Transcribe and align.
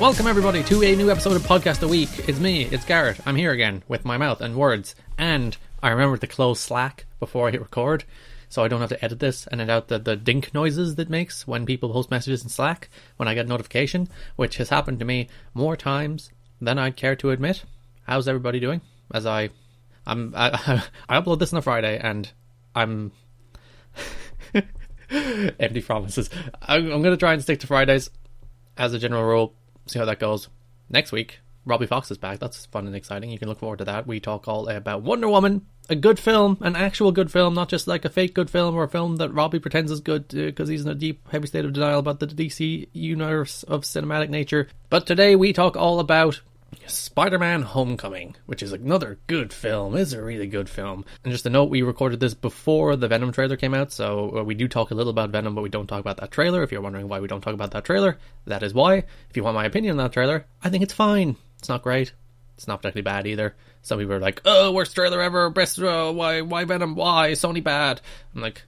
Welcome 0.00 0.28
everybody 0.28 0.62
to 0.62 0.82
a 0.82 0.96
new 0.96 1.10
episode 1.10 1.36
of 1.36 1.42
Podcast 1.42 1.82
a 1.82 1.86
Week. 1.86 2.08
It's 2.26 2.40
me, 2.40 2.62
it's 2.64 2.86
Garrett. 2.86 3.20
I'm 3.26 3.36
here 3.36 3.52
again 3.52 3.82
with 3.86 4.06
my 4.06 4.16
mouth 4.16 4.40
and 4.40 4.56
words, 4.56 4.94
and 5.18 5.54
I 5.82 5.90
remembered 5.90 6.22
to 6.22 6.26
close 6.26 6.58
Slack 6.58 7.04
before 7.18 7.46
I 7.46 7.50
hit 7.50 7.60
record, 7.60 8.04
so 8.48 8.64
I 8.64 8.68
don't 8.68 8.80
have 8.80 8.88
to 8.88 9.04
edit 9.04 9.18
this 9.18 9.46
and 9.46 9.60
edit 9.60 9.70
out 9.70 9.88
the, 9.88 9.98
the 9.98 10.16
dink 10.16 10.54
noises 10.54 10.94
that 10.94 11.10
makes 11.10 11.46
when 11.46 11.66
people 11.66 11.92
post 11.92 12.10
messages 12.10 12.42
in 12.42 12.48
Slack 12.48 12.88
when 13.18 13.28
I 13.28 13.34
get 13.34 13.46
notification, 13.46 14.08
which 14.36 14.56
has 14.56 14.70
happened 14.70 15.00
to 15.00 15.04
me 15.04 15.28
more 15.52 15.76
times 15.76 16.30
than 16.62 16.78
I'd 16.78 16.96
care 16.96 17.14
to 17.16 17.30
admit. 17.30 17.64
How's 18.04 18.26
everybody 18.26 18.58
doing? 18.58 18.80
As 19.12 19.26
I, 19.26 19.50
I'm, 20.06 20.32
I, 20.34 20.82
I 21.10 21.20
upload 21.20 21.40
this 21.40 21.52
on 21.52 21.58
a 21.58 21.62
Friday, 21.62 21.98
and 21.98 22.32
I'm 22.74 23.12
empty 25.10 25.82
promises. 25.82 26.30
I'm, 26.62 26.90
I'm 26.90 27.02
going 27.02 27.12
to 27.12 27.18
try 27.18 27.34
and 27.34 27.42
stick 27.42 27.60
to 27.60 27.66
Fridays 27.66 28.08
as 28.78 28.94
a 28.94 28.98
general 28.98 29.24
rule. 29.24 29.54
See 29.90 29.98
how 29.98 30.04
that 30.04 30.20
goes. 30.20 30.48
Next 30.88 31.10
week, 31.10 31.40
Robbie 31.64 31.86
Fox 31.86 32.12
is 32.12 32.18
back. 32.18 32.38
That's 32.38 32.66
fun 32.66 32.86
and 32.86 32.94
exciting. 32.94 33.30
You 33.30 33.40
can 33.40 33.48
look 33.48 33.58
forward 33.58 33.78
to 33.78 33.86
that. 33.86 34.06
We 34.06 34.20
talk 34.20 34.46
all 34.46 34.68
about 34.68 35.02
Wonder 35.02 35.28
Woman, 35.28 35.66
a 35.88 35.96
good 35.96 36.20
film, 36.20 36.58
an 36.60 36.76
actual 36.76 37.10
good 37.10 37.32
film, 37.32 37.54
not 37.54 37.68
just 37.68 37.88
like 37.88 38.04
a 38.04 38.08
fake 38.08 38.32
good 38.32 38.48
film 38.48 38.76
or 38.76 38.84
a 38.84 38.88
film 38.88 39.16
that 39.16 39.34
Robbie 39.34 39.58
pretends 39.58 39.90
is 39.90 39.98
good 40.00 40.26
uh, 40.32 40.46
because 40.46 40.68
he's 40.68 40.84
in 40.84 40.92
a 40.92 40.94
deep, 40.94 41.28
heavy 41.32 41.48
state 41.48 41.64
of 41.64 41.72
denial 41.72 41.98
about 41.98 42.20
the 42.20 42.28
DC 42.28 42.86
universe 42.92 43.64
of 43.64 43.82
cinematic 43.82 44.28
nature. 44.28 44.68
But 44.90 45.08
today 45.08 45.34
we 45.34 45.52
talk 45.52 45.76
all 45.76 45.98
about 45.98 46.40
Spider-Man: 46.86 47.62
Homecoming, 47.62 48.36
which 48.46 48.62
is 48.62 48.72
another 48.72 49.18
good 49.26 49.52
film. 49.52 49.96
It's 49.96 50.12
a 50.12 50.22
really 50.22 50.46
good 50.46 50.68
film. 50.68 51.04
And 51.24 51.32
just 51.32 51.46
a 51.46 51.50
note, 51.50 51.70
we 51.70 51.82
recorded 51.82 52.20
this 52.20 52.34
before 52.34 52.96
the 52.96 53.08
Venom 53.08 53.32
trailer 53.32 53.56
came 53.56 53.74
out, 53.74 53.92
so 53.92 54.38
uh, 54.38 54.44
we 54.44 54.54
do 54.54 54.68
talk 54.68 54.90
a 54.90 54.94
little 54.94 55.10
about 55.10 55.30
Venom, 55.30 55.54
but 55.54 55.62
we 55.62 55.68
don't 55.68 55.86
talk 55.86 56.00
about 56.00 56.18
that 56.18 56.30
trailer. 56.30 56.62
If 56.62 56.72
you're 56.72 56.80
wondering 56.80 57.08
why 57.08 57.20
we 57.20 57.28
don't 57.28 57.40
talk 57.40 57.54
about 57.54 57.72
that 57.72 57.84
trailer, 57.84 58.18
that 58.46 58.62
is 58.62 58.74
why. 58.74 59.04
If 59.28 59.36
you 59.36 59.44
want 59.44 59.56
my 59.56 59.64
opinion 59.64 59.92
on 59.92 60.04
that 60.04 60.12
trailer, 60.12 60.46
I 60.62 60.70
think 60.70 60.82
it's 60.82 60.94
fine. 60.94 61.36
It's 61.58 61.68
not 61.68 61.82
great. 61.82 62.12
It's 62.56 62.68
not 62.68 62.82
particularly 62.82 63.04
bad 63.04 63.26
either. 63.26 63.54
Some 63.82 63.98
people 63.98 64.14
are 64.14 64.20
like, 64.20 64.42
"Oh, 64.44 64.72
worst 64.72 64.94
trailer 64.94 65.20
ever! 65.22 65.48
Best 65.50 65.78
uh, 65.78 66.12
why? 66.12 66.42
Why 66.42 66.64
Venom? 66.64 66.94
Why 66.94 67.32
Sony 67.32 67.64
bad?" 67.64 68.00
I'm 68.34 68.42
like, 68.42 68.62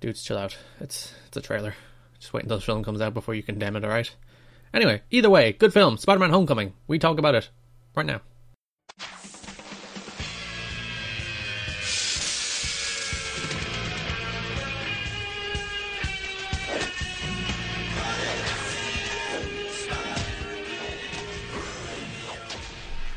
dudes, 0.00 0.22
chill 0.22 0.38
out. 0.38 0.58
It's 0.80 1.14
it's 1.28 1.36
a 1.36 1.40
trailer. 1.40 1.74
Just 2.18 2.32
wait 2.32 2.42
until 2.42 2.58
the 2.58 2.64
film 2.64 2.82
comes 2.84 3.00
out 3.00 3.14
before 3.14 3.34
you 3.34 3.42
condemn 3.42 3.76
it. 3.76 3.84
All 3.84 3.90
right. 3.90 4.12
Anyway, 4.74 5.02
either 5.10 5.30
way, 5.30 5.52
good 5.52 5.72
film. 5.72 5.96
Spider 5.98 6.18
Man 6.20 6.30
Homecoming. 6.30 6.72
We 6.86 6.98
talk 6.98 7.18
about 7.18 7.34
it 7.34 7.50
right 7.94 8.06
now. 8.06 8.22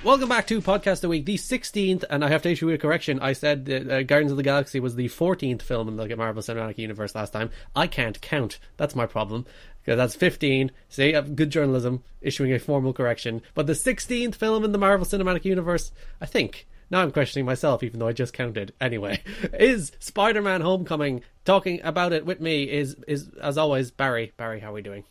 Welcome 0.05 0.29
back 0.29 0.45
to 0.47 0.61
Podcast 0.61 0.97
of 0.97 1.01
the 1.01 1.07
Week, 1.07 1.25
the 1.25 1.35
16th, 1.35 2.03
and 2.11 2.23
I 2.23 2.29
have 2.29 2.43
to 2.43 2.51
issue 2.51 2.69
a 2.69 2.77
correction. 2.77 3.19
I 3.21 3.33
said 3.33 3.67
uh, 3.67 4.03
Guardians 4.03 4.29
of 4.29 4.37
the 4.37 4.43
Galaxy 4.43 4.79
was 4.79 4.95
the 4.95 5.09
14th 5.09 5.63
film 5.63 5.87
in 5.87 5.95
the 5.95 6.15
Marvel 6.15 6.43
Cinematic 6.43 6.77
Universe 6.77 7.15
last 7.15 7.33
time. 7.33 7.49
I 7.75 7.87
can't 7.87 8.21
count. 8.21 8.59
That's 8.77 8.95
my 8.95 9.07
problem. 9.07 9.47
Because 9.81 9.97
that's 9.97 10.13
15. 10.13 10.69
See, 10.89 11.11
good 11.11 11.49
journalism, 11.49 12.03
issuing 12.21 12.53
a 12.53 12.59
formal 12.59 12.93
correction. 12.93 13.41
But 13.55 13.65
the 13.65 13.73
16th 13.73 14.35
film 14.35 14.63
in 14.63 14.73
the 14.73 14.77
Marvel 14.77 15.07
Cinematic 15.07 15.43
Universe, 15.43 15.91
I 16.21 16.27
think, 16.27 16.67
now 16.91 17.01
I'm 17.01 17.11
questioning 17.11 17.47
myself, 17.47 17.81
even 17.81 17.99
though 17.99 18.07
I 18.07 18.13
just 18.13 18.31
counted. 18.31 18.75
Anyway, 18.79 19.23
is 19.53 19.91
Spider-Man: 19.97 20.61
Homecoming? 20.61 21.23
Talking 21.45 21.81
about 21.83 22.13
it 22.13 22.27
with 22.27 22.39
me 22.39 22.65
is 22.65 22.95
is 23.07 23.31
as 23.41 23.57
always 23.57 23.89
Barry. 23.89 24.33
Barry, 24.37 24.59
how 24.59 24.69
are 24.69 24.73
we 24.73 24.83
doing? 24.83 25.03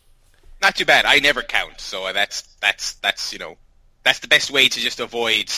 Not 0.61 0.77
too 0.77 0.85
bad. 0.85 1.03
I 1.03 1.19
never 1.19 1.41
count, 1.41 1.81
so 1.81 2.13
that's 2.13 2.43
that's 2.61 2.93
that's 2.93 3.33
you 3.33 3.39
know 3.39 3.57
that's 4.05 4.19
the 4.19 4.27
best 4.29 4.51
way 4.51 4.69
to 4.69 4.79
just 4.79 5.01
avoid 5.01 5.51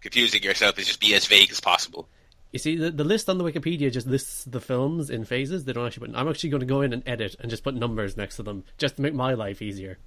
confusing 0.00 0.42
yourself 0.42 0.78
is 0.78 0.86
just 0.86 1.00
be 1.00 1.14
as 1.14 1.26
vague 1.26 1.50
as 1.50 1.60
possible. 1.60 2.08
You 2.52 2.58
see, 2.60 2.76
the, 2.76 2.90
the 2.90 3.02
list 3.02 3.28
on 3.28 3.38
the 3.38 3.44
Wikipedia 3.44 3.90
just 3.90 4.06
lists 4.06 4.44
the 4.44 4.60
films 4.60 5.10
in 5.10 5.24
phases. 5.24 5.64
They 5.64 5.72
don't 5.72 5.86
actually 5.86 6.08
put. 6.08 6.16
I'm 6.16 6.28
actually 6.28 6.50
going 6.50 6.60
to 6.60 6.66
go 6.66 6.82
in 6.82 6.92
and 6.92 7.02
edit 7.04 7.34
and 7.40 7.50
just 7.50 7.64
put 7.64 7.74
numbers 7.74 8.16
next 8.16 8.36
to 8.36 8.44
them, 8.44 8.62
just 8.78 8.96
to 8.96 9.02
make 9.02 9.14
my 9.14 9.34
life 9.34 9.60
easier. 9.60 9.98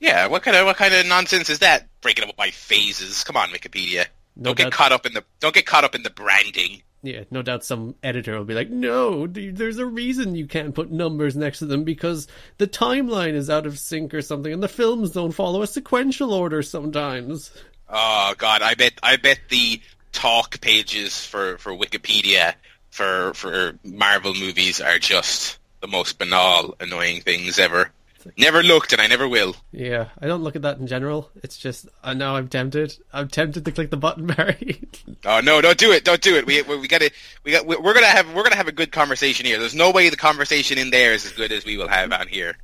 Yeah, 0.00 0.26
what 0.26 0.42
kind 0.42 0.56
of 0.56 0.66
what 0.66 0.76
kind 0.76 0.92
of 0.92 1.06
nonsense 1.06 1.48
is 1.48 1.60
that? 1.60 1.88
Breaking 2.02 2.28
up 2.28 2.36
by 2.36 2.50
phases. 2.50 3.24
Come 3.24 3.36
on, 3.36 3.48
Wikipedia. 3.50 4.06
No 4.36 4.50
don't 4.50 4.58
get 4.58 4.72
caught 4.72 4.92
up 4.92 5.06
in 5.06 5.14
the 5.14 5.24
don't 5.38 5.54
get 5.54 5.64
caught 5.64 5.84
up 5.84 5.94
in 5.94 6.02
the 6.02 6.10
branding. 6.10 6.82
Yeah, 7.02 7.24
no 7.30 7.40
doubt 7.40 7.64
some 7.64 7.94
editor 8.02 8.36
will 8.36 8.44
be 8.44 8.54
like, 8.54 8.68
no, 8.68 9.26
there's 9.26 9.78
a 9.78 9.86
reason 9.86 10.34
you 10.34 10.46
can't 10.46 10.74
put 10.74 10.90
numbers 10.90 11.34
next 11.34 11.60
to 11.60 11.66
them 11.66 11.82
because 11.82 12.28
the 12.58 12.66
timeline 12.66 13.32
is 13.32 13.48
out 13.48 13.66
of 13.66 13.78
sync 13.78 14.12
or 14.12 14.20
something, 14.20 14.52
and 14.52 14.62
the 14.62 14.68
films 14.68 15.12
don't 15.12 15.32
follow 15.32 15.62
a 15.62 15.66
sequential 15.66 16.34
order 16.34 16.62
sometimes. 16.62 17.50
Oh 17.88 18.34
God, 18.36 18.60
I 18.60 18.74
bet 18.74 18.92
I 19.02 19.16
bet 19.16 19.40
the 19.48 19.80
talk 20.12 20.60
pages 20.60 21.24
for, 21.24 21.56
for 21.58 21.72
Wikipedia 21.72 22.54
for 22.90 23.32
for 23.34 23.78
Marvel 23.84 24.34
movies 24.34 24.80
are 24.80 24.98
just 24.98 25.58
the 25.80 25.88
most 25.88 26.18
banal, 26.18 26.76
annoying 26.80 27.22
things 27.22 27.58
ever. 27.58 27.90
Never 28.36 28.62
looked, 28.62 28.92
and 28.92 29.00
I 29.00 29.06
never 29.06 29.28
will. 29.28 29.56
Yeah, 29.72 30.08
I 30.20 30.26
don't 30.26 30.42
look 30.42 30.56
at 30.56 30.62
that 30.62 30.78
in 30.78 30.86
general. 30.86 31.30
It's 31.42 31.56
just, 31.56 31.88
I 32.02 32.14
know 32.14 32.36
I'm 32.36 32.48
tempted. 32.48 32.96
I'm 33.12 33.28
tempted 33.28 33.64
to 33.64 33.72
click 33.72 33.90
the 33.90 33.96
button, 33.96 34.26
Barry. 34.36 34.82
Oh 35.24 35.40
no! 35.40 35.60
Don't 35.60 35.78
do 35.78 35.92
it! 35.92 36.04
Don't 36.04 36.20
do 36.20 36.36
it! 36.36 36.46
We 36.46 36.62
we, 36.62 36.78
we 36.78 36.88
gotta 36.88 37.10
we 37.44 37.52
got 37.52 37.66
we're 37.66 37.94
gonna 37.94 38.06
have 38.06 38.32
we're 38.34 38.42
gonna 38.42 38.56
have 38.56 38.68
a 38.68 38.72
good 38.72 38.92
conversation 38.92 39.46
here. 39.46 39.58
There's 39.58 39.74
no 39.74 39.90
way 39.90 40.08
the 40.08 40.16
conversation 40.16 40.78
in 40.78 40.90
there 40.90 41.12
is 41.12 41.26
as 41.26 41.32
good 41.32 41.52
as 41.52 41.64
we 41.64 41.76
will 41.76 41.88
have 41.88 42.12
on 42.12 42.28
here. 42.28 42.56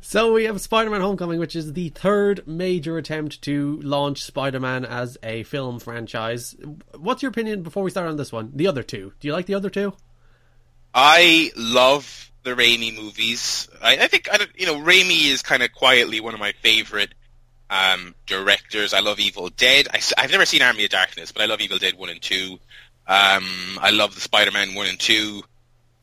so 0.00 0.32
we 0.32 0.44
have 0.44 0.60
Spider-Man: 0.60 1.00
Homecoming, 1.00 1.38
which 1.38 1.56
is 1.56 1.72
the 1.72 1.90
third 1.90 2.46
major 2.46 2.96
attempt 2.98 3.42
to 3.42 3.80
launch 3.82 4.22
Spider-Man 4.22 4.84
as 4.84 5.18
a 5.22 5.42
film 5.44 5.78
franchise. 5.78 6.56
What's 6.96 7.22
your 7.22 7.30
opinion 7.30 7.62
before 7.62 7.82
we 7.82 7.90
start 7.90 8.08
on 8.08 8.16
this 8.16 8.32
one? 8.32 8.52
The 8.54 8.66
other 8.66 8.82
two. 8.82 9.12
Do 9.20 9.28
you 9.28 9.32
like 9.32 9.46
the 9.46 9.54
other 9.54 9.70
two? 9.70 9.94
I 10.94 11.50
love 11.56 12.30
the 12.44 12.54
Raimi 12.54 12.94
movies. 12.94 13.68
I, 13.82 13.96
I 13.96 14.06
think 14.06 14.28
I 14.32 14.36
don't, 14.36 14.50
you 14.54 14.66
know 14.66 14.76
Raimi 14.76 15.30
is 15.30 15.42
kind 15.42 15.62
of 15.62 15.72
quietly 15.72 16.20
one 16.20 16.34
of 16.34 16.40
my 16.40 16.52
favorite 16.52 17.14
um, 17.70 18.14
directors. 18.26 18.94
I 18.94 19.00
love 19.00 19.18
Evil 19.18 19.48
Dead. 19.48 19.88
I, 19.92 20.00
have 20.20 20.30
never 20.30 20.46
seen 20.46 20.62
Army 20.62 20.84
of 20.84 20.90
Darkness, 20.90 21.32
but 21.32 21.42
I 21.42 21.46
love 21.46 21.60
Evil 21.60 21.78
Dead 21.78 21.94
one 21.94 22.10
and 22.10 22.22
two. 22.22 22.58
Um, 23.06 23.78
I 23.80 23.90
love 23.90 24.14
the 24.14 24.20
Spider-Man 24.20 24.74
one 24.74 24.86
and 24.86 24.98
two. 24.98 25.42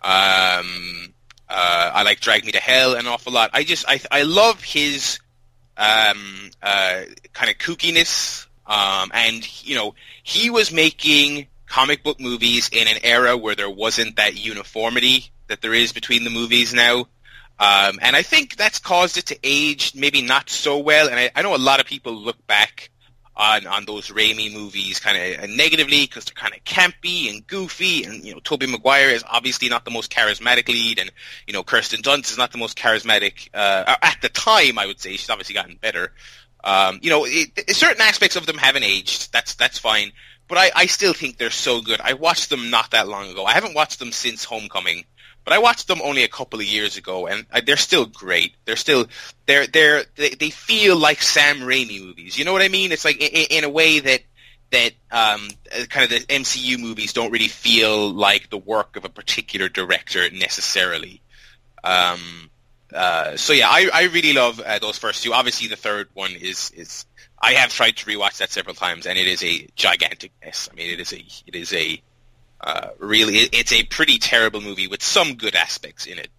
Um, 0.02 1.14
uh, 1.50 1.92
I 1.94 2.04
like 2.04 2.20
Drag 2.20 2.46
Me 2.46 2.52
to 2.52 2.60
Hell 2.60 2.96
an 2.96 3.08
awful 3.08 3.34
lot. 3.34 3.52
I 3.54 3.64
just 3.64 3.86
I 3.88 4.02
I 4.12 4.24
love 4.24 4.64
his 4.64 5.20
um, 5.78 6.50
uh, 6.62 7.02
kind 7.34 7.50
of 7.50 7.58
kookiness. 7.58 8.48
Um, 8.66 9.12
and 9.14 9.66
you 9.66 9.76
know 9.76 9.96
he 10.24 10.50
was 10.50 10.72
making 10.72 11.48
comic 11.68 12.04
book 12.04 12.20
movies 12.20 12.70
in 12.72 12.88
an 12.88 12.98
era 13.04 13.38
where 13.38 13.56
there 13.56 13.70
wasn't 13.70 14.16
that 14.18 14.38
uniformity 14.38 15.32
that 15.52 15.62
there 15.62 15.74
is 15.74 15.94
between 15.94 16.24
the 16.24 16.30
movies 16.30 16.74
now. 16.74 17.08
Um, 17.60 18.00
and 18.02 18.16
I 18.16 18.24
think 18.24 18.56
that's 18.56 18.80
caused 18.80 19.18
it 19.18 19.28
to 19.28 19.38
age 19.44 19.94
maybe 19.94 20.22
not 20.24 20.50
so 20.50 20.80
well. 20.80 21.08
And 21.08 21.20
I, 21.20 21.30
I 21.36 21.44
know 21.44 21.56
a 21.56 21.58
lot 21.58 21.80
of 21.80 21.86
people 21.86 22.14
look 22.14 22.48
back 22.48 22.90
on, 23.36 23.68
on 23.68 23.86
those 23.86 24.10
Raimi 24.10 24.52
movies 24.52 25.00
kind 25.00 25.18
of 25.44 25.50
negatively 25.50 26.02
because 26.06 26.26
they're 26.26 26.34
kind 26.34 26.54
of 26.56 26.64
campy 26.64 27.30
and 27.30 27.46
goofy. 27.46 28.04
And, 28.04 28.24
you 28.24 28.34
know, 28.34 28.40
Tobey 28.44 28.66
Maguire 28.66 29.10
is 29.10 29.24
obviously 29.30 29.70
not 29.70 29.86
the 29.86 29.92
most 29.92 30.12
charismatic 30.12 30.68
lead. 30.68 30.98
And, 31.00 31.12
you 31.46 31.54
know, 31.54 31.64
Kirsten 31.64 32.02
Dunst 32.02 32.32
is 32.32 32.38
not 32.38 32.52
the 32.52 32.58
most 32.58 32.78
charismatic, 32.78 33.50
uh, 33.54 33.96
at 34.02 34.18
the 34.22 34.30
time, 34.30 34.80
I 34.80 34.88
would 34.88 35.00
say. 35.00 35.12
She's 35.12 35.30
obviously 35.30 35.54
gotten 35.56 35.76
better. 35.76 36.14
Um, 36.64 37.00
you 37.04 37.10
know, 37.12 37.26
it, 37.26 37.52
it- 37.56 37.76
certain 37.76 38.02
aspects 38.02 38.36
of 38.36 38.46
them 38.48 38.58
haven't 38.58 38.84
aged. 38.84 39.32
That's, 39.32 39.54
that's 39.56 39.78
fine. 39.78 40.14
But 40.48 40.58
I, 40.58 40.72
I 40.76 40.86
still 40.88 41.14
think 41.14 41.38
they're 41.38 41.52
so 41.52 41.80
good. 41.82 42.02
I 42.02 42.14
watched 42.14 42.50
them 42.50 42.72
not 42.72 42.92
that 42.92 43.08
long 43.08 43.30
ago. 43.30 43.46
I 43.46 43.54
haven't 43.54 43.76
watched 43.76 44.00
them 44.00 44.12
since 44.12 44.44
Homecoming. 44.44 45.06
But 45.44 45.54
I 45.54 45.58
watched 45.60 45.88
them 45.88 46.02
only 46.04 46.24
a 46.24 46.28
couple 46.28 46.60
of 46.60 46.66
years 46.66 46.98
ago, 46.98 47.28
and 47.28 47.46
I- 47.52 47.62
they're 47.62 47.78
still 47.78 48.06
great. 48.06 48.54
They're 48.66 48.76
still 48.76 49.08
they're 49.48 49.68
they're 49.68 50.04
they, 50.16 50.30
they 50.30 50.50
feel 50.50 50.96
like 50.98 51.22
Sam 51.22 51.60
Raimi 51.62 52.00
movies. 52.04 52.38
You 52.38 52.46
know 52.46 52.54
what 52.54 52.62
I 52.62 52.68
mean? 52.68 52.92
It's 52.92 53.06
like 53.06 53.18
in, 53.22 53.48
in 53.58 53.64
a 53.64 53.70
way 53.70 54.00
that 54.00 54.22
that 54.72 54.94
um, 55.12 55.50
kind 55.90 56.06
of 56.06 56.10
the 56.12 56.26
MCU 56.34 56.80
movies 56.80 57.14
don't 57.14 57.32
really 57.32 57.50
feel 57.50 58.10
like 58.12 58.50
the 58.50 58.58
work 58.58 58.96
of 58.96 59.04
a 59.06 59.10
particular 59.10 59.68
director 59.68 60.30
necessarily. 60.32 61.22
Um, 61.84 62.50
uh, 62.94 63.36
so 63.38 63.54
yeah, 63.54 63.68
I, 63.70 63.90
I 63.94 64.04
really 64.04 64.34
love 64.34 64.60
uh, 64.60 64.80
those 64.80 64.98
first 64.98 65.24
two. 65.24 65.34
Obviously, 65.34 65.68
the 65.68 65.76
third 65.76 66.10
one 66.14 66.32
is 66.32 66.72
is 66.72 67.06
I 67.42 67.54
have 67.54 67.72
tried 67.74 67.98
to 67.98 68.06
rewatch 68.06 68.38
that 68.38 68.52
several 68.52 68.76
times, 68.76 69.08
and 69.08 69.18
it 69.18 69.28
is 69.28 69.44
a 69.44 69.68
gigantic 69.76 70.32
mess. 70.44 70.70
I 70.72 70.76
mean, 70.76 70.92
it 70.92 71.00
is 71.00 71.14
a 71.14 71.24
it 71.48 71.56
is 71.56 71.74
a 71.74 72.02
uh, 72.64 72.90
really 73.00 73.38
it, 73.38 73.50
it's 73.54 73.74
a 73.74 73.84
pretty 73.84 74.18
terrible 74.18 74.62
movie 74.62 74.88
with 74.88 75.02
some 75.04 75.36
good 75.36 75.56
aspects 75.56 76.06
in 76.06 76.18
it. 76.20 76.30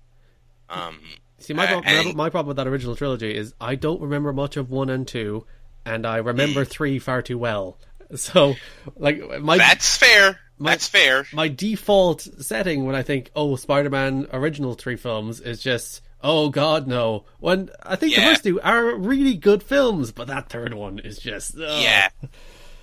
Um, 0.68 1.00
See, 1.38 1.54
my, 1.54 1.64
Uh, 1.64 1.80
problem, 1.80 1.94
and- 2.06 2.14
my 2.16 2.30
problem 2.30 2.48
with 2.48 2.56
that 2.58 2.68
original 2.68 2.94
trilogy 2.96 3.34
is 3.36 3.52
I 3.60 3.74
don't 3.74 4.00
remember 4.00 4.32
much 4.32 4.56
of 4.56 4.70
one 4.70 4.88
and 4.90 5.06
two, 5.06 5.44
and 5.84 6.06
I 6.06 6.18
remember 6.18 6.64
three 6.64 6.98
far 6.98 7.22
too 7.22 7.38
well. 7.38 7.78
So, 8.14 8.56
like 8.96 9.40
my 9.40 9.56
that's 9.56 9.96
fair. 9.96 10.38
My- 10.58 10.72
that's 10.72 10.86
fair. 10.86 11.24
my 11.32 11.48
default 11.48 12.20
setting 12.20 12.84
when 12.84 12.94
I 12.94 13.02
think, 13.02 13.30
oh, 13.34 13.56
Spider-Man 13.56 14.26
original 14.34 14.74
three 14.74 14.96
films 14.96 15.40
is 15.40 15.60
just, 15.62 16.02
Oh 16.22 16.50
God, 16.50 16.86
no! 16.86 17.24
When 17.40 17.70
I 17.82 17.96
think 17.96 18.14
the 18.14 18.20
first 18.20 18.44
two 18.44 18.60
are 18.60 18.94
really 18.94 19.34
good 19.34 19.62
films, 19.62 20.12
but 20.12 20.26
that 20.28 20.50
third 20.50 20.74
one 20.74 20.98
is 20.98 21.18
just 21.18 21.54
oh. 21.58 21.80
Yeah. 21.80 22.10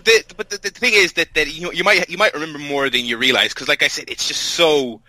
The, 0.04 0.24
but 0.38 0.50
the, 0.50 0.58
the 0.58 0.70
thing 0.70 0.94
is 0.94 1.14
that, 1.14 1.34
that 1.34 1.54
you 1.54 1.72
you 1.74 1.84
might 1.84 2.10
you 2.10 2.18
might 2.18 2.34
remember 2.34 2.60
more 2.60 2.90
than 2.90 3.06
you 3.06 3.18
realize 3.18 3.54
because, 3.54 3.68
like 3.68 3.84
I 3.84 3.90
said, 3.90 4.06
it's 4.08 4.28
just 4.28 4.42
so 4.42 5.02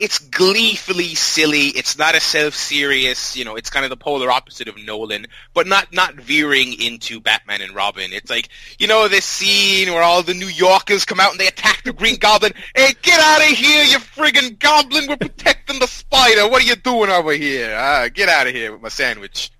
it's 0.00 0.18
gleefully 0.18 1.14
silly. 1.14 1.68
It's 1.68 1.96
not 1.98 2.14
a 2.14 2.20
self-serious, 2.20 3.36
you 3.36 3.44
know. 3.44 3.56
It's 3.56 3.70
kind 3.70 3.84
of 3.84 3.90
the 3.90 3.96
polar 3.96 4.30
opposite 4.30 4.68
of 4.68 4.76
Nolan, 4.76 5.26
but 5.52 5.66
not 5.66 5.92
not 5.92 6.14
veering 6.14 6.80
into 6.80 7.20
Batman 7.20 7.62
and 7.62 7.74
Robin. 7.74 8.12
It's 8.12 8.30
like 8.30 8.48
you 8.78 8.86
know 8.86 9.08
this 9.08 9.24
scene 9.24 9.92
where 9.92 10.02
all 10.02 10.22
the 10.22 10.34
New 10.34 10.48
Yorkers 10.48 11.04
come 11.04 11.20
out 11.20 11.32
and 11.32 11.40
they 11.40 11.48
attack 11.48 11.84
the 11.84 11.92
Green 11.92 12.16
Goblin. 12.16 12.52
Hey, 12.74 12.94
get 13.02 13.20
out 13.20 13.50
of 13.50 13.56
here, 13.56 13.84
you 13.84 13.98
friggin' 13.98 14.58
Goblin! 14.58 15.06
We're 15.08 15.16
protecting 15.16 15.78
the 15.78 15.86
Spider. 15.86 16.48
What 16.48 16.62
are 16.62 16.66
you 16.66 16.76
doing 16.76 17.10
over 17.10 17.32
here? 17.32 17.76
Ah, 17.78 18.08
get 18.12 18.28
out 18.28 18.46
of 18.46 18.54
here 18.54 18.72
with 18.72 18.82
my 18.82 18.88
sandwich. 18.88 19.50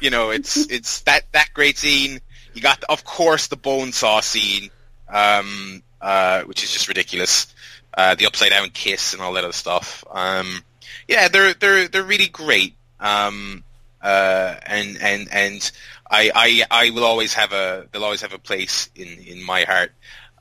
You 0.00 0.10
know, 0.10 0.30
it's 0.30 0.56
it's 0.70 1.00
that 1.02 1.30
that 1.32 1.50
great 1.54 1.78
scene. 1.78 2.20
You 2.54 2.62
got, 2.62 2.82
of 2.84 3.04
course, 3.04 3.48
the 3.48 3.56
bone 3.56 3.92
saw 3.92 4.20
scene, 4.20 4.70
um, 5.08 5.82
uh, 6.00 6.42
which 6.42 6.62
is 6.62 6.72
just 6.72 6.88
ridiculous. 6.88 7.52
Uh, 7.92 8.14
the 8.14 8.26
upside 8.26 8.50
down 8.50 8.70
kiss 8.70 9.12
and 9.12 9.22
all 9.22 9.34
that 9.34 9.44
other 9.44 9.52
stuff. 9.52 10.02
Um, 10.10 10.62
yeah, 11.06 11.28
they're 11.28 11.54
they're 11.54 11.86
they're 11.86 12.02
really 12.02 12.26
great. 12.26 12.74
Um, 12.98 13.62
uh, 14.02 14.56
and 14.66 14.98
and 15.00 15.28
and 15.30 15.72
I, 16.10 16.30
I 16.34 16.86
I 16.86 16.90
will 16.90 17.04
always 17.04 17.34
have 17.34 17.52
a 17.52 17.86
they'll 17.92 18.04
always 18.04 18.22
have 18.22 18.32
a 18.32 18.38
place 18.38 18.90
in 18.96 19.06
in 19.06 19.42
my 19.44 19.62
heart. 19.62 19.92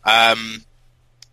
Um, 0.03 0.63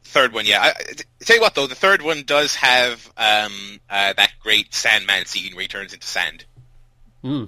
third 0.04 0.32
one, 0.32 0.44
yeah. 0.44 0.60
I, 0.62 0.72
tell 1.20 1.36
you 1.36 1.42
what 1.42 1.54
though, 1.54 1.66
the 1.66 1.74
third 1.74 2.02
one 2.02 2.24
does 2.24 2.54
have 2.56 3.06
um, 3.16 3.80
uh, 3.88 4.12
that 4.12 4.32
great 4.42 4.74
Sandman 4.74 5.24
scene 5.24 5.54
where 5.54 5.62
he 5.62 5.68
turns 5.68 5.94
into 5.94 6.06
sand 6.06 6.44
Hmm. 7.22 7.44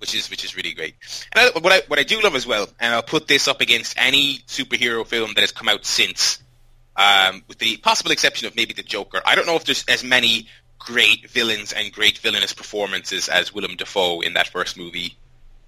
Which 0.00 0.14
is 0.14 0.30
which 0.30 0.44
is 0.44 0.56
really 0.56 0.72
great. 0.72 0.94
And 1.32 1.50
I, 1.54 1.58
what 1.58 1.72
I 1.72 1.82
what 1.86 1.98
I 1.98 2.02
do 2.02 2.20
love 2.20 2.34
as 2.34 2.46
well, 2.46 2.68
and 2.80 2.94
I'll 2.94 3.02
put 3.02 3.28
this 3.28 3.46
up 3.46 3.60
against 3.60 3.94
any 3.98 4.38
superhero 4.46 5.06
film 5.06 5.32
that 5.34 5.40
has 5.42 5.52
come 5.52 5.68
out 5.68 5.84
since, 5.84 6.42
um, 6.96 7.42
with 7.48 7.58
the 7.58 7.76
possible 7.76 8.10
exception 8.10 8.48
of 8.48 8.56
maybe 8.56 8.72
the 8.72 8.82
Joker. 8.82 9.20
I 9.24 9.34
don't 9.34 9.46
know 9.46 9.56
if 9.56 9.64
there's 9.64 9.84
as 9.88 10.02
many 10.02 10.48
great 10.78 11.30
villains 11.30 11.72
and 11.72 11.92
great 11.92 12.18
villainous 12.18 12.54
performances 12.54 13.28
as 13.28 13.54
Willem 13.54 13.76
Dafoe 13.76 14.20
in 14.22 14.34
that 14.34 14.48
first 14.48 14.76
movie. 14.78 15.16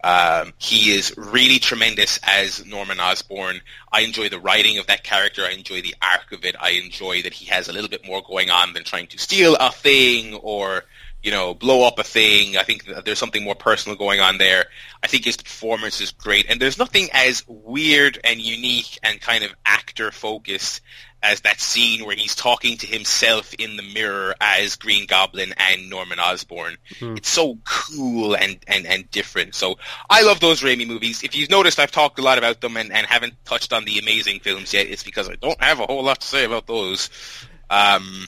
Um, 0.04 0.52
he 0.58 0.96
is 0.96 1.14
really 1.16 1.60
tremendous 1.60 2.18
as 2.24 2.64
Norman 2.66 2.98
Osborn. 2.98 3.60
I 3.92 4.00
enjoy 4.00 4.30
the 4.30 4.40
writing 4.40 4.78
of 4.78 4.88
that 4.88 5.04
character. 5.04 5.44
I 5.44 5.50
enjoy 5.50 5.80
the 5.80 5.94
arc 6.02 6.32
of 6.32 6.44
it. 6.44 6.56
I 6.58 6.70
enjoy 6.70 7.22
that 7.22 7.32
he 7.32 7.46
has 7.46 7.68
a 7.68 7.72
little 7.72 7.90
bit 7.90 8.04
more 8.04 8.20
going 8.20 8.50
on 8.50 8.72
than 8.72 8.82
trying 8.82 9.06
to 9.08 9.18
steal 9.18 9.54
a 9.60 9.70
thing 9.70 10.34
or 10.34 10.84
you 11.22 11.30
know, 11.30 11.54
blow 11.54 11.86
up 11.86 11.98
a 11.98 12.04
thing. 12.04 12.56
I 12.56 12.62
think 12.62 12.86
there's 13.04 13.18
something 13.18 13.44
more 13.44 13.54
personal 13.54 13.96
going 13.96 14.20
on 14.20 14.38
there. 14.38 14.66
I 15.02 15.06
think 15.06 15.24
his 15.24 15.36
performance 15.36 16.00
is 16.00 16.10
great, 16.12 16.46
and 16.48 16.60
there's 16.60 16.78
nothing 16.78 17.08
as 17.12 17.44
weird 17.46 18.18
and 18.24 18.40
unique 18.40 18.98
and 19.02 19.20
kind 19.20 19.44
of 19.44 19.54
actor 19.64 20.10
focused 20.10 20.80
as 21.22 21.42
that 21.42 21.60
scene 21.60 22.04
where 22.04 22.16
he's 22.16 22.34
talking 22.34 22.76
to 22.78 22.86
himself 22.86 23.54
in 23.54 23.76
the 23.76 23.82
mirror 23.82 24.34
as 24.40 24.74
Green 24.74 25.06
Goblin 25.06 25.54
and 25.56 25.88
Norman 25.88 26.18
Osborn. 26.18 26.76
It's 27.16 27.28
so 27.28 27.58
cool 27.64 28.34
and, 28.34 28.58
and, 28.66 28.86
and 28.86 29.08
different. 29.12 29.54
So 29.54 29.78
I 30.10 30.22
love 30.22 30.40
those 30.40 30.62
Raimi 30.62 30.86
movies. 30.86 31.22
If 31.22 31.36
you've 31.36 31.50
noticed, 31.50 31.78
I've 31.78 31.92
talked 31.92 32.18
a 32.18 32.22
lot 32.22 32.38
about 32.38 32.60
them 32.60 32.76
and, 32.76 32.92
and 32.92 33.06
haven't 33.06 33.34
touched 33.44 33.72
on 33.72 33.84
the 33.84 33.98
amazing 34.00 34.40
films 34.40 34.74
yet. 34.74 34.88
It's 34.88 35.04
because 35.04 35.28
I 35.28 35.36
don't 35.36 35.62
have 35.62 35.78
a 35.78 35.86
whole 35.86 36.02
lot 36.02 36.20
to 36.20 36.26
say 36.26 36.44
about 36.44 36.66
those. 36.66 37.08
Um, 37.70 38.26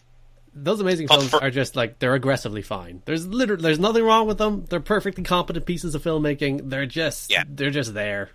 Those 0.57 0.81
amazing 0.81 1.09
films 1.09 1.31
for- 1.31 1.43
are 1.43 1.51
just 1.51 1.75
like 1.77 1.99
they're 1.99 2.15
aggressively 2.15 2.63
fine. 2.63 3.03
There's 3.07 3.27
literally 3.27 3.63
there's 3.63 3.79
nothing 3.81 4.05
wrong 4.05 4.27
with 4.27 4.39
them. 4.39 4.65
They're 4.69 4.81
perfectly 4.81 5.25
competent 5.25 5.67
pieces 5.67 5.95
of 5.95 6.03
filmmaking. 6.03 6.71
They're 6.71 6.87
just 6.87 7.31
Yeah. 7.31 7.43
they're 7.49 7.71
just 7.71 7.93
there. 7.95 8.31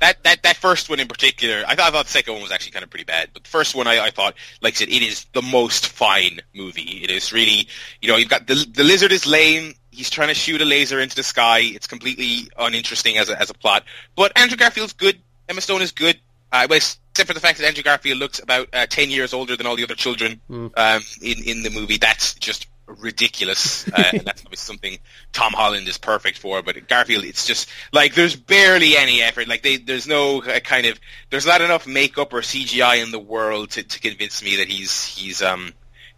that 0.00 0.22
that 0.24 0.42
that 0.42 0.56
first 0.56 0.90
one 0.90 0.98
in 1.00 1.06
particular, 1.08 1.62
I 1.66 1.74
thought, 1.76 1.88
I 1.88 1.90
thought 1.92 2.06
the 2.06 2.10
second 2.10 2.34
one 2.34 2.42
was 2.42 2.50
actually 2.52 2.72
kind 2.72 2.82
of 2.82 2.90
pretty 2.90 3.04
bad, 3.04 3.30
but 3.32 3.44
the 3.44 3.48
first 3.48 3.74
one 3.74 3.86
I, 3.86 4.06
I 4.06 4.10
thought, 4.10 4.34
like 4.60 4.74
I 4.74 4.76
said, 4.78 4.88
it 4.88 5.00
is 5.02 5.26
the 5.32 5.42
most 5.42 5.86
fine 5.88 6.40
movie. 6.54 7.00
It 7.04 7.10
is 7.10 7.32
really, 7.32 7.68
you 8.00 8.08
know, 8.08 8.16
you've 8.16 8.28
got 8.28 8.46
the 8.48 8.54
the 8.70 8.82
lizard 8.84 9.12
is 9.12 9.26
lame. 9.26 9.74
He's 9.90 10.10
trying 10.10 10.28
to 10.28 10.34
shoot 10.34 10.60
a 10.60 10.64
laser 10.64 10.98
into 11.00 11.14
the 11.16 11.22
sky. 11.22 11.60
It's 11.60 11.86
completely 11.86 12.48
uninteresting 12.58 13.16
as 13.16 13.30
a 13.30 13.40
as 13.40 13.48
a 13.48 13.54
plot. 13.54 13.84
But 14.16 14.32
Andrew 14.36 14.56
Garfield's 14.56 14.92
good. 14.92 15.18
Emma 15.48 15.60
Stone 15.60 15.82
is 15.82 15.92
good. 15.92 16.18
Uh, 16.52 16.66
well, 16.68 16.76
except 16.76 17.26
for 17.26 17.34
the 17.34 17.40
fact 17.40 17.58
that 17.58 17.66
Andrew 17.66 17.82
Garfield 17.82 18.18
looks 18.18 18.38
about 18.38 18.68
uh, 18.72 18.86
ten 18.86 19.10
years 19.10 19.32
older 19.32 19.56
than 19.56 19.66
all 19.66 19.76
the 19.76 19.84
other 19.84 19.94
children 19.94 20.40
um, 20.76 21.02
in 21.22 21.42
in 21.44 21.62
the 21.62 21.70
movie. 21.70 21.96
That's 21.96 22.34
just 22.34 22.66
ridiculous, 22.86 23.88
uh, 23.88 24.04
and 24.12 24.22
that's 24.22 24.42
obviously 24.44 24.56
something 24.74 24.98
Tom 25.32 25.52
Holland 25.52 25.88
is 25.88 25.98
perfect 25.98 26.38
for. 26.38 26.62
But 26.62 26.88
Garfield, 26.88 27.24
it's 27.24 27.46
just 27.46 27.68
like 27.92 28.14
there's 28.14 28.36
barely 28.36 28.96
any 28.96 29.22
effort. 29.22 29.48
Like 29.48 29.62
they, 29.62 29.76
there's 29.76 30.06
no 30.06 30.42
uh, 30.42 30.60
kind 30.60 30.86
of 30.86 31.00
there's 31.30 31.46
not 31.46 31.60
enough 31.60 31.86
makeup 31.86 32.32
or 32.32 32.40
CGI 32.40 33.02
in 33.02 33.10
the 33.10 33.18
world 33.18 33.70
to, 33.70 33.82
to 33.82 34.00
convince 34.00 34.42
me 34.42 34.56
that 34.56 34.68
he's 34.68 35.06
he's 35.06 35.42
um 35.42 35.72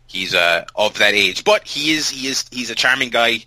he's 0.06 0.34
uh 0.34 0.64
of 0.74 0.98
that 0.98 1.14
age. 1.14 1.44
But 1.44 1.66
he 1.66 1.92
is 1.92 2.10
he 2.10 2.28
is 2.28 2.44
he's 2.50 2.70
a 2.70 2.74
charming 2.74 3.10
guy. 3.10 3.44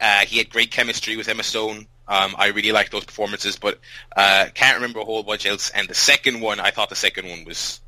Uh, 0.00 0.20
he 0.20 0.38
had 0.38 0.48
great 0.50 0.70
chemistry 0.70 1.16
with 1.16 1.28
Emma 1.28 1.42
Stone. 1.42 1.86
Um, 2.08 2.34
I 2.38 2.48
really 2.48 2.72
liked 2.72 2.90
those 2.90 3.04
performances, 3.04 3.56
but 3.56 3.78
uh, 4.16 4.46
can't 4.54 4.76
remember 4.76 5.00
a 5.00 5.04
whole 5.04 5.22
bunch 5.22 5.44
else. 5.44 5.70
And 5.70 5.88
the 5.88 5.94
second 5.94 6.40
one, 6.40 6.58
I 6.58 6.70
thought 6.70 6.88
the 6.88 6.96
second 6.96 7.28
one 7.28 7.44
was 7.44 7.80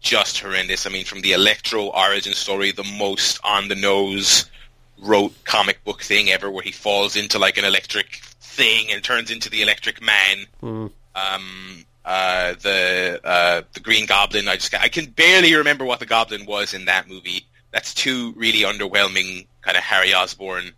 just 0.00 0.40
horrendous. 0.40 0.84
I 0.84 0.90
mean, 0.90 1.04
from 1.04 1.20
the 1.20 1.32
Electro 1.32 1.84
origin 1.86 2.34
story, 2.34 2.72
the 2.72 2.84
most 2.98 3.38
on 3.44 3.68
the 3.68 3.76
nose 3.76 4.50
rote 4.98 5.32
comic 5.44 5.82
book 5.84 6.02
thing 6.02 6.30
ever, 6.30 6.50
where 6.50 6.64
he 6.64 6.72
falls 6.72 7.14
into 7.16 7.38
like 7.38 7.56
an 7.56 7.64
electric 7.64 8.16
thing 8.40 8.86
and 8.90 9.02
turns 9.02 9.30
into 9.30 9.48
the 9.48 9.62
Electric 9.62 10.02
Man. 10.02 10.46
Um, 11.14 11.84
uh, 12.04 12.54
the 12.54 13.20
uh, 13.22 13.62
the 13.74 13.80
Green 13.80 14.06
Goblin. 14.06 14.48
I 14.48 14.56
just 14.56 14.74
I 14.74 14.88
can 14.88 15.06
barely 15.06 15.54
remember 15.54 15.84
what 15.84 16.00
the 16.00 16.06
Goblin 16.06 16.46
was 16.46 16.74
in 16.74 16.86
that 16.86 17.08
movie. 17.08 17.46
That's 17.70 17.94
two 17.94 18.32
really 18.36 18.62
underwhelming 18.62 19.46
kind 19.62 19.76
of 19.76 19.84
Harry 19.84 20.12
Osborn 20.12 20.72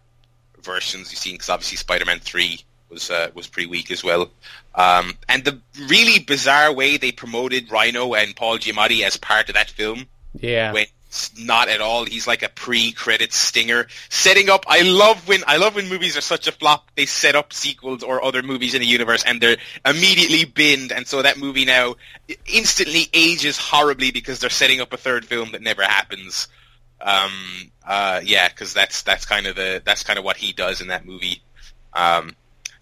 versions 0.62 1.10
you've 1.10 1.18
seen 1.18 1.34
because 1.34 1.48
obviously 1.48 1.76
Spider-Man 1.78 2.20
three 2.20 2.60
was 2.94 3.10
uh, 3.10 3.28
was 3.34 3.46
pretty 3.46 3.68
weak 3.68 3.90
as 3.90 4.02
well. 4.02 4.30
Um, 4.74 5.14
and 5.28 5.44
the 5.44 5.60
really 5.88 6.18
bizarre 6.18 6.72
way 6.72 6.96
they 6.96 7.12
promoted 7.12 7.70
Rhino 7.70 8.14
and 8.14 8.34
Paul 8.34 8.58
Giamatti 8.58 9.02
as 9.02 9.16
part 9.16 9.48
of 9.48 9.54
that 9.54 9.70
film 9.70 10.06
Yeah. 10.40 10.72
when 10.72 10.86
it's 11.06 11.30
not 11.38 11.68
at 11.68 11.80
all. 11.80 12.04
He's 12.04 12.26
like 12.26 12.42
a 12.42 12.48
pre-credit 12.48 13.32
stinger, 13.32 13.86
setting 14.08 14.50
up. 14.50 14.64
I 14.66 14.82
love 14.82 15.28
when 15.28 15.44
I 15.46 15.58
love 15.58 15.76
when 15.76 15.88
movies 15.88 16.16
are 16.16 16.20
such 16.20 16.48
a 16.48 16.52
flop. 16.52 16.90
They 16.96 17.06
set 17.06 17.36
up 17.36 17.52
sequels 17.52 18.02
or 18.02 18.24
other 18.24 18.42
movies 18.42 18.74
in 18.74 18.80
the 18.80 18.86
universe, 18.86 19.22
and 19.24 19.40
they're 19.40 19.58
immediately 19.84 20.44
binned. 20.44 20.90
And 20.90 21.06
so 21.06 21.22
that 21.22 21.38
movie 21.38 21.64
now 21.64 21.94
instantly 22.46 23.08
ages 23.12 23.56
horribly 23.58 24.10
because 24.10 24.40
they're 24.40 24.50
setting 24.50 24.80
up 24.80 24.92
a 24.92 24.96
third 24.96 25.24
film 25.24 25.52
that 25.52 25.62
never 25.62 25.82
happens. 25.84 26.48
Um, 27.00 27.70
uh, 27.86 28.20
yeah, 28.24 28.48
because 28.48 28.74
that's 28.74 29.02
that's 29.02 29.24
kind 29.24 29.46
of 29.46 29.54
the 29.54 29.82
that's 29.84 30.02
kind 30.02 30.18
of 30.18 30.24
what 30.24 30.36
he 30.36 30.52
does 30.52 30.80
in 30.80 30.88
that 30.88 31.06
movie. 31.06 31.42
Um, 31.92 32.34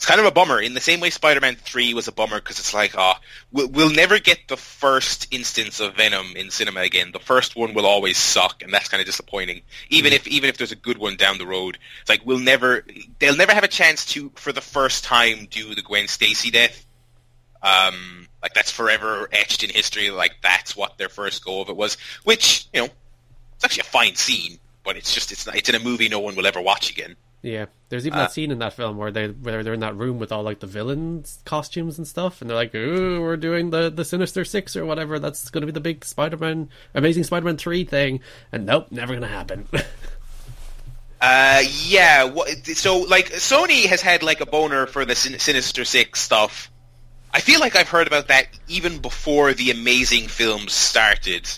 it's 0.03 0.07
kind 0.09 0.19
of 0.19 0.27
a 0.27 0.33
bummer 0.33 0.61
in 0.61 0.75
the 0.75 0.81
same 0.81 0.99
way 0.99 1.11
Spider-Man 1.11 1.55
3 1.55 1.95
was 1.95 2.09
a 2.09 2.13
bummer 2.13 2.41
because 2.41 2.59
it's 2.59 2.75
like, 2.75 2.97
oh, 2.99 3.13
we'll, 3.53 3.69
we'll 3.69 3.89
never 3.89 4.19
get 4.19 4.49
the 4.49 4.57
first 4.57 5.29
instance 5.31 5.79
of 5.79 5.95
Venom 5.95 6.35
in 6.35 6.51
cinema 6.51 6.81
again. 6.81 7.13
The 7.13 7.21
first 7.21 7.55
one 7.55 7.73
will 7.73 7.87
always 7.87 8.19
suck, 8.19 8.65
and 8.65 8.75
that's 8.75 8.89
kind 8.89 9.01
of 9.01 9.07
disappointing. 9.07 9.63
Even 9.91 10.13
if 10.13 10.27
even 10.27 10.51
if 10.51 10.57
there's 10.57 10.73
a 10.73 10.77
good 10.77 10.99
one 10.99 11.15
down 11.15 11.39
the 11.39 11.47
road, 11.47 11.79
it's 12.01 12.11
like 12.11 12.23
we'll 12.25 12.41
never 12.41 12.85
they'll 13.21 13.37
never 13.37 13.55
have 13.55 13.63
a 13.63 13.69
chance 13.69 14.05
to 14.07 14.33
for 14.35 14.53
the 14.53 14.61
first 14.61 15.05
time 15.05 15.47
do 15.49 15.73
the 15.73 15.83
Gwen 15.83 16.09
Stacy 16.09 16.51
death. 16.51 16.85
Um, 17.63 18.27
like 18.43 18.55
that's 18.55 18.73
forever 18.73 19.29
etched 19.31 19.63
in 19.63 19.71
history. 19.71 20.11
Like 20.11 20.33
that's 20.43 20.75
what 20.75 20.99
their 20.99 21.11
first 21.11 21.45
go 21.45 21.61
of 21.61 21.69
it 21.69 21.77
was, 21.77 21.97
which 22.25 22.67
you 22.75 22.81
know, 22.81 22.89
it's 23.55 23.65
actually 23.65 23.83
a 23.83 23.85
fine 23.85 24.17
scene, 24.17 24.59
but 24.83 24.97
it's 24.97 25.15
just 25.15 25.31
it's 25.31 25.47
not, 25.47 25.55
it's 25.55 25.69
in 25.69 25.77
a 25.77 25.81
movie 25.81 26.09
no 26.09 26.19
one 26.19 26.35
will 26.35 26.49
ever 26.49 26.61
watch 26.61 26.91
again. 26.91 27.15
Yeah, 27.43 27.67
there's 27.89 28.07
even 28.07 28.21
Uh, 28.21 28.23
that 28.23 28.33
scene 28.33 28.53
in 28.53 28.61
that 28.61 28.73
film 28.73 28.97
where 28.97 29.11
they 29.11 29.27
where 29.27 29.65
they're 29.65 29.75
in 29.75 29.81
that 29.81 29.97
room 29.97 30.21
with 30.21 30.31
all 30.31 30.45
like 30.45 30.61
the 30.61 30.67
villains 30.69 31.41
costumes 31.45 31.99
and 31.99 32.07
stuff, 32.07 32.41
and 32.41 32.49
they're 32.49 32.57
like, 32.57 32.73
"Ooh, 32.75 33.21
we're 33.21 33.37
doing 33.37 33.71
the 33.71 33.91
the 33.91 34.05
Sinister 34.05 34.45
Six 34.45 34.77
or 34.77 34.87
whatever. 34.87 35.19
That's 35.19 35.51
going 35.51 35.63
to 35.63 35.67
be 35.67 35.73
the 35.73 35.81
big 35.81 36.05
Spider-Man, 36.05 36.69
Amazing 36.95 37.25
Spider-Man 37.25 37.57
three 37.57 37.85
thing." 37.85 38.21
And 38.53 38.65
nope, 38.65 38.93
never 38.93 39.13
going 39.13 39.23
to 39.23 39.29
happen. 39.29 39.67
Uh, 41.21 41.63
yeah. 41.85 42.25
What, 42.25 42.49
so, 42.67 42.99
like, 42.99 43.31
Sony 43.31 43.87
has 43.87 44.03
had 44.03 44.25
like 44.25 44.41
a 44.41 44.47
boner 44.47 44.87
for 44.87 45.05
the 45.05 45.15
Sin- 45.15 45.39
Sinister 45.39 45.85
Six 45.85 46.21
stuff. 46.21 46.69
I 47.33 47.39
feel 47.39 47.61
like 47.61 47.77
I've 47.77 47.89
heard 47.89 48.09
about 48.09 48.27
that 48.29 48.49
even 48.67 48.99
before 48.99 49.55
the 49.55 49.71
amazing 49.71 50.27
films 50.27 50.73
started. 50.73 51.49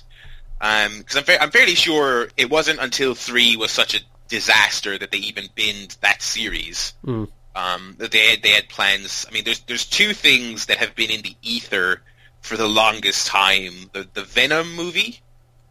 Um, 0.60 0.98
because 0.98 1.16
I'm, 1.16 1.24
fa- 1.24 1.42
I'm 1.42 1.50
fairly 1.50 1.74
sure 1.76 2.28
it 2.36 2.50
wasn't 2.50 2.78
until 2.80 3.14
three 3.14 3.56
was 3.56 3.70
such 3.70 3.94
a 3.94 4.00
disaster 4.34 4.98
that 4.98 5.10
they 5.12 5.18
even 5.18 5.46
binned 5.54 5.96
that 6.00 6.20
series. 6.22 6.94
Mm. 7.06 7.28
Um, 7.56 7.94
that 7.98 8.10
they 8.10 8.30
had 8.30 8.42
they 8.42 8.50
had 8.50 8.68
plans. 8.68 9.26
I 9.28 9.32
mean, 9.32 9.44
there's 9.44 9.60
there's 9.60 9.86
two 9.86 10.12
things 10.12 10.66
that 10.66 10.78
have 10.78 10.94
been 10.96 11.10
in 11.10 11.22
the 11.22 11.36
ether 11.42 12.02
for 12.40 12.56
the 12.56 12.68
longest 12.68 13.28
time. 13.28 13.72
The 13.92 14.08
the 14.12 14.24
Venom 14.24 14.74
movie, 14.74 15.20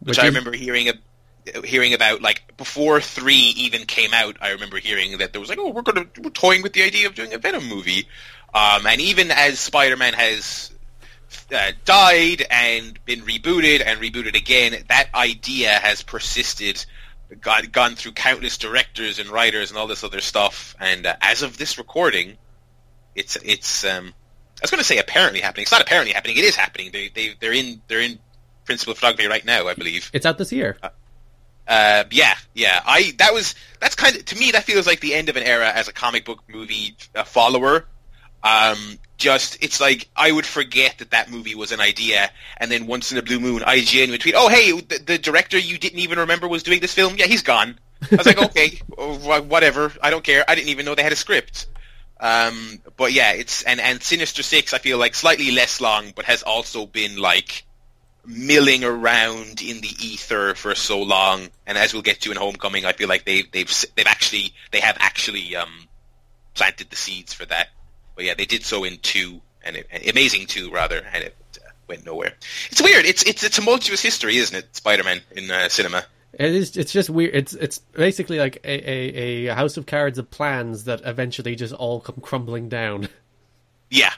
which, 0.00 0.18
I 0.18 0.22
is- 0.22 0.28
remember 0.28 0.52
hearing. 0.56 0.88
A, 0.88 0.94
hearing 1.62 1.92
about 1.92 2.22
like 2.22 2.56
before 2.56 3.02
three 3.02 3.52
even 3.66 3.84
came 3.84 4.14
out. 4.14 4.38
I 4.40 4.52
remember 4.52 4.78
hearing 4.78 5.18
that 5.18 5.32
there 5.32 5.40
was 5.40 5.50
like, 5.50 5.58
oh, 5.60 5.68
we're 5.72 5.82
gonna 5.82 6.06
we're 6.22 6.30
toying 6.30 6.62
with 6.62 6.72
the 6.72 6.82
idea 6.82 7.06
of 7.06 7.14
doing 7.14 7.34
a 7.34 7.38
Venom 7.38 7.68
movie. 7.68 8.08
Um, 8.54 8.86
and 8.86 8.98
even 8.98 9.30
as 9.30 9.58
Spider-Man 9.58 10.14
has 10.14 10.70
uh, 11.52 11.72
died 11.84 12.46
and 12.50 12.98
been 13.04 13.20
rebooted 13.20 13.82
and 13.84 14.00
rebooted 14.00 14.34
again, 14.34 14.72
that 14.88 15.08
idea 15.14 15.68
has 15.68 16.02
persisted, 16.02 16.86
got, 17.40 17.70
gone 17.72 17.94
through 17.94 18.12
countless 18.12 18.58
directors 18.58 19.18
and 19.18 19.28
writers 19.28 19.70
and 19.70 19.78
all 19.78 19.86
this 19.86 20.04
other 20.04 20.20
stuff. 20.20 20.74
And 20.80 21.06
uh, 21.06 21.16
as 21.20 21.42
of 21.42 21.58
this 21.58 21.78
recording, 21.78 22.36
it's 23.14 23.36
it's 23.36 23.84
um, 23.84 24.08
I 24.08 24.62
was 24.62 24.70
going 24.70 24.78
to 24.78 24.84
say 24.84 24.98
apparently 24.98 25.40
happening. 25.40 25.62
It's 25.62 25.72
not 25.72 25.82
apparently 25.82 26.12
happening. 26.12 26.36
It 26.36 26.44
is 26.44 26.56
happening. 26.56 26.90
They 26.92 27.08
they 27.08 27.34
they're 27.38 27.52
in 27.52 27.80
they're 27.88 28.00
in 28.00 28.18
principal 28.64 28.94
photography 28.94 29.28
right 29.28 29.44
now, 29.44 29.68
I 29.68 29.74
believe. 29.74 30.10
It's 30.12 30.26
out 30.26 30.38
this 30.38 30.52
year. 30.52 30.76
Uh, 30.82 30.88
uh, 31.66 32.04
yeah, 32.10 32.34
yeah. 32.54 32.82
I 32.84 33.12
that 33.18 33.32
was 33.32 33.54
that's 33.80 33.94
kind 33.94 34.16
of 34.16 34.24
to 34.26 34.36
me 34.36 34.52
that 34.52 34.64
feels 34.64 34.86
like 34.86 35.00
the 35.00 35.14
end 35.14 35.28
of 35.28 35.36
an 35.36 35.42
era 35.42 35.70
as 35.70 35.88
a 35.88 35.92
comic 35.92 36.24
book 36.24 36.42
movie 36.48 36.96
uh, 37.14 37.24
follower. 37.24 37.86
Um, 38.42 38.98
just 39.16 39.62
it's 39.62 39.80
like 39.80 40.08
I 40.16 40.32
would 40.32 40.46
forget 40.46 40.98
that 40.98 41.10
that 41.10 41.30
movie 41.30 41.54
was 41.54 41.72
an 41.72 41.80
idea, 41.80 42.30
and 42.56 42.70
then 42.70 42.86
once 42.86 43.12
in 43.12 43.18
a 43.18 43.22
blue 43.22 43.40
moon, 43.40 43.60
IGN 43.60 44.10
would 44.10 44.20
tweet, 44.20 44.34
"Oh, 44.36 44.48
hey, 44.48 44.72
the, 44.72 44.98
the 44.98 45.18
director 45.18 45.58
you 45.58 45.78
didn't 45.78 46.00
even 46.00 46.18
remember 46.18 46.48
was 46.48 46.62
doing 46.62 46.80
this 46.80 46.94
film. 46.94 47.14
Yeah, 47.16 47.26
he's 47.26 47.42
gone." 47.42 47.78
I 48.10 48.16
was 48.16 48.26
like, 48.26 48.42
"Okay, 48.50 48.80
whatever. 48.96 49.92
I 50.02 50.10
don't 50.10 50.24
care. 50.24 50.44
I 50.48 50.54
didn't 50.54 50.68
even 50.68 50.84
know 50.84 50.94
they 50.94 51.02
had 51.02 51.12
a 51.12 51.16
script." 51.16 51.66
Um, 52.20 52.80
but 52.96 53.12
yeah, 53.12 53.32
it's 53.32 53.62
and 53.62 53.80
and 53.80 54.02
Sinister 54.02 54.42
Six, 54.42 54.72
I 54.72 54.78
feel 54.78 54.98
like 54.98 55.14
slightly 55.14 55.50
less 55.50 55.80
long, 55.80 56.12
but 56.14 56.24
has 56.24 56.42
also 56.42 56.86
been 56.86 57.16
like 57.16 57.64
milling 58.26 58.84
around 58.84 59.60
in 59.60 59.80
the 59.80 59.90
ether 60.00 60.54
for 60.54 60.74
so 60.74 61.02
long. 61.02 61.48
And 61.66 61.76
as 61.76 61.92
we'll 61.92 62.02
get 62.02 62.20
to 62.22 62.30
in 62.30 62.36
Homecoming, 62.36 62.84
I 62.84 62.92
feel 62.92 63.08
like 63.08 63.24
they've 63.24 63.50
they've 63.50 63.84
they've 63.94 64.06
actually 64.06 64.54
they 64.70 64.80
have 64.80 64.96
actually 65.00 65.54
um, 65.56 65.88
planted 66.54 66.90
the 66.90 66.96
seeds 66.96 67.32
for 67.32 67.44
that. 67.46 67.68
But 68.14 68.24
yeah, 68.24 68.34
they 68.34 68.46
did 68.46 68.64
so 68.64 68.84
in 68.84 68.98
two, 68.98 69.40
and 69.62 69.76
it, 69.76 70.08
Amazing 70.10 70.46
two 70.46 70.70
rather, 70.70 71.04
and 71.12 71.24
it 71.24 71.36
uh, 71.58 71.70
went 71.88 72.06
nowhere. 72.06 72.34
It's 72.70 72.82
weird. 72.82 73.04
It's 73.04 73.22
it's 73.24 73.42
a 73.42 73.50
tumultuous 73.50 74.00
history, 74.02 74.36
isn't 74.36 74.56
it? 74.56 74.76
Spider-Man 74.76 75.20
in 75.32 75.50
uh, 75.50 75.68
cinema. 75.68 76.04
It 76.32 76.54
is. 76.54 76.76
It's 76.76 76.92
just 76.92 77.10
weird. 77.10 77.34
It's 77.34 77.54
it's 77.54 77.78
basically 77.78 78.38
like 78.38 78.56
a, 78.64 78.90
a, 78.90 79.46
a 79.46 79.54
house 79.54 79.76
of 79.76 79.86
cards 79.86 80.18
of 80.18 80.30
plans 80.30 80.84
that 80.84 81.02
eventually 81.04 81.54
just 81.54 81.72
all 81.74 82.00
come 82.00 82.20
crumbling 82.20 82.68
down. 82.68 83.08
Yeah, 83.90 84.12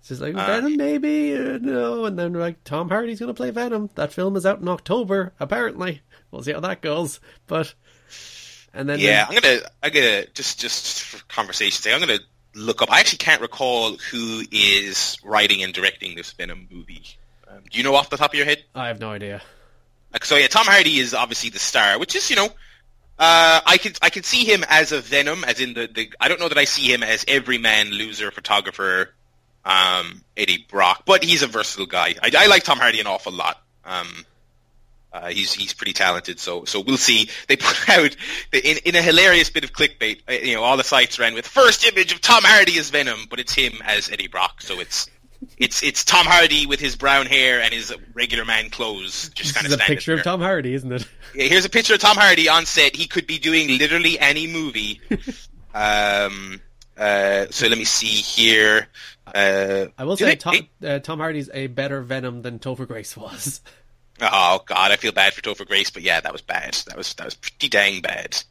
it's 0.00 0.08
just 0.08 0.20
like 0.20 0.34
uh, 0.34 0.46
Venom, 0.46 0.76
maybe 0.76 1.36
uh, 1.36 1.58
no, 1.60 2.04
and 2.06 2.18
then 2.18 2.32
like 2.32 2.64
Tom 2.64 2.88
Hardy's 2.88 3.20
gonna 3.20 3.34
play 3.34 3.50
Venom. 3.50 3.90
That 3.94 4.12
film 4.12 4.36
is 4.36 4.44
out 4.44 4.60
in 4.60 4.68
October, 4.68 5.32
apparently. 5.38 6.02
We'll 6.30 6.42
see 6.42 6.52
how 6.52 6.60
that 6.60 6.82
goes. 6.82 7.20
But 7.46 7.74
and 8.72 8.88
then 8.88 8.98
yeah, 8.98 9.26
I'm 9.28 9.40
gonna 9.40 9.60
I'm 9.82 9.92
gonna 9.92 10.26
just 10.34 10.58
just 10.58 11.02
for 11.04 11.24
conversation's 11.28 11.84
sake, 11.84 11.94
I'm 11.94 12.00
gonna 12.00 12.18
look 12.54 12.82
up. 12.82 12.90
I 12.90 13.00
actually 13.00 13.18
can't 13.18 13.40
recall 13.40 13.96
who 13.96 14.42
is 14.50 15.16
writing 15.24 15.62
and 15.62 15.72
directing 15.72 16.16
this 16.16 16.32
Venom 16.32 16.68
movie. 16.70 17.04
Um, 17.48 17.62
do 17.70 17.78
you 17.78 17.84
know 17.84 17.94
off 17.94 18.10
the 18.10 18.16
top 18.16 18.32
of 18.32 18.34
your 18.34 18.46
head? 18.46 18.64
I 18.74 18.88
have 18.88 19.00
no 19.00 19.10
idea. 19.10 19.42
So 20.22 20.36
yeah, 20.36 20.46
Tom 20.46 20.66
Hardy 20.66 20.98
is 20.98 21.12
obviously 21.12 21.50
the 21.50 21.58
star, 21.58 21.98
which 21.98 22.14
is 22.14 22.30
you 22.30 22.36
know, 22.36 22.46
uh, 23.18 23.60
I 23.66 23.78
could 23.78 23.98
I 24.00 24.10
could 24.10 24.24
see 24.24 24.44
him 24.44 24.64
as 24.68 24.92
a 24.92 25.00
Venom, 25.00 25.44
as 25.44 25.60
in 25.60 25.74
the, 25.74 25.88
the 25.92 26.12
I 26.20 26.28
don't 26.28 26.40
know 26.40 26.48
that 26.48 26.58
I 26.58 26.64
see 26.64 26.92
him 26.92 27.02
as 27.02 27.24
everyman 27.26 27.90
loser 27.90 28.30
photographer, 28.30 29.12
um, 29.64 30.22
Eddie 30.36 30.66
Brock, 30.68 31.02
but 31.04 31.24
he's 31.24 31.42
a 31.42 31.46
versatile 31.46 31.86
guy. 31.86 32.14
I, 32.22 32.30
I 32.36 32.46
like 32.46 32.62
Tom 32.62 32.78
Hardy 32.78 33.00
an 33.00 33.06
awful 33.06 33.32
lot. 33.32 33.60
Um, 33.84 34.24
uh, 35.14 35.28
he's 35.28 35.52
he's 35.52 35.72
pretty 35.72 35.92
talented, 35.92 36.40
so 36.40 36.64
so 36.64 36.80
we'll 36.80 36.96
see. 36.96 37.30
They 37.46 37.54
put 37.54 37.88
out 37.88 38.16
the, 38.50 38.68
in 38.68 38.78
in 38.84 38.96
a 38.96 39.02
hilarious 39.02 39.48
bit 39.48 39.62
of 39.62 39.72
clickbait. 39.72 40.22
Uh, 40.28 40.32
you 40.32 40.54
know, 40.54 40.62
all 40.64 40.76
the 40.76 40.84
sites 40.84 41.20
ran 41.20 41.34
with 41.34 41.46
first 41.46 41.86
image 41.86 42.12
of 42.12 42.20
Tom 42.20 42.42
Hardy 42.42 42.76
as 42.78 42.90
Venom, 42.90 43.26
but 43.30 43.38
it's 43.38 43.54
him 43.54 43.74
as 43.84 44.10
Eddie 44.10 44.26
Brock. 44.26 44.60
So 44.60 44.80
it's 44.80 45.08
it's 45.56 45.84
it's 45.84 46.04
Tom 46.04 46.26
Hardy 46.26 46.66
with 46.66 46.80
his 46.80 46.96
brown 46.96 47.26
hair 47.26 47.60
and 47.60 47.72
his 47.72 47.94
regular 48.12 48.44
man 48.44 48.70
clothes, 48.70 49.28
just 49.30 49.54
kind 49.54 49.66
of. 49.66 49.72
a 49.72 49.76
picture 49.78 50.12
there. 50.12 50.18
of 50.18 50.24
Tom 50.24 50.40
Hardy, 50.40 50.74
isn't 50.74 50.92
it? 50.92 51.06
Yeah, 51.36 51.48
here's 51.48 51.64
a 51.64 51.68
picture 51.68 51.94
of 51.94 52.00
Tom 52.00 52.16
Hardy 52.16 52.48
on 52.48 52.64
set. 52.64 52.94
He 52.94 53.08
could 53.08 53.26
be 53.26 53.38
doing 53.38 53.66
literally 53.76 54.20
any 54.20 54.46
movie. 54.46 55.00
um. 55.74 56.60
Uh. 56.96 57.46
So 57.50 57.66
let 57.66 57.76
me 57.76 57.84
see 57.84 58.06
here. 58.06 58.86
Uh, 59.26 59.86
I 59.98 60.04
will 60.04 60.16
say 60.16 60.36
Tom, 60.36 60.68
uh, 60.84 61.00
Tom 61.00 61.18
Hardy's 61.18 61.50
a 61.52 61.66
better 61.66 62.02
Venom 62.02 62.42
than 62.42 62.60
Topher 62.60 62.86
Grace 62.86 63.16
was. 63.16 63.60
Oh 64.20 64.62
God, 64.64 64.92
I 64.92 64.96
feel 64.96 65.12
bad 65.12 65.34
for 65.34 65.42
Topher 65.42 65.66
Grace, 65.66 65.90
but 65.90 66.02
yeah, 66.02 66.20
that 66.20 66.32
was 66.32 66.42
bad. 66.42 66.74
That 66.86 66.96
was 66.96 67.14
that 67.14 67.24
was 67.24 67.34
pretty 67.34 67.68
dang 67.68 68.00
bad. 68.00 68.42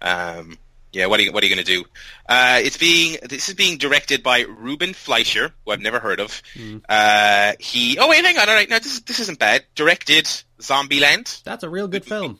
Um, 0.00 0.58
yeah, 0.92 1.06
what 1.06 1.18
are 1.20 1.22
you 1.22 1.32
what 1.32 1.42
are 1.42 1.46
you 1.46 1.54
going 1.54 1.64
to 1.64 1.72
do? 1.72 1.84
Uh, 2.28 2.60
it's 2.62 2.76
being 2.76 3.16
this 3.22 3.48
is 3.48 3.54
being 3.54 3.78
directed 3.78 4.22
by 4.22 4.40
Ruben 4.40 4.92
Fleischer, 4.92 5.52
who 5.64 5.72
I've 5.72 5.80
never 5.80 5.98
heard 5.98 6.20
of. 6.20 6.42
Mm. 6.54 6.82
Uh, 6.88 7.54
he 7.58 7.98
oh 7.98 8.08
wait, 8.08 8.24
hang 8.24 8.38
on, 8.38 8.48
all 8.48 8.54
right, 8.54 8.68
no, 8.68 8.78
this 8.78 9.00
this 9.00 9.18
isn't 9.20 9.38
bad. 9.38 9.64
Directed 9.74 10.26
Zombieland. 10.60 11.42
That's 11.44 11.64
a 11.64 11.70
real 11.70 11.88
good, 11.88 12.02
good 12.02 12.08
film. 12.08 12.38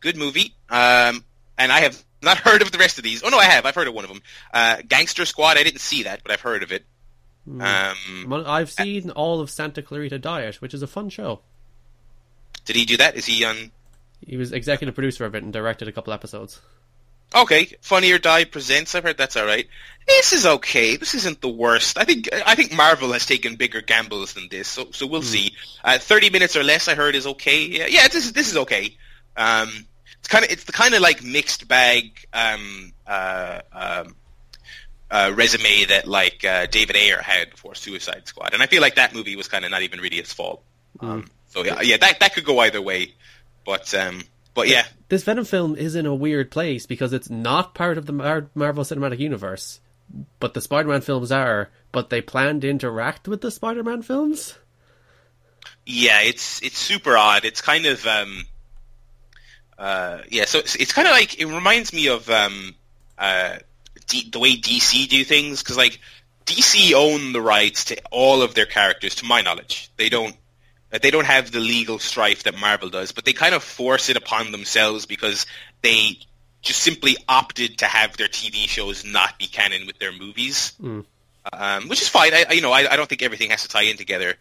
Good 0.00 0.16
movie. 0.16 0.54
Um, 0.68 1.24
and 1.58 1.72
I 1.72 1.80
have 1.80 2.02
not 2.22 2.38
heard 2.38 2.62
of 2.62 2.70
the 2.70 2.78
rest 2.78 2.98
of 2.98 3.04
these. 3.04 3.22
Oh 3.24 3.28
no, 3.28 3.38
I 3.38 3.44
have. 3.44 3.66
I've 3.66 3.74
heard 3.74 3.88
of 3.88 3.94
one 3.94 4.04
of 4.04 4.10
them. 4.10 4.22
Uh, 4.52 4.76
Gangster 4.86 5.24
Squad. 5.24 5.56
I 5.56 5.62
didn't 5.62 5.80
see 5.80 6.04
that, 6.04 6.22
but 6.22 6.32
I've 6.32 6.40
heard 6.40 6.62
of 6.62 6.72
it. 6.72 6.84
Mm. 7.48 8.32
Um, 8.32 8.46
I've 8.46 8.70
seen 8.70 9.10
all 9.10 9.40
of 9.40 9.50
Santa 9.50 9.82
Clarita 9.82 10.18
Diet, 10.18 10.60
which 10.60 10.74
is 10.74 10.82
a 10.82 10.86
fun 10.86 11.08
show. 11.08 11.40
Did 12.64 12.76
he 12.76 12.84
do 12.84 12.96
that? 12.98 13.16
Is 13.16 13.26
he 13.26 13.44
on? 13.44 13.70
He 14.26 14.36
was 14.36 14.52
executive 14.52 14.94
producer 14.94 15.24
of 15.24 15.34
it 15.34 15.42
and 15.42 15.52
directed 15.52 15.88
a 15.88 15.92
couple 15.92 16.12
episodes. 16.12 16.60
Okay, 17.34 17.76
Funny 17.80 18.10
or 18.10 18.18
Die 18.18 18.44
presents. 18.44 18.94
I've 18.94 19.04
heard 19.04 19.16
that's 19.16 19.36
all 19.36 19.46
right. 19.46 19.68
This 20.06 20.32
is 20.32 20.44
okay. 20.44 20.96
This 20.96 21.14
isn't 21.14 21.40
the 21.40 21.48
worst. 21.48 21.96
I 21.96 22.04
think 22.04 22.28
I 22.32 22.56
think 22.56 22.74
Marvel 22.74 23.12
has 23.12 23.24
taken 23.24 23.54
bigger 23.54 23.80
gambles 23.80 24.32
than 24.32 24.48
this, 24.50 24.66
so 24.66 24.88
so 24.90 25.06
we'll 25.06 25.22
mm. 25.22 25.24
see. 25.24 25.52
Uh, 25.84 25.98
Thirty 25.98 26.30
minutes 26.30 26.56
or 26.56 26.64
less, 26.64 26.88
I 26.88 26.94
heard, 26.94 27.14
is 27.14 27.26
okay. 27.26 27.64
Yeah, 27.66 27.86
yeah, 27.86 28.08
this 28.08 28.26
is 28.26 28.32
this 28.32 28.50
is 28.50 28.56
okay. 28.56 28.96
Um, 29.36 29.70
it's 30.18 30.28
kind 30.28 30.44
of 30.44 30.50
it's 30.50 30.64
the 30.64 30.72
kind 30.72 30.94
of 30.94 31.02
like 31.02 31.22
mixed 31.22 31.68
bag 31.68 32.26
um, 32.32 32.92
uh, 33.06 33.60
um, 33.72 34.16
uh, 35.10 35.32
resume 35.34 35.84
that 35.86 36.08
like 36.08 36.44
uh, 36.44 36.66
David 36.66 36.96
Ayer 36.96 37.22
had 37.22 37.50
before 37.50 37.76
Suicide 37.76 38.26
Squad, 38.26 38.54
and 38.54 38.62
I 38.62 38.66
feel 38.66 38.82
like 38.82 38.96
that 38.96 39.14
movie 39.14 39.36
was 39.36 39.46
kind 39.46 39.64
of 39.64 39.70
not 39.70 39.82
even 39.82 40.00
really 40.00 40.16
his 40.16 40.32
fault. 40.32 40.62
Mm. 40.98 41.28
So 41.50 41.64
yeah, 41.64 41.80
yeah, 41.82 41.96
that 41.98 42.20
that 42.20 42.34
could 42.34 42.44
go 42.44 42.60
either 42.60 42.80
way, 42.80 43.14
but 43.66 43.92
um, 43.94 44.22
but 44.54 44.68
yeah, 44.68 44.86
this 45.08 45.24
Venom 45.24 45.44
film 45.44 45.76
is 45.76 45.94
in 45.96 46.06
a 46.06 46.14
weird 46.14 46.50
place 46.50 46.86
because 46.86 47.12
it's 47.12 47.28
not 47.28 47.74
part 47.74 47.98
of 47.98 48.06
the 48.06 48.12
Mar- 48.12 48.48
Marvel 48.54 48.84
Cinematic 48.84 49.18
Universe, 49.18 49.80
but 50.38 50.54
the 50.54 50.60
Spider-Man 50.60 51.00
films 51.00 51.32
are. 51.32 51.70
But 51.92 52.08
they 52.08 52.20
plan 52.20 52.60
to 52.60 52.70
interact 52.70 53.26
with 53.26 53.40
the 53.40 53.50
Spider-Man 53.50 54.02
films. 54.02 54.56
Yeah, 55.84 56.20
it's 56.20 56.62
it's 56.62 56.78
super 56.78 57.16
odd. 57.16 57.44
It's 57.44 57.60
kind 57.60 57.86
of 57.86 58.06
um, 58.06 58.44
uh, 59.76 60.18
yeah. 60.30 60.44
So 60.44 60.60
it's, 60.60 60.76
it's 60.76 60.92
kind 60.92 61.08
of 61.08 61.12
like 61.12 61.40
it 61.40 61.46
reminds 61.46 61.92
me 61.92 62.08
of 62.08 62.30
um, 62.30 62.76
uh, 63.18 63.58
D- 64.06 64.28
the 64.30 64.38
way 64.38 64.56
DC 64.56 65.08
do 65.08 65.24
things 65.24 65.62
because 65.62 65.76
like 65.76 66.00
DC 66.46 66.92
own 66.94 67.32
the 67.32 67.40
rights 67.40 67.86
to 67.86 68.00
all 68.12 68.42
of 68.42 68.54
their 68.54 68.66
characters, 68.66 69.16
to 69.16 69.24
my 69.24 69.40
knowledge. 69.40 69.90
They 69.96 70.08
don't 70.08 70.36
they 70.90 71.10
don't 71.10 71.26
have 71.26 71.50
the 71.52 71.60
legal 71.60 71.98
strife 71.98 72.44
that 72.44 72.58
Marvel 72.58 72.90
does, 72.90 73.12
but 73.12 73.24
they 73.24 73.32
kind 73.32 73.54
of 73.54 73.62
force 73.62 74.08
it 74.08 74.16
upon 74.16 74.52
themselves 74.52 75.06
because 75.06 75.46
they 75.82 76.18
just 76.62 76.82
simply 76.82 77.16
opted 77.28 77.78
to 77.78 77.86
have 77.86 78.16
their 78.16 78.28
TV 78.28 78.68
shows 78.68 79.04
not 79.04 79.38
be 79.38 79.46
canon 79.46 79.86
with 79.86 79.98
their 79.98 80.12
movies, 80.12 80.72
mm. 80.80 81.04
um, 81.52 81.88
which 81.88 82.02
is 82.02 82.08
fine. 82.08 82.34
I, 82.34 82.46
you 82.52 82.60
know, 82.60 82.72
I, 82.72 82.92
I, 82.92 82.96
don't 82.96 83.08
think 83.08 83.22
everything 83.22 83.50
has 83.50 83.62
to 83.62 83.68
tie 83.68 83.82
in 83.82 83.96
together, 83.96 84.34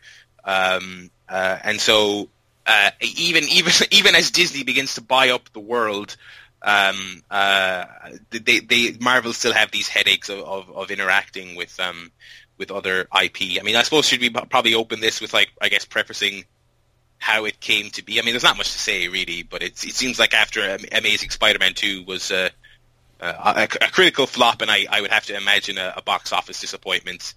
um, 0.43 1.09
uh, 1.29 1.59
and 1.63 1.79
so 1.79 2.29
uh, 2.65 2.91
even 3.01 3.43
even 3.45 3.73
even 3.91 4.15
as 4.15 4.31
Disney 4.31 4.63
begins 4.63 4.95
to 4.95 5.01
buy 5.01 5.29
up 5.29 5.51
the 5.53 5.59
world, 5.59 6.17
um, 6.61 7.23
uh, 7.29 7.85
they, 8.31 8.59
they 8.59 8.97
Marvel 8.99 9.33
still 9.33 9.53
have 9.53 9.71
these 9.71 9.87
headaches 9.87 10.29
of, 10.29 10.39
of, 10.39 10.69
of 10.71 10.91
interacting 10.91 11.55
with 11.55 11.79
um, 11.79 12.11
with 12.59 12.69
other 12.69 13.07
IP. 13.21 13.59
I 13.59 13.63
mean, 13.63 13.75
I 13.75 13.81
suppose 13.81 14.05
should 14.05 14.21
we 14.21 14.29
probably 14.29 14.75
open 14.75 14.99
this 14.99 15.21
with 15.21 15.33
like 15.33 15.49
I 15.59 15.69
guess 15.69 15.85
prefacing 15.85 16.43
how 17.17 17.45
it 17.45 17.59
came 17.59 17.89
to 17.91 18.03
be. 18.03 18.19
I 18.19 18.23
mean, 18.23 18.33
there's 18.33 18.43
not 18.43 18.57
much 18.57 18.71
to 18.71 18.77
say 18.77 19.07
really, 19.07 19.43
but 19.43 19.63
it 19.63 19.83
it 19.83 19.95
seems 19.95 20.19
like 20.19 20.33
after 20.33 20.77
Amazing 20.91 21.31
Spider-Man 21.31 21.73
two 21.73 22.03
was 22.03 22.31
uh, 22.31 22.49
a, 23.19 23.63
a, 23.63 23.67
critical 23.67 24.27
flop, 24.27 24.61
and 24.61 24.71
I, 24.71 24.85
I 24.89 25.01
would 25.01 25.11
have 25.11 25.25
to 25.25 25.35
imagine 25.35 25.77
a, 25.77 25.93
a 25.97 26.01
box 26.01 26.31
office 26.31 26.61
disappointment. 26.61 27.33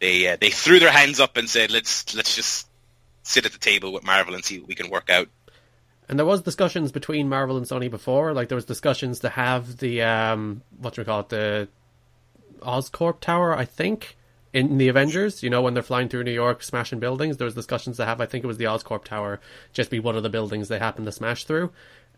They 0.00 0.28
uh, 0.28 0.36
they 0.40 0.50
threw 0.50 0.78
their 0.78 0.92
hands 0.92 1.20
up 1.20 1.36
and 1.36 1.48
said, 1.48 1.70
let's 1.70 2.14
let's 2.14 2.34
just 2.36 2.66
sit 3.22 3.44
at 3.44 3.52
the 3.52 3.58
table 3.58 3.92
with 3.92 4.04
Marvel 4.04 4.34
and 4.34 4.44
see 4.44 4.58
what 4.58 4.68
we 4.68 4.74
can 4.74 4.90
work 4.90 5.10
out. 5.10 5.28
And 6.08 6.18
there 6.18 6.24
was 6.24 6.40
discussions 6.40 6.90
between 6.92 7.28
Marvel 7.28 7.58
and 7.58 7.66
Sony 7.66 7.90
before, 7.90 8.32
like 8.32 8.48
there 8.48 8.56
was 8.56 8.64
discussions 8.64 9.20
to 9.20 9.28
have 9.28 9.78
the 9.78 10.02
um 10.02 10.62
what 10.78 10.94
do 10.94 11.02
we 11.02 11.04
call 11.04 11.20
it, 11.20 11.28
the 11.28 11.68
Oscorp 12.60 13.20
Tower, 13.20 13.56
I 13.56 13.64
think, 13.64 14.16
in 14.52 14.78
the 14.78 14.88
Avengers, 14.88 15.42
you 15.42 15.50
know, 15.50 15.62
when 15.62 15.74
they're 15.74 15.82
flying 15.82 16.08
through 16.08 16.24
New 16.24 16.32
York, 16.32 16.62
smashing 16.62 16.98
buildings, 16.98 17.36
there 17.36 17.44
was 17.44 17.54
discussions 17.54 17.96
to 17.98 18.06
have. 18.06 18.20
I 18.20 18.26
think 18.26 18.44
it 18.44 18.46
was 18.46 18.58
the 18.58 18.64
Oscorp 18.64 19.04
Tower, 19.04 19.40
just 19.72 19.90
be 19.90 20.00
one 20.00 20.16
of 20.16 20.22
the 20.22 20.30
buildings 20.30 20.68
they 20.68 20.78
happened 20.78 21.06
to 21.06 21.12
smash 21.12 21.44
through, 21.44 21.70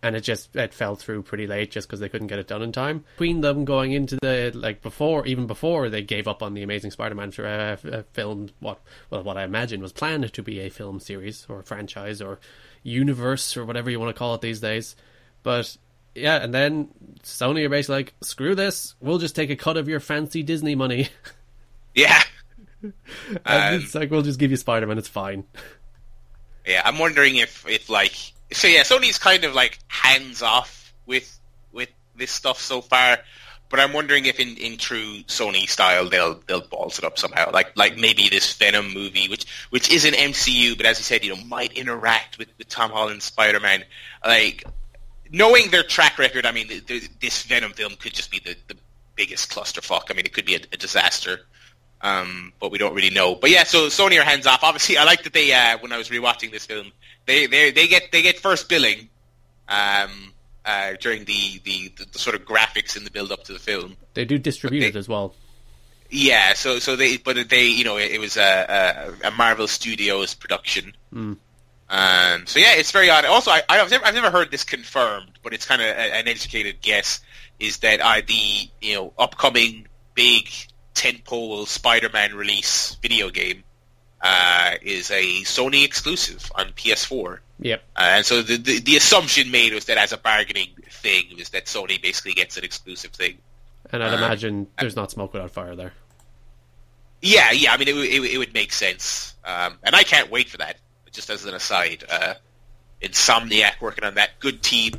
and 0.03 0.15
it 0.15 0.21
just 0.21 0.55
it 0.55 0.73
fell 0.73 0.95
through 0.97 1.23
pretty 1.23 1.47
late 1.47 1.71
just 1.71 1.89
because 1.89 2.01
they 2.01 2.09
couldn't 2.09 2.29
get 2.29 2.39
it 2.39 2.47
done 2.47 2.63
in 2.63 2.73
time. 2.73 3.05
Between 3.17 3.41
them 3.41 3.65
going 3.65 3.93
into 3.93 4.17
the 4.17 4.53
like 4.55 4.83
before, 4.83 5.27
even 5.27 5.47
before 5.47 5.89
they 5.89 6.03
gave 6.03 6.29
up 6.29 6.43
on 6.43 6.55
the 6.55 6.63
Amazing 6.63 6.93
Spider-Man 6.93 7.33
uh, 7.39 7.77
uh, 7.91 8.03
film, 8.13 8.51
what 8.61 8.81
well, 9.11 9.23
what 9.23 9.37
I 9.37 9.45
imagine 9.45 9.83
was 9.83 9.93
planned 9.93 10.33
to 10.33 10.43
be 10.43 10.61
a 10.61 10.71
film 10.71 11.01
series 11.01 11.47
or 11.49 11.63
franchise 11.63 12.23
or 12.23 12.39
universe 12.83 13.57
or 13.57 13.65
whatever 13.65 13.91
you 13.91 13.99
want 13.99 14.15
to 14.15 14.19
call 14.19 14.35
it 14.35 14.41
these 14.41 14.61
days, 14.61 14.95
but 15.43 15.77
yeah, 16.15 16.43
and 16.43 16.53
then 16.53 16.89
Sony 17.23 17.65
are 17.65 17.69
basically 17.69 17.97
like, 17.97 18.15
screw 18.21 18.55
this, 18.55 18.95
we'll 19.01 19.19
just 19.19 19.37
take 19.37 19.51
a 19.51 19.57
cut 19.57 19.77
of 19.77 19.89
your 19.89 20.01
fancy 20.01 20.43
Disney 20.43 20.75
money. 20.75 21.09
Yeah. 21.95 22.23
and 22.83 22.95
Um, 23.45 23.75
it's 23.75 23.95
like, 23.95 24.11
we'll 24.11 24.23
just 24.23 24.39
give 24.39 24.51
you 24.51 24.57
Spider 24.57 24.87
Man, 24.87 24.99
it's 24.99 25.09
fine. 25.09 25.45
Yeah, 26.67 26.83
I'm 26.85 26.99
wondering 26.99 27.37
if, 27.37 27.67
if 27.69 27.89
like, 27.89 28.15
so 28.53 28.69
yeah, 28.69 28.83
Sony's 28.83 29.19
kind 29.19 29.45
of 29.45 29.55
like 29.55 29.79
hands 29.89 30.43
off 30.43 30.93
with 31.07 31.39
with 31.73 31.89
this 32.17 32.31
stuff 32.31 32.61
so 32.61 32.81
far, 32.81 33.19
but 33.69 33.81
I'm 33.81 33.93
wondering 33.93 34.27
if 34.27 34.39
in, 34.39 34.57
in 34.57 34.77
true 34.77 35.21
Sony 35.27 35.69
style 35.69 36.09
they'll 36.09 36.41
they'll 36.47 36.61
balls 36.61 36.99
it 36.99 37.05
up 37.05 37.19
somehow, 37.19 37.51
like 37.53 37.77
like 37.77 37.97
maybe 37.97 38.29
this 38.29 38.53
Venom 38.55 38.93
movie, 38.93 39.29
which 39.29 39.47
which 39.71 39.91
is 39.91 40.05
an 40.05 40.15
MCU, 40.15 40.77
but 40.77 40.87
as 40.87 40.99
you 40.99 41.05
said, 41.05 41.25
you 41.25 41.35
know, 41.35 41.43
might 41.45 41.73
interact 41.73 42.39
with, 42.39 42.49
with 42.59 42.69
Tom 42.69 42.91
Holland's 42.91 43.25
Spider 43.25 43.61
Man, 43.61 43.85
like. 44.25 44.65
Knowing 45.33 45.71
their 45.71 45.85
track 45.85 46.19
record, 46.19 46.45
I 46.45 46.51
mean, 46.51 46.67
th 46.67 46.87
th 46.87 47.09
this 47.21 47.45
Venom 47.45 47.71
film 47.73 47.95
could 47.95 48.13
just 48.13 48.33
be 48.33 48.41
the, 48.41 48.57
the 48.67 48.77
biggest 49.15 49.49
clusterfuck. 49.53 50.11
I 50.11 50.15
mean, 50.15 50.27
it 50.27 50.33
could 50.33 50.45
be 50.45 50.57
a, 50.57 50.61
a 50.73 50.77
disaster. 50.77 51.47
Um, 52.03 52.53
but 52.61 52.71
we 52.71 52.79
don't 52.79 52.95
really 52.95 53.11
know. 53.11 53.35
But 53.35 53.51
yeah, 53.51 53.65
so 53.65 53.89
Sony 53.89 54.19
are 54.19 54.25
hands 54.25 54.47
off. 54.47 54.65
Obviously, 54.65 54.97
I 54.97 55.05
like 55.05 55.23
that 55.25 55.33
they 55.33 55.53
uh, 55.53 55.79
when 55.79 55.93
I 55.93 55.99
was 55.99 56.09
rewatching 56.09 56.51
this 56.51 56.65
film, 56.65 56.93
they 57.27 57.47
they 57.47 57.71
they 57.71 57.89
get 57.89 58.11
they 58.11 58.23
get 58.23 58.39
first 58.39 58.69
billing 58.69 59.11
um, 59.69 60.33
uh, 60.65 60.93
during 61.01 61.25
the, 61.25 61.61
the, 61.65 61.93
the, 61.97 62.07
the 62.13 62.19
sort 62.19 62.37
of 62.37 62.43
graphics 62.45 62.97
in 62.97 63.05
the 63.05 63.11
build 63.11 63.33
up 63.33 63.45
to 63.45 63.53
the 63.53 63.59
film. 63.59 63.97
They 64.15 64.25
do 64.25 64.39
distribute 64.39 64.81
they- 64.81 64.87
it 64.89 64.97
as 64.97 65.09
well. 65.09 65.35
Yeah, 66.13 66.55
so 66.55 66.81
so 66.81 66.97
they 66.97 67.19
but 67.19 67.49
they 67.49 67.67
you 67.67 67.85
know 67.85 67.97
it, 67.97 68.11
it 68.11 68.19
was 68.19 68.37
a, 68.37 69.13
a, 69.23 69.29
a 69.29 69.31
Marvel 69.31 69.69
Studios 69.69 70.35
production. 70.35 70.93
Mm. 71.15 71.37
Um, 71.89 72.47
so 72.47 72.59
yeah, 72.59 72.75
it's 72.75 72.91
very 72.91 73.11
odd. 73.11 73.25
Also, 73.25 73.53
I, 73.53 73.63
I've 73.69 73.91
never 73.91 74.05
I've 74.05 74.15
never 74.15 74.31
heard 74.31 74.51
this 74.51 74.65
confirmed, 74.65 75.31
but 75.45 75.53
it's 75.53 75.67
kind 75.67 75.81
of 75.81 75.87
an 75.87 76.27
educated 76.27 76.81
guess. 76.81 77.21
Is 77.61 77.79
that 77.79 78.01
uh, 78.01 78.23
the 78.27 78.69
you 78.81 78.95
know 78.95 79.13
upcoming 79.19 79.87
big 80.15 80.49
tentpole 81.01 81.67
Spider-Man 81.67 82.35
release 82.35 82.97
video 83.03 83.31
game 83.31 83.65
uh, 84.23 84.73
is 84.83 85.11
a 85.11 85.23
Sony 85.43 85.85
exclusive 85.85 86.51
on 86.55 86.67
PS4, 86.73 87.35
uh, 87.35 87.37
Yep. 87.63 87.83
and 87.97 88.25
so 88.27 88.43
the, 88.43 88.57
the 88.57 88.81
the 88.81 88.97
assumption 88.97 89.51
made 89.51 89.73
was 89.73 89.85
that 89.87 89.97
as 89.99 90.13
a 90.13 90.19
bargaining 90.19 90.69
thing 90.91 91.25
was 91.39 91.49
that 91.51 91.65
Sony 91.67 92.01
basically 92.03 92.33
gets 92.33 92.57
an 92.59 92.65
exclusive 92.65 93.13
thing. 93.13 93.39
And 93.93 94.03
I'd 94.03 94.13
Uh, 94.15 94.17
imagine 94.19 94.67
there's 94.79 94.97
not 94.97 95.11
smoke 95.11 95.33
without 95.33 95.51
fire 95.51 95.75
there. 95.75 95.93
Yeah, 97.23 97.51
yeah. 97.53 97.73
I 97.73 97.77
mean, 97.77 97.89
it, 97.89 97.95
would- 97.95 98.09
it, 98.09 98.21
it 98.35 98.39
would 98.39 98.55
make 98.55 98.73
sense, 98.73 99.35
um, 99.45 99.79
and 99.83 99.95
I 99.95 100.03
can't 100.05 100.31
wait 100.31 100.49
for 100.49 100.59
that. 100.59 100.77
Just 101.13 101.29
as 101.31 101.45
an 101.45 101.55
aside, 101.55 102.05
uh, 102.11 102.35
Insomniac 103.03 103.81
working 103.81 104.05
on 104.05 104.15
that 104.15 104.39
good 104.41 104.63
team 104.63 104.93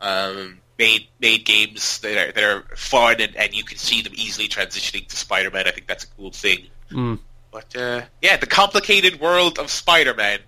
um, 0.00 0.60
made 0.78 1.08
made 1.20 1.44
games 1.44 1.98
that 2.00 2.16
are 2.16 2.32
that 2.32 2.44
are 2.44 2.76
fun, 2.76 3.20
and, 3.20 3.34
and 3.36 3.54
you 3.54 3.64
can 3.64 3.78
see 3.78 4.02
them 4.02 4.12
easily 4.16 4.48
transitioning 4.48 5.06
to 5.06 5.16
Spider-Man. 5.16 5.66
I 5.66 5.70
think 5.70 5.86
that's 5.86 6.04
a 6.04 6.08
cool 6.08 6.30
thing. 6.30 6.66
Mm. 6.90 7.18
But 7.50 7.76
uh, 7.76 8.02
yeah, 8.20 8.36
the 8.36 8.46
complicated 8.46 9.20
world 9.20 9.58
of 9.58 9.70
Spider-Man. 9.70 10.40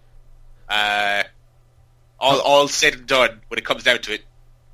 Uh, 0.69 1.25
all 2.19 2.41
all 2.41 2.69
said 2.69 2.95
and 2.95 3.07
done, 3.07 3.41
when 3.49 3.59
it 3.59 3.65
comes 3.65 3.83
down 3.83 3.99
to 3.99 4.15
it, 4.15 4.23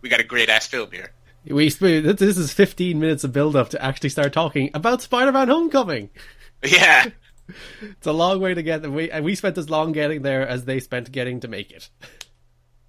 we 0.02 0.08
got 0.08 0.20
a 0.20 0.24
great 0.24 0.48
ass 0.48 0.66
film 0.66 0.90
here. 0.92 1.12
We 1.44 1.68
this 1.70 2.38
is 2.38 2.52
15 2.52 3.00
minutes 3.00 3.24
of 3.24 3.32
build 3.32 3.56
up 3.56 3.70
to 3.70 3.82
actually 3.82 4.10
start 4.10 4.32
talking 4.32 4.70
about 4.74 5.02
Spider-Man: 5.02 5.48
Homecoming. 5.48 6.10
Yeah. 6.62 7.06
It's 7.82 8.06
a 8.06 8.12
long 8.12 8.40
way 8.40 8.54
to 8.54 8.62
get 8.62 8.82
there. 8.82 8.90
We 8.90 9.10
and 9.10 9.24
we 9.24 9.34
spent 9.34 9.58
as 9.58 9.68
long 9.68 9.90
getting 9.90 10.22
there 10.22 10.46
as 10.46 10.66
they 10.66 10.78
spent 10.78 11.10
getting 11.10 11.40
to 11.40 11.48
make 11.48 11.72
it. 11.72 11.88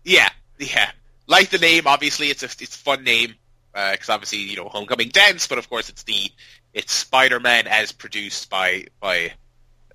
Yeah, 0.04 0.30
yeah. 0.60 0.92
Like 1.32 1.50
the 1.50 1.60
name, 1.60 1.88
obviously, 1.88 2.28
it's 2.28 2.44
a 2.44 2.48
it's 2.48 2.76
a 2.76 2.80
fun 2.80 3.06
name 3.06 3.36
because 3.74 4.10
obviously 4.10 4.40
you 4.40 4.58
know 4.58 4.68
Homecoming 4.68 5.10
dance, 5.10 5.48
but 5.48 5.58
of 5.58 5.70
course 5.70 5.88
it's 5.88 6.04
the 6.04 6.30
it's 6.74 6.92
Spider-Man 6.92 7.68
as 7.68 7.94
produced 7.94 8.50
by 8.50 8.88
by 9.00 9.32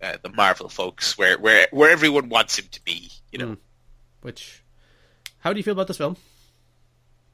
uh, 0.01 0.16
the 0.22 0.31
Marvel 0.31 0.70
folks, 0.70 1.18
where 1.18 1.38
where 1.38 1.68
where 1.72 1.90
everyone 1.90 2.31
wants 2.31 2.59
him 2.59 2.64
to 2.72 2.83
be. 2.85 3.11
You 3.31 3.38
know, 3.38 3.46
Mm. 3.49 3.59
Which, 4.22 4.62
how 5.38 5.53
do 5.53 5.59
you 5.59 5.62
feel 5.62 5.75
about 5.75 5.88
this 5.88 5.99
film? 5.99 6.16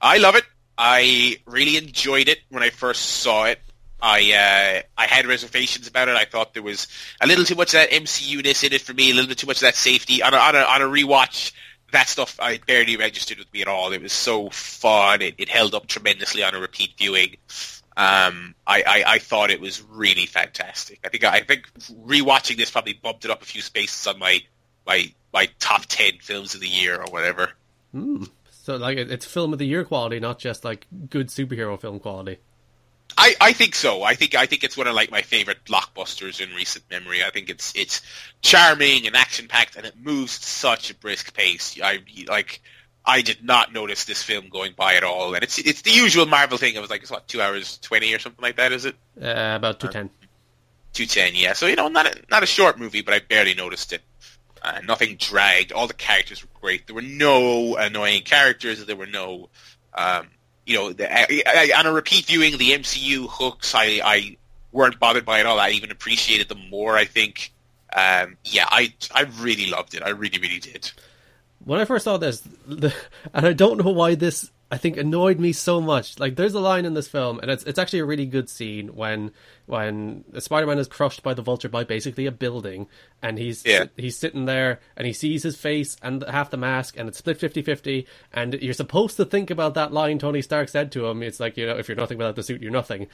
I 0.01 0.19
love 0.19 0.35
it. 0.35 0.45
I 0.77 1.37
really 1.47 1.77
enjoyed 1.77 2.29
it 2.29 2.41
when 2.51 2.63
I 2.63 2.71
first 2.71 3.03
saw 3.03 3.45
it. 3.45 3.61
I 4.03 4.33
uh, 4.33 4.83
I 4.99 5.07
had 5.07 5.27
reservations 5.27 5.87
about 5.87 6.09
it. 6.09 6.17
I 6.17 6.25
thought 6.25 6.55
there 6.55 6.63
was 6.63 6.89
a 7.21 7.27
little 7.29 7.45
too 7.45 7.55
much 7.55 7.69
of 7.73 7.81
that 7.81 7.91
MCU-ness 7.93 8.65
in 8.65 8.73
it 8.73 8.81
for 8.81 8.95
me, 8.95 9.13
a 9.13 9.15
little 9.15 9.29
bit 9.29 9.39
too 9.39 9.47
much 9.47 9.59
of 9.59 9.63
that 9.63 9.77
safety. 9.77 10.23
On 10.23 10.35
a, 10.35 10.37
on 10.37 10.57
a, 10.57 10.59
on 10.59 10.83
a 10.83 10.87
rewatch, 10.87 11.53
that 11.93 12.09
stuff 12.09 12.39
I 12.41 12.59
barely 12.67 12.97
registered 12.97 13.39
with 13.39 13.53
me 13.53 13.63
at 13.63 13.69
all. 13.69 13.93
It 13.93 14.03
was 14.03 14.13
so 14.13 14.51
fun. 14.51 15.23
It, 15.23 15.35
it 15.39 15.49
held 15.49 15.75
up 15.75 15.87
tremendously 15.87 16.43
on 16.43 16.55
a 16.55 16.61
repeat 16.61 16.95
viewing. 16.99 17.37
Um, 17.97 18.55
I, 18.67 18.83
I, 18.87 19.05
I 19.07 19.19
thought 19.19 19.51
it 19.51 19.61
was 19.61 19.83
really 19.83 20.27
fantastic. 20.27 21.01
I 21.05 21.09
think 21.09 21.25
I 21.25 21.41
think 21.41 21.71
rewatching 22.07 22.57
this 22.57 22.71
probably 22.71 22.95
bumped 22.95 23.25
it 23.25 23.31
up 23.31 23.43
a 23.43 23.45
few 23.45 23.61
spaces 23.61 24.07
on 24.07 24.19
my 24.19 24.41
my 24.87 25.13
my 25.33 25.49
top 25.61 25.87
ten 25.87 26.13
films 26.21 26.55
of 26.55 26.61
the 26.61 26.69
year 26.69 26.97
or 26.97 27.07
whatever. 27.11 27.51
Hmm. 27.93 28.25
So 28.51 28.77
like 28.77 28.97
it's 28.97 29.27
film 29.27 29.53
of 29.53 29.59
the 29.59 29.67
year 29.67 29.85
quality, 29.85 30.21
not 30.21 30.39
just 30.39 30.65
like 30.65 30.87
good 31.11 31.29
superhero 31.29 31.79
film 31.79 32.01
quality. 32.01 32.39
I, 33.17 33.35
I 33.41 33.53
think 33.53 33.75
so. 33.75 34.03
I 34.03 34.15
think 34.15 34.35
I 34.35 34.47
think 34.47 34.65
it's 34.65 34.77
one 34.77 34.87
of 34.87 34.95
like 34.95 35.11
my 35.11 35.23
favorite 35.23 35.65
blockbusters 35.65 36.41
in 36.41 36.55
recent 36.55 36.85
memory. 36.91 37.23
I 37.25 37.31
think 37.31 37.51
it's 37.51 37.73
it's 37.77 38.01
charming 38.41 39.07
and 39.07 39.17
action 39.17 39.49
packed, 39.49 39.77
and 39.77 39.85
it 39.87 39.95
moves 40.01 40.37
at 40.37 40.43
such 40.43 40.91
a 40.91 40.95
brisk 40.95 41.35
pace. 41.35 41.79
I 41.83 42.01
like 42.29 42.61
I 43.05 43.23
did 43.23 43.45
not 43.45 43.73
notice 43.73 44.05
this 44.05 44.23
film 44.23 44.49
going 44.49 44.73
by 44.77 44.95
at 44.95 45.05
all, 45.05 45.35
and 45.35 45.43
it's 45.43 45.59
it's 45.59 45.83
the 45.83 45.91
usual 45.91 46.27
Marvel 46.27 46.59
thing. 46.59 46.75
It 46.75 46.81
was 46.81 46.91
like 46.91 47.03
it's 47.03 47.11
what 47.11 47.27
two 47.29 47.41
hours 47.43 47.79
twenty 47.79 48.15
or 48.15 48.19
something 48.19 48.43
like 48.43 48.57
that. 48.57 48.73
Is 48.73 48.85
it 48.85 48.97
Uh, 49.21 49.55
about 49.57 49.81
210. 49.81 50.11
two 50.93 51.07
ten? 51.07 51.33
Yeah. 51.35 51.53
So 51.55 51.67
you 51.67 51.77
know, 51.77 51.89
not 51.89 52.07
a, 52.07 52.23
not 52.31 52.43
a 52.43 52.47
short 52.47 52.79
movie, 52.79 53.03
but 53.03 53.15
I 53.15 53.19
barely 53.21 53.55
noticed 53.55 53.93
it. 53.93 54.03
Uh, 54.63 54.81
nothing 54.85 55.17
dragged. 55.17 55.73
All 55.73 55.89
the 55.89 55.95
characters 55.95 56.43
were 56.43 56.51
great. 56.61 56.87
There 56.87 56.95
were 56.95 57.03
no 57.03 57.75
annoying 57.77 58.23
characters. 58.23 58.87
There 58.87 58.95
were 58.95 59.09
no, 59.09 59.49
um, 59.93 60.29
you 60.67 60.77
know, 60.77 60.93
the, 60.93 61.13
I, 61.13 61.43
I, 61.47 61.73
on 61.79 61.87
a 61.87 61.93
repeat 61.93 62.27
viewing, 62.27 62.57
the 62.59 62.71
MCU 62.71 63.27
hooks 63.29 63.75
I, 63.75 64.01
I 64.05 64.37
weren't 64.71 64.99
bothered 65.01 65.25
by 65.25 65.41
at 65.41 65.47
all. 65.47 65.59
I 65.59 65.71
even 65.71 65.91
appreciated 65.91 66.49
them 66.49 66.69
more. 66.71 66.97
I 66.97 67.05
think. 67.05 67.53
Um, 67.95 68.37
yeah, 68.45 68.67
I 68.71 68.95
I 69.15 69.23
really 69.41 69.67
loved 69.67 69.95
it. 69.95 70.03
I 70.03 70.11
really 70.11 70.39
really 70.39 70.61
did. 70.61 70.91
when 71.65 71.81
I 71.81 71.85
first 71.85 72.05
saw 72.05 72.17
this, 72.17 72.43
the, 72.67 72.95
and 73.35 73.47
I 73.47 73.53
don't 73.53 73.85
know 73.85 73.91
why 73.91 74.15
this 74.15 74.51
I 74.73 74.79
think 74.79 74.97
annoyed 74.97 75.39
me 75.39 75.53
so 75.53 75.83
much. 75.83 76.19
Like, 76.19 76.35
there's 76.35 76.55
a 76.55 76.59
line 76.61 76.87
in 76.87 76.95
this 76.95 77.07
film, 77.07 77.39
and 77.41 77.51
it's 77.51 77.63
it's 77.65 77.79
actually 77.79 77.99
a 77.99 78.07
really 78.07 78.25
good 78.25 78.49
scene 78.49 78.89
when 78.97 79.31
when 79.67 80.25
Spider-Man 80.41 80.79
is 80.79 80.89
crushed 80.89 81.23
by 81.23 81.35
the 81.35 81.43
Vulture 81.43 81.69
by 81.69 81.85
basically 81.85 82.25
a 82.25 82.33
building, 82.33 82.87
and 83.21 83.39
he's 83.39 83.63
Yeah. 83.67 83.85
he's 83.99 84.17
sitting 84.17 84.47
there 84.47 84.81
and 84.97 85.07
he 85.07 85.13
sees 85.13 85.43
his 85.43 85.57
face 85.57 85.99
and 86.03 86.25
half 86.27 86.49
the 86.49 86.57
mask, 86.57 86.97
and 86.97 87.07
it's 87.07 87.19
split 87.19 87.39
50-50, 87.39 88.07
and 88.33 88.55
you're 88.55 88.73
supposed 88.73 89.19
to 89.19 89.27
think 89.27 89.51
about 89.51 89.75
that 89.75 89.93
line 89.93 90.19
Tony 90.19 90.41
Stark 90.41 90.71
said 90.71 90.91
to 90.93 91.05
him. 91.07 91.23
It's 91.23 91.39
like 91.39 91.59
you 91.59 91.67
know, 91.67 91.77
if 91.77 91.87
you're 91.87 91.97
nothing 91.97 92.17
without 92.17 92.37
the 92.37 92.43
suit, 92.43 92.63
you're 92.63 92.71
nothing. 92.73 93.09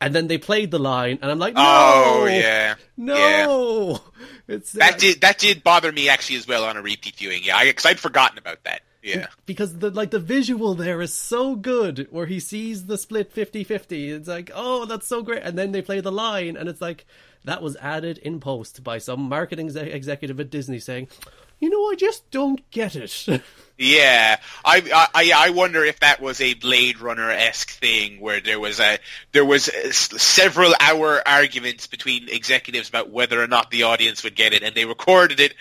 And 0.00 0.14
then 0.14 0.28
they 0.28 0.38
played 0.38 0.70
the 0.70 0.78
line, 0.78 1.18
and 1.20 1.30
I'm 1.30 1.38
like, 1.38 1.52
oh, 1.58 1.60
no, 1.60 2.22
Oh 2.22 2.26
yeah, 2.26 2.38
yeah. 2.38 2.74
no, 2.96 4.00
it's 4.48 4.72
That 4.72 4.94
uh, 4.94 4.96
did 4.96 5.20
that 5.20 5.36
did 5.38 5.62
bother 5.62 5.92
me 5.92 6.08
actually 6.08 6.36
as 6.36 6.48
well 6.48 6.64
on 6.64 6.78
a 6.78 6.82
repeat 6.82 7.16
viewing. 7.16 7.42
Yeah, 7.44 7.62
because 7.64 7.84
I'd 7.84 8.00
forgotten 8.00 8.38
about 8.38 8.64
that. 8.64 8.80
Yeah. 9.02 9.28
because 9.46 9.78
the 9.78 9.90
like 9.90 10.10
the 10.10 10.18
visual 10.18 10.74
there 10.74 11.00
is 11.00 11.14
so 11.14 11.54
good 11.56 12.06
where 12.10 12.26
he 12.26 12.38
sees 12.38 12.84
the 12.84 12.98
split 12.98 13.34
50-50 13.34 14.10
it's 14.10 14.28
like 14.28 14.50
oh 14.54 14.84
that's 14.84 15.06
so 15.06 15.22
great. 15.22 15.42
And 15.42 15.56
then 15.56 15.72
they 15.72 15.80
play 15.80 16.00
the 16.00 16.12
line 16.12 16.56
and 16.56 16.68
it's 16.68 16.82
like 16.82 17.06
that 17.44 17.62
was 17.62 17.76
added 17.76 18.18
in 18.18 18.40
post 18.40 18.84
by 18.84 18.98
some 18.98 19.20
marketing 19.22 19.68
exe- 19.68 19.76
executive 19.76 20.38
at 20.38 20.50
disney 20.50 20.78
saying 20.78 21.08
you 21.60 21.70
know 21.70 21.90
i 21.90 21.94
just 21.94 22.30
don't 22.30 22.70
get 22.70 22.94
it. 22.94 23.42
Yeah, 23.82 24.38
I, 24.62 25.08
I 25.14 25.32
I 25.34 25.50
wonder 25.50 25.82
if 25.82 26.00
that 26.00 26.20
was 26.20 26.38
a 26.42 26.52
Blade 26.52 27.00
Runner 27.00 27.30
esque 27.30 27.70
thing 27.70 28.20
where 28.20 28.38
there 28.38 28.60
was 28.60 28.78
a 28.78 28.98
there 29.32 29.42
was 29.46 29.68
a 29.68 29.90
several 29.94 30.74
hour 30.78 31.26
arguments 31.26 31.86
between 31.86 32.28
executives 32.28 32.90
about 32.90 33.08
whether 33.08 33.42
or 33.42 33.46
not 33.46 33.70
the 33.70 33.84
audience 33.84 34.22
would 34.22 34.36
get 34.36 34.52
it, 34.52 34.62
and 34.62 34.74
they 34.74 34.84
recorded 34.84 35.40
it 35.40 35.54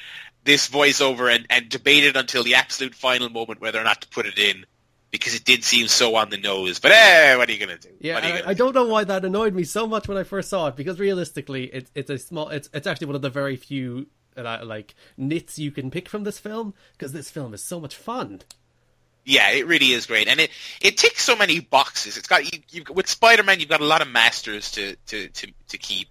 this 0.43 0.69
voiceover 0.69 1.33
and, 1.33 1.45
and 1.49 1.69
debated 1.69 2.15
until 2.17 2.43
the 2.43 2.55
absolute 2.55 2.95
final 2.95 3.29
moment 3.29 3.61
whether 3.61 3.79
or 3.79 3.83
not 3.83 4.01
to 4.01 4.07
put 4.09 4.25
it 4.25 4.37
in. 4.39 4.65
because 5.11 5.33
it 5.35 5.43
did 5.43 5.63
seem 5.63 5.87
so 5.87 6.15
on 6.15 6.29
the 6.29 6.37
nose. 6.37 6.79
But 6.79 6.91
eh, 6.91 7.35
what 7.35 7.49
are 7.49 7.51
you 7.51 7.59
gonna 7.59 7.77
do? 7.79 7.89
Yeah, 7.99 8.15
What 8.15 8.23
are 8.23 8.27
you 8.27 8.33
I, 8.35 8.37
gonna 8.37 8.49
I 8.51 8.53
do? 8.53 8.57
don't 8.59 8.75
know 8.75 8.85
why 8.87 9.03
that 9.05 9.25
annoyed 9.25 9.53
me 9.55 9.63
so 9.63 9.87
much 9.87 10.07
when 10.07 10.17
I 10.17 10.23
first 10.23 10.49
saw 10.49 10.67
it 10.67 10.75
because 10.75 10.99
realistically, 10.99 11.65
it's 11.65 11.91
it's 11.95 12.09
a 12.11 12.17
small. 12.19 12.49
It's 12.49 12.69
it's 12.73 12.85
actually 12.87 13.07
one 13.07 13.15
of 13.15 13.21
the 13.23 13.29
very 13.31 13.55
few 13.55 14.07
uh, 14.37 14.59
like 14.63 14.93
nits 15.17 15.57
you 15.59 15.71
can 15.71 15.89
pick 15.91 16.07
from 16.07 16.23
this 16.25 16.37
film 16.39 16.73
because 16.93 17.11
this 17.11 17.29
film 17.31 17.53
is 17.55 17.63
so 17.63 17.79
much 17.79 17.95
fun. 17.95 18.41
Yeah, 19.25 19.51
it 19.51 19.67
really 19.67 19.91
is 19.91 20.05
great, 20.05 20.27
and 20.27 20.39
it 20.39 20.49
it 20.81 20.97
ticks 20.97 21.23
so 21.23 21.35
many 21.35 21.59
boxes. 21.59 22.17
It's 22.17 22.27
got 22.27 22.51
you, 22.51 22.61
you 22.69 22.83
with 22.93 23.07
Spider-Man, 23.07 23.59
you've 23.59 23.69
got 23.69 23.81
a 23.81 23.85
lot 23.85 24.01
of 24.01 24.07
masters 24.07 24.71
to 24.71 24.95
to 25.07 25.27
to, 25.27 25.47
to 25.69 25.77
keep, 25.77 26.09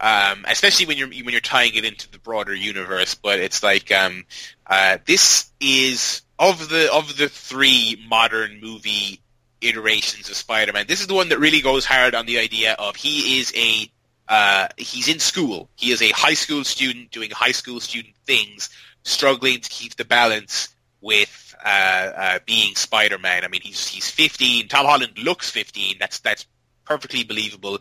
um, 0.00 0.44
especially 0.48 0.86
when 0.86 0.96
you're 0.96 1.08
when 1.08 1.28
you're 1.28 1.40
tying 1.40 1.74
it 1.74 1.84
into 1.84 2.10
the 2.10 2.18
broader 2.18 2.54
universe. 2.54 3.14
But 3.14 3.38
it's 3.38 3.62
like 3.62 3.92
um, 3.92 4.24
uh, 4.66 4.98
this 5.04 5.50
is 5.60 6.22
of 6.38 6.68
the 6.68 6.92
of 6.92 7.16
the 7.16 7.28
three 7.28 8.02
modern 8.08 8.60
movie 8.60 9.20
iterations 9.60 10.30
of 10.30 10.36
Spider-Man. 10.36 10.86
This 10.88 11.00
is 11.00 11.06
the 11.06 11.14
one 11.14 11.28
that 11.28 11.38
really 11.38 11.60
goes 11.60 11.84
hard 11.84 12.14
on 12.14 12.24
the 12.26 12.38
idea 12.38 12.74
of 12.78 12.96
he 12.96 13.38
is 13.38 13.52
a 13.54 13.90
uh, 14.28 14.68
he's 14.76 15.08
in 15.08 15.18
school. 15.18 15.68
He 15.76 15.90
is 15.90 16.00
a 16.02 16.10
high 16.10 16.34
school 16.34 16.64
student 16.64 17.10
doing 17.10 17.30
high 17.30 17.52
school 17.52 17.80
student 17.80 18.14
things, 18.26 18.70
struggling 19.02 19.60
to 19.60 19.68
keep 19.68 19.96
the 19.96 20.04
balance 20.04 20.68
with 21.00 21.54
uh, 21.64 21.68
uh, 21.68 22.38
being 22.46 22.74
Spider-Man. 22.74 23.44
I 23.44 23.48
mean, 23.48 23.60
he's 23.62 23.86
he's 23.86 24.10
15. 24.10 24.68
Tom 24.68 24.86
Holland 24.86 25.18
looks 25.18 25.50
15. 25.50 25.96
That's 25.98 26.20
that's 26.20 26.46
perfectly 26.84 27.22
believable. 27.22 27.78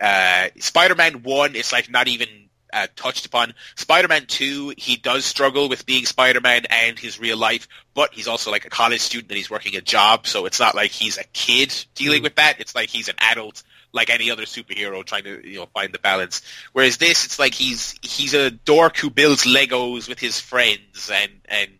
Uh, 0.00 0.48
Spider-Man 0.58 1.22
One 1.22 1.54
is 1.54 1.72
like 1.72 1.90
not 1.90 2.08
even 2.08 2.28
uh, 2.72 2.86
touched 2.96 3.26
upon. 3.26 3.54
Spider-Man 3.76 4.26
Two, 4.26 4.74
he 4.76 4.96
does 4.96 5.24
struggle 5.24 5.68
with 5.68 5.86
being 5.86 6.06
Spider-Man 6.06 6.66
and 6.70 6.98
his 6.98 7.20
real 7.20 7.36
life, 7.36 7.68
but 7.94 8.12
he's 8.12 8.28
also 8.28 8.50
like 8.50 8.64
a 8.64 8.70
college 8.70 9.00
student 9.00 9.30
and 9.30 9.36
he's 9.36 9.50
working 9.50 9.76
a 9.76 9.80
job, 9.80 10.26
so 10.26 10.46
it's 10.46 10.60
not 10.60 10.74
like 10.74 10.90
he's 10.90 11.18
a 11.18 11.24
kid 11.32 11.72
dealing 11.94 12.22
with 12.22 12.34
that. 12.36 12.60
It's 12.60 12.74
like 12.74 12.88
he's 12.88 13.08
an 13.08 13.16
adult 13.18 13.62
like 13.94 14.10
any 14.10 14.30
other 14.30 14.42
superhero 14.42 15.04
trying 15.04 15.22
to 15.22 15.48
you 15.48 15.60
know 15.60 15.66
find 15.72 15.94
the 15.94 15.98
balance. 15.98 16.42
Whereas 16.72 16.98
this, 16.98 17.24
it's 17.24 17.38
like 17.38 17.54
he's 17.54 17.94
he's 18.02 18.34
a 18.34 18.50
dork 18.50 18.98
who 18.98 19.08
builds 19.08 19.44
Legos 19.44 20.08
with 20.08 20.18
his 20.18 20.40
friends 20.40 21.10
and 21.10 21.30
and 21.46 21.70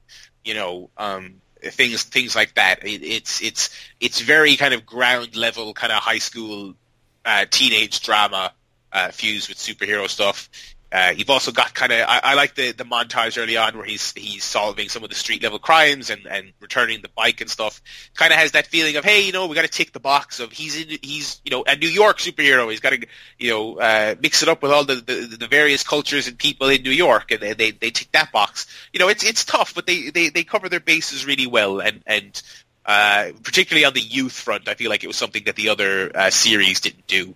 you 0.45 0.55
know 0.55 0.91
um, 0.97 1.43
things 1.61 2.05
things 2.05 2.35
like 2.37 2.55
that. 2.55 2.87
It, 2.87 3.03
it's 3.03 3.43
it's 3.43 3.71
it's 4.01 4.21
very 4.21 4.57
kind 4.57 4.73
of 4.73 4.87
ground 4.87 5.37
level 5.37 5.75
kind 5.75 5.93
of 5.93 5.99
high 5.99 6.19
school 6.19 6.75
uh, 7.25 7.47
teenage 7.51 8.01
drama 8.01 8.53
uh, 8.93 9.11
fused 9.11 9.49
with 9.49 9.59
superhero 9.59 10.09
stuff. 10.09 10.49
Uh, 10.95 11.13
you've 11.17 11.31
also 11.31 11.51
got 11.51 11.75
kind 11.75 11.91
of 11.91 12.07
I, 12.09 12.21
I 12.23 12.35
like 12.35 12.55
the 12.55 12.71
the 12.71 12.85
montage 12.85 13.37
early 13.43 13.57
on 13.57 13.77
where 13.77 13.85
he's 13.85 14.13
he's 14.13 14.45
solving 14.45 14.89
some 14.89 15.03
of 15.03 15.09
the 15.09 15.17
street 15.17 15.43
level 15.43 15.59
crimes 15.59 16.09
and 16.09 16.25
and 16.25 16.53
returning 16.61 17.03
the 17.03 17.09
bike 17.09 17.41
and 17.41 17.51
stuff. 17.51 17.83
Kind 18.15 18.33
of 18.33 18.39
has 18.39 18.53
that 18.53 18.69
feeling 18.69 18.95
of 18.95 19.05
hey, 19.05 19.27
you 19.27 19.33
know, 19.33 19.49
we 19.49 19.57
got 19.57 19.63
to 19.63 19.69
tick 19.69 19.93
the 19.93 19.99
box 19.99 20.39
of 20.39 20.53
he's 20.53 20.81
in 20.81 20.99
he's 21.03 21.41
you 21.45 21.51
know 21.51 21.65
a 21.67 21.75
New 21.75 21.89
York 21.89 22.19
superhero. 22.19 22.71
He's 22.71 22.79
got 22.79 22.91
to 22.91 23.05
you 23.41 23.51
know 23.51 23.79
uh, 23.79 24.15
mix 24.21 24.45
it 24.45 24.49
up 24.49 24.63
with 24.63 24.71
all 24.71 24.85
the, 24.85 24.95
the 24.95 25.37
the 25.37 25.49
various 25.49 25.83
cultures 25.83 26.29
and 26.29 26.39
people 26.39 26.69
in 26.69 26.83
New 26.85 26.93
York, 26.93 27.33
and 27.33 27.41
they 27.41 27.55
they, 27.55 27.71
they 27.73 27.91
tick 27.91 28.13
that 28.13 28.31
box. 28.31 28.69
You 28.93 29.01
know, 29.01 29.09
it's 29.09 29.25
it's 29.25 29.45
tough, 29.45 29.75
but 29.75 29.87
they 29.87 30.11
they 30.11 30.29
they 30.29 30.45
cover 30.45 30.69
their 30.69 30.79
bases 30.79 31.27
really 31.27 31.49
well, 31.49 31.81
and 31.81 32.05
and 32.07 32.41
uh, 32.87 33.31
particularly 33.43 33.85
on 33.85 33.95
the 33.95 34.01
youth 34.01 34.33
front, 34.33 34.69
I 34.69 34.75
feel 34.75 34.91
like 34.91 35.05
it 35.05 35.07
was 35.07 35.17
something 35.17 35.45
that 35.45 35.57
the 35.57 35.69
other 35.69 36.11
uh, 36.15 36.31
series 36.31 36.81
didn't 36.81 37.07
do. 37.07 37.35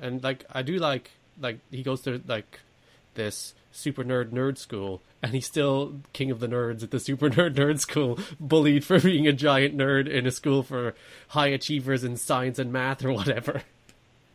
and 0.00 0.22
like 0.22 0.44
I 0.52 0.62
do 0.62 0.78
like 0.78 1.10
like 1.40 1.58
he 1.70 1.82
goes 1.82 2.02
to 2.02 2.20
like 2.26 2.60
this 3.14 3.54
super 3.72 4.04
nerd 4.04 4.30
nerd 4.30 4.58
school 4.58 5.00
and 5.22 5.32
he's 5.32 5.46
still 5.46 5.94
king 6.12 6.30
of 6.30 6.40
the 6.40 6.46
nerds 6.46 6.82
at 6.82 6.90
the 6.90 7.00
super 7.00 7.30
nerd 7.38 7.54
nerd 7.54 7.80
school 7.80 8.18
bullied 8.38 8.84
for 8.84 9.00
being 9.00 9.26
a 9.26 9.32
giant 9.32 9.76
nerd 9.76 10.08
in 10.08 10.26
a 10.26 10.30
school 10.30 10.62
for 10.62 10.94
high 11.28 11.48
achievers 11.48 12.04
in 12.04 12.16
science 12.16 12.58
and 12.58 12.72
math 12.72 13.04
or 13.04 13.12
whatever 13.12 13.62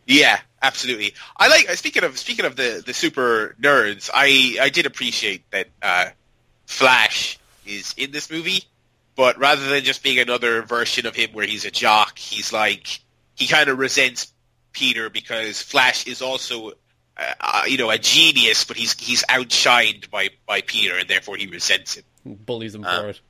Yeah, 0.07 0.39
absolutely. 0.62 1.13
I 1.36 1.49
like 1.49 1.69
speaking 1.71 2.05
of 2.05 2.17
speaking 2.17 2.45
of 2.45 2.55
the 2.55 2.81
the 2.83 2.93
super 2.93 3.55
nerds. 3.62 4.10
I 4.13 4.57
I 4.62 4.69
did 4.69 4.86
appreciate 4.86 5.43
that 5.51 5.67
uh, 5.81 6.05
Flash 6.65 7.38
is 7.65 7.93
in 7.97 8.12
this 8.12 8.31
movie, 8.31 8.63
but 9.17 9.38
rather 9.38 9.67
than 9.67 9.84
just 9.84 10.03
being 10.03 10.19
another 10.19 10.62
version 10.62 11.06
of 11.06 11.15
him 11.15 11.32
where 11.34 11.45
he's 11.45 11.65
a 11.65 11.71
jock, 11.71 12.17
he's 12.17 12.53
like 12.53 13.01
he 13.36 13.47
kind 13.47 13.67
of 13.69 13.77
resents 13.77 14.32
Peter 14.71 15.10
because 15.10 15.62
Flash 15.62 16.08
is 16.08 16.21
also 16.21 16.69
uh, 17.17 17.34
uh, 17.41 17.63
you 17.67 17.77
know 17.77 17.89
a 17.89 17.97
genius, 17.97 18.63
but 18.63 18.77
he's 18.77 18.93
he's 18.93 19.25
outshined 19.25 20.10
by 20.10 20.30
by 20.45 20.62
Peter, 20.62 20.95
and 20.97 21.10
therefore 21.10 21.36
he 21.36 21.47
resents 21.47 21.95
him 21.95 22.03
bullies 22.45 22.75
him 22.75 22.86
Uh, 22.86 23.01
for 23.01 23.10
it 23.10 23.21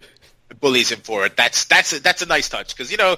bullies 0.59 0.91
him 0.91 0.99
for 0.99 1.25
it. 1.25 1.37
That's 1.37 1.65
that's 1.65 1.93
a, 1.93 2.01
that's 2.01 2.21
a 2.21 2.25
nice 2.25 2.49
touch 2.49 2.75
because 2.75 2.91
you 2.91 2.97
know 2.97 3.13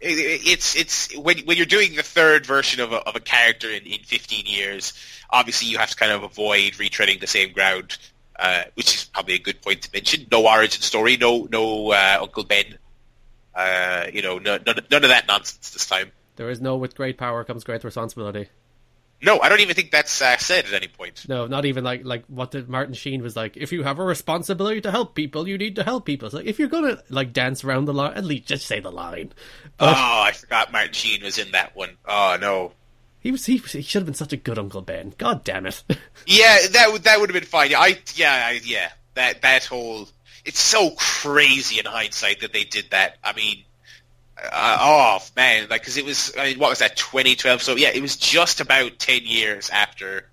it, 0.00 0.40
it's 0.46 0.76
it's 0.76 1.16
when 1.16 1.38
when 1.40 1.56
you're 1.56 1.66
doing 1.66 1.94
the 1.94 2.02
third 2.02 2.46
version 2.46 2.80
of 2.80 2.92
a 2.92 2.96
of 2.96 3.16
a 3.16 3.20
character 3.20 3.70
in, 3.70 3.84
in 3.84 4.00
15 4.00 4.46
years, 4.46 4.92
obviously 5.30 5.68
you 5.68 5.78
have 5.78 5.90
to 5.90 5.96
kind 5.96 6.12
of 6.12 6.22
avoid 6.22 6.72
retreading 6.74 7.20
the 7.20 7.26
same 7.26 7.52
ground, 7.52 7.98
uh, 8.38 8.62
which 8.74 8.94
is 8.94 9.04
probably 9.04 9.34
a 9.34 9.38
good 9.38 9.60
point 9.62 9.82
to 9.82 9.90
mention. 9.92 10.26
No 10.30 10.46
origin 10.46 10.82
story, 10.82 11.16
no 11.16 11.46
no 11.50 11.90
uh, 11.92 12.18
Uncle 12.22 12.44
Ben, 12.44 12.78
uh, 13.54 14.06
you 14.12 14.22
know, 14.22 14.38
no, 14.38 14.58
none, 14.66 14.80
none 14.90 15.04
of 15.04 15.10
that 15.10 15.26
nonsense 15.28 15.70
this 15.70 15.86
time. 15.86 16.10
there 16.36 16.50
is 16.50 16.60
no 16.60 16.76
with 16.76 16.94
great 16.96 17.16
power 17.18 17.44
comes 17.44 17.62
great 17.64 17.84
responsibility 17.84 18.48
No, 19.22 19.40
I 19.40 19.48
don't 19.48 19.60
even 19.60 19.76
think 19.76 19.90
that's 19.92 20.20
uh, 20.20 20.36
said 20.38 20.64
at 20.66 20.72
any 20.74 20.88
point. 20.88 21.26
no 21.28 21.46
not 21.46 21.64
even 21.64 21.84
like 21.84 22.04
like 22.04 22.24
what 22.26 22.50
did 22.50 22.68
martin 22.68 22.92
sheen 22.94 23.22
was 23.22 23.36
like 23.36 23.56
if 23.56 23.70
you 23.72 23.84
have 23.84 23.98
a 24.00 24.04
responsibility 24.04 24.80
to 24.80 24.90
help 24.90 25.14
people 25.14 25.46
you 25.48 25.56
need 25.56 25.76
to 25.76 25.84
help 25.84 26.04
people 26.04 26.26
it's 26.26 26.34
like 26.34 26.46
if 26.46 26.58
you're 26.58 26.68
gonna 26.68 27.00
like 27.08 27.32
dance 27.32 27.62
around 27.64 27.84
the 27.84 27.94
line 27.94 28.14
at 28.14 28.24
least 28.24 28.46
just 28.46 28.66
say 28.66 28.80
the 28.80 28.90
line 28.90 29.32
Oh, 29.80 29.86
I 29.88 30.32
forgot 30.32 30.72
Martin 30.72 30.92
Sheen 30.92 31.22
was 31.22 31.38
in 31.38 31.50
that 31.52 31.74
one. 31.76 31.96
Oh 32.06 32.36
no. 32.40 32.72
He 33.24 33.32
was 33.32 33.46
he, 33.46 33.56
he 33.56 33.82
should 33.82 34.02
have 34.02 34.06
been 34.06 34.14
such 34.14 34.32
a 34.32 34.36
good 34.36 34.58
uncle 34.58 34.82
ben 34.82 35.12
god 35.18 35.42
damn 35.42 35.66
it 35.66 35.82
Yeah, 36.26 36.56
that 36.72 36.92
would 36.92 37.02
that 37.04 37.20
would 37.20 37.28
have 37.30 37.34
been 37.34 37.48
fine. 37.48 37.70
Yeah, 37.70 37.80
I 37.80 37.98
yeah 38.14 38.32
I, 38.32 38.60
yeah 38.64 38.90
that 39.14 39.42
that 39.42 39.64
whole 39.64 40.08
it's 40.44 40.58
so 40.60 40.90
crazy 40.96 41.78
in 41.78 41.86
hindsight 41.86 42.40
that 42.40 42.52
they 42.52 42.64
did 42.64 42.90
that. 42.90 43.16
I 43.24 43.32
mean, 43.32 43.64
uh, 44.38 44.76
oh 44.80 45.18
man, 45.36 45.66
like 45.68 45.82
because 45.82 45.96
it 45.96 46.04
was 46.04 46.32
I 46.38 46.50
mean 46.50 46.58
what 46.58 46.70
was 46.70 46.78
that 46.78 46.96
2012? 46.96 47.62
So 47.62 47.76
yeah, 47.76 47.90
it 47.92 48.00
was 48.00 48.16
just 48.16 48.60
about 48.60 48.98
10 48.98 49.22
years 49.24 49.70
after 49.70 50.28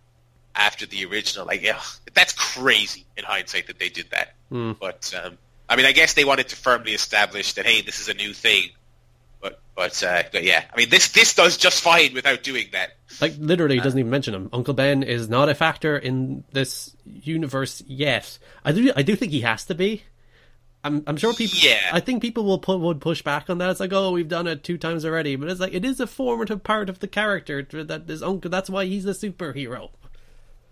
after 0.55 0.85
the 0.85 1.05
original. 1.05 1.45
Like 1.45 1.61
yeah, 1.61 1.79
that's 2.13 2.33
crazy 2.33 3.05
in 3.17 3.23
hindsight 3.23 3.67
that 3.67 3.79
they 3.79 3.89
did 3.89 4.07
that. 4.11 4.33
But 4.79 5.13
um, 5.21 5.37
I 5.69 5.75
mean, 5.75 5.85
I 5.85 5.91
guess 5.91 6.13
they 6.13 6.25
wanted 6.25 6.49
to 6.49 6.55
firmly 6.55 6.93
establish 6.93 7.53
that 7.53 7.65
hey, 7.65 7.81
this 7.81 7.99
is 7.99 8.07
a 8.09 8.13
new 8.13 8.33
thing. 8.33 8.69
But 9.75 10.03
uh, 10.03 10.23
but 10.31 10.43
yeah, 10.43 10.63
I 10.73 10.77
mean 10.77 10.89
this 10.89 11.09
this 11.09 11.33
does 11.33 11.57
just 11.57 11.81
fine 11.81 12.13
without 12.13 12.43
doing 12.43 12.67
that. 12.73 12.97
Like 13.19 13.33
literally, 13.37 13.75
he 13.75 13.81
doesn't 13.81 13.99
even 13.99 14.09
mention 14.09 14.33
him. 14.33 14.49
Uncle 14.51 14.73
Ben 14.73 15.03
is 15.03 15.29
not 15.29 15.49
a 15.49 15.55
factor 15.55 15.97
in 15.97 16.43
this 16.51 16.95
universe 17.05 17.81
yet. 17.87 18.37
I 18.65 18.71
do, 18.71 18.91
I 18.95 19.01
do 19.01 19.15
think 19.15 19.31
he 19.31 19.41
has 19.41 19.65
to 19.65 19.75
be. 19.75 20.03
I'm, 20.83 21.03
I'm 21.05 21.17
sure 21.17 21.33
people. 21.33 21.59
Yeah. 21.61 21.79
I 21.93 21.99
think 21.99 22.21
people 22.21 22.43
will 22.43 22.59
put 22.59 22.79
would 22.79 23.01
push 23.01 23.21
back 23.21 23.49
on 23.49 23.59
that. 23.59 23.69
It's 23.69 23.79
like, 23.79 23.93
oh, 23.93 24.11
we've 24.11 24.27
done 24.27 24.47
it 24.47 24.63
two 24.63 24.77
times 24.77 25.05
already, 25.05 25.35
but 25.35 25.49
it's 25.49 25.59
like 25.59 25.73
it 25.73 25.85
is 25.85 25.99
a 25.99 26.07
formative 26.07 26.63
part 26.63 26.89
of 26.89 26.99
the 26.99 27.07
character 27.07 27.83
that 27.83 28.09
is 28.09 28.23
Uncle. 28.23 28.49
That's 28.49 28.69
why 28.69 28.85
he's 28.85 29.05
a 29.05 29.11
superhero. 29.11 29.91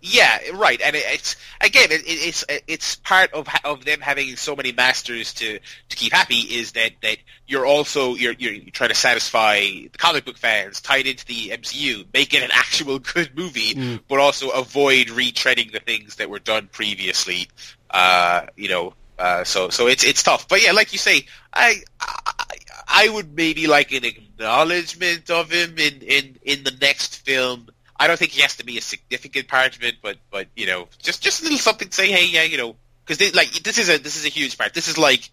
Yeah, 0.02 0.38
right, 0.54 0.80
and 0.80 0.96
it, 0.96 1.04
it's 1.06 1.36
again, 1.60 1.92
it, 1.92 2.02
it's 2.06 2.44
it's 2.66 2.96
part 2.96 3.32
of 3.34 3.46
of 3.64 3.84
them 3.84 4.00
having 4.00 4.34
so 4.36 4.56
many 4.56 4.72
masters 4.72 5.34
to 5.34 5.58
to 5.58 5.96
keep 5.96 6.12
happy 6.12 6.38
is 6.38 6.72
that 6.72 6.92
that 7.02 7.18
you're 7.46 7.66
also 7.66 8.14
you're 8.14 8.32
you're 8.32 8.70
trying 8.72 8.88
to 8.88 8.94
satisfy 8.96 9.60
the 9.60 9.90
comic 9.98 10.24
book 10.24 10.38
fans 10.38 10.80
tied 10.80 11.06
into 11.06 11.26
the 11.26 11.50
MCU, 11.50 12.06
make 12.14 12.32
it 12.32 12.42
an 12.42 12.50
actual 12.52 12.98
good 13.14 13.36
movie, 13.36 13.98
but 14.08 14.18
also 14.18 14.48
avoid 14.50 15.08
retreading 15.08 15.70
the 15.72 15.80
things 15.80 16.16
that 16.16 16.30
were 16.30 16.38
done 16.38 16.68
previously. 16.72 17.48
Uh, 17.90 18.46
you 18.56 18.70
know, 18.70 18.94
uh, 19.18 19.44
so 19.44 19.68
so 19.68 19.86
it's 19.86 20.04
it's 20.04 20.22
tough, 20.22 20.48
but 20.48 20.62
yeah, 20.64 20.72
like 20.72 20.92
you 20.92 20.98
say, 20.98 21.26
I. 21.52 21.82
I 22.00 22.46
I 22.92 23.08
would 23.08 23.36
maybe 23.36 23.68
like 23.68 23.92
an 23.92 24.04
acknowledgement 24.04 25.30
of 25.30 25.50
him 25.50 25.78
in, 25.78 26.02
in, 26.02 26.36
in 26.42 26.64
the 26.64 26.76
next 26.80 27.24
film. 27.24 27.68
I 28.00 28.06
don't 28.06 28.18
think 28.18 28.32
he 28.32 28.40
has 28.40 28.56
to 28.56 28.64
be 28.64 28.78
a 28.78 28.80
significant 28.80 29.46
part 29.46 29.76
of 29.76 29.84
it, 29.84 29.96
but 30.00 30.16
but 30.30 30.48
you 30.56 30.66
know, 30.66 30.88
just 30.98 31.22
just 31.22 31.42
a 31.42 31.44
little 31.44 31.58
something. 31.58 31.88
to 31.88 31.94
Say, 31.94 32.10
hey, 32.10 32.26
yeah, 32.26 32.44
you 32.44 32.56
know, 32.56 32.74
because 33.06 33.34
like 33.34 33.50
this 33.62 33.76
is 33.76 33.90
a 33.90 33.98
this 33.98 34.16
is 34.16 34.24
a 34.24 34.30
huge 34.30 34.56
part. 34.56 34.72
This 34.72 34.88
is 34.88 34.96
like 34.96 35.28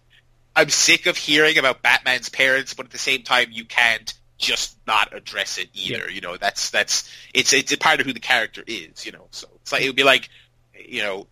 I'm 0.54 0.68
sick 0.68 1.06
of 1.06 1.16
hearing 1.16 1.56
about 1.56 1.80
Batman's 1.80 2.28
parents, 2.28 2.74
but 2.74 2.84
at 2.84 2.92
the 2.92 2.98
same 2.98 3.22
time, 3.22 3.48
you 3.50 3.64
can't 3.64 4.12
just 4.36 4.76
not 4.86 5.16
address 5.16 5.56
it 5.56 5.70
either. 5.72 6.08
Yeah. 6.08 6.14
You 6.14 6.20
know, 6.20 6.36
that's 6.36 6.68
that's 6.68 7.10
it's 7.32 7.54
it's 7.54 7.72
a 7.72 7.78
part 7.78 8.00
of 8.00 8.06
who 8.06 8.12
the 8.12 8.20
character 8.20 8.62
is. 8.66 9.06
You 9.06 9.12
know, 9.12 9.28
so 9.30 9.48
it's 9.62 9.72
like 9.72 9.80
it 9.80 9.86
would 9.86 9.96
be 9.96 10.04
like 10.04 10.28
you 10.78 11.00
know 11.00 11.26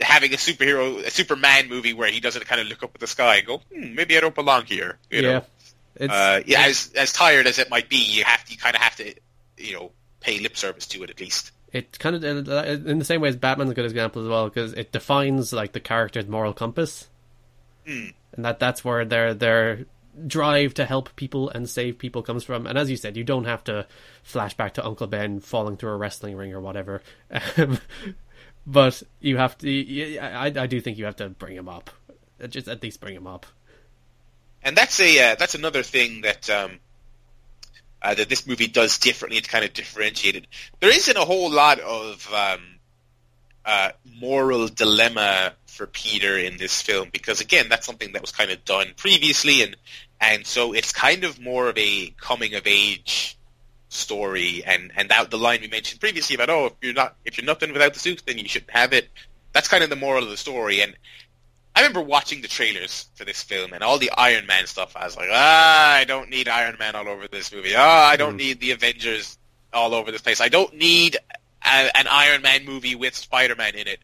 having 0.00 0.32
a 0.34 0.38
superhero 0.38 1.06
a 1.06 1.10
Superman 1.10 1.68
movie 1.68 1.92
where 1.92 2.10
he 2.10 2.18
doesn't 2.18 2.46
kind 2.46 2.60
of 2.60 2.66
look 2.66 2.82
up 2.82 2.90
at 2.96 3.00
the 3.00 3.06
sky 3.06 3.36
and 3.36 3.46
go, 3.46 3.58
hmm, 3.72 3.94
maybe 3.94 4.16
I 4.16 4.20
don't 4.20 4.34
belong 4.34 4.64
here. 4.64 4.98
You 5.08 5.20
yeah, 5.20 5.28
know, 5.30 5.44
it's 5.94 6.12
uh, 6.12 6.42
yeah, 6.44 6.62
as 6.62 6.90
as 6.96 7.12
tired 7.12 7.46
as 7.46 7.60
it 7.60 7.70
might 7.70 7.88
be, 7.88 7.98
you 7.98 8.24
have 8.24 8.44
to 8.44 8.50
you 8.50 8.58
kind 8.58 8.74
of 8.74 8.82
have 8.82 8.96
to 8.96 9.14
you 9.56 9.74
know 9.74 9.92
pay 10.24 10.38
lip 10.40 10.56
service 10.56 10.86
to 10.88 11.02
it 11.04 11.10
at 11.10 11.20
least. 11.20 11.52
it 11.72 11.98
kind 11.98 12.16
of 12.16 12.24
in 12.24 12.98
the 12.98 13.04
same 13.04 13.20
way 13.20 13.28
as 13.28 13.36
Batman's 13.36 13.70
a 13.70 13.74
good 13.74 13.84
example 13.84 14.22
as 14.22 14.28
well 14.28 14.48
because 14.48 14.72
it 14.72 14.92
defines 14.92 15.52
like 15.52 15.72
the 15.72 15.80
character's 15.80 16.26
moral 16.26 16.52
compass. 16.52 17.08
Hmm. 17.86 18.08
and 18.32 18.44
that 18.46 18.58
that's 18.58 18.82
where 18.82 19.04
their 19.04 19.34
their 19.34 19.84
drive 20.26 20.72
to 20.74 20.84
help 20.86 21.14
people 21.16 21.50
and 21.50 21.68
save 21.68 21.98
people 21.98 22.22
comes 22.22 22.44
from. 22.44 22.66
And 22.66 22.78
as 22.78 22.88
you 22.88 22.96
said, 22.96 23.16
you 23.16 23.24
don't 23.24 23.44
have 23.44 23.64
to 23.64 23.86
flash 24.22 24.54
back 24.54 24.74
to 24.74 24.86
Uncle 24.86 25.06
Ben 25.06 25.40
falling 25.40 25.76
through 25.76 25.90
a 25.90 25.96
wrestling 25.96 26.36
ring 26.36 26.52
or 26.54 26.60
whatever, 26.60 27.02
but 28.66 29.02
you 29.20 29.36
have 29.36 29.58
to. 29.58 30.18
I 30.18 30.46
I 30.46 30.66
do 30.66 30.80
think 30.80 30.96
you 30.98 31.04
have 31.04 31.16
to 31.16 31.28
bring 31.28 31.56
him 31.56 31.68
up, 31.68 31.90
just 32.48 32.68
at 32.68 32.82
least 32.82 33.00
bring 33.00 33.14
him 33.14 33.26
up. 33.26 33.44
and 34.62 34.76
that's 34.76 34.98
a 35.00 35.32
uh, 35.32 35.34
that's 35.34 35.54
another 35.54 35.82
thing 35.82 36.22
that 36.22 36.48
um, 36.48 36.80
uh, 38.02 38.14
that 38.14 38.28
this 38.28 38.46
movie 38.46 38.66
does 38.66 38.98
differently 38.98 39.40
to 39.40 39.48
kind 39.48 39.64
of 39.64 39.72
differentiate 39.72 40.36
it. 40.36 40.46
There 40.80 40.94
isn't 40.94 41.16
a 41.16 41.24
whole 41.24 41.50
lot 41.50 41.80
of 41.80 42.32
um, 42.32 42.60
uh, 43.64 43.90
moral 44.20 44.68
dilemma 44.68 45.54
for 45.66 45.86
Peter 45.86 46.38
in 46.38 46.56
this 46.56 46.80
film 46.82 47.08
because 47.12 47.40
again, 47.40 47.66
that's 47.68 47.86
something 47.86 48.12
that 48.12 48.20
was 48.20 48.32
kind 48.32 48.50
of 48.50 48.64
done 48.64 48.88
previously, 48.96 49.62
and 49.62 49.76
and 50.20 50.46
so 50.46 50.72
it's 50.72 50.92
kind 50.92 51.24
of 51.24 51.40
more 51.40 51.68
of 51.68 51.78
a 51.78 52.14
coming 52.20 52.54
of 52.54 52.66
age 52.66 53.36
story, 53.88 54.62
and 54.64 54.92
and 54.96 55.08
that 55.08 55.30
the 55.30 55.38
line 55.38 55.60
we 55.60 55.68
mentioned 55.68 56.00
previously 56.00 56.34
about 56.34 56.50
oh 56.50 56.66
if 56.66 56.72
you're 56.82 56.94
not 56.94 57.16
if 57.24 57.38
you're 57.38 57.46
nothing 57.46 57.72
without 57.72 57.94
the 57.94 58.00
suit 58.00 58.22
then 58.26 58.38
you 58.38 58.48
shouldn't 58.48 58.70
have 58.70 58.92
it. 58.92 59.08
That's 59.52 59.68
kind 59.68 59.84
of 59.84 59.90
the 59.90 59.96
moral 59.96 60.24
of 60.24 60.30
the 60.30 60.36
story, 60.36 60.82
and 60.82 60.94
I 61.76 61.80
remember 61.80 62.02
watching 62.02 62.40
the 62.40 62.48
trailers 62.48 63.06
for 63.14 63.24
this 63.24 63.42
film 63.42 63.72
and 63.72 63.82
all 63.82 63.98
the 63.98 64.10
Iron 64.16 64.46
Man 64.46 64.66
stuff. 64.66 64.94
I 64.96 65.04
was 65.04 65.16
like, 65.16 65.28
ah, 65.32 65.94
I 65.94 66.04
don't 66.04 66.30
need 66.30 66.48
Iron 66.48 66.76
Man 66.78 66.94
all 66.94 67.08
over 67.08 67.26
this 67.26 67.52
movie. 67.52 67.74
Ah, 67.76 68.08
I 68.08 68.16
don't 68.16 68.34
Mm. 68.34 68.38
need 68.38 68.60
the 68.60 68.70
Avengers 68.70 69.38
all 69.72 69.92
over 69.94 70.12
this 70.12 70.22
place. 70.22 70.40
I 70.40 70.48
don't 70.48 70.72
need 70.74 71.16
a, 71.64 71.90
an 71.96 72.06
Iron 72.08 72.42
Man 72.42 72.64
movie 72.64 72.94
with 72.94 73.14
Spider 73.16 73.56
Man 73.56 73.74
in 73.74 73.88
it. 73.88 73.98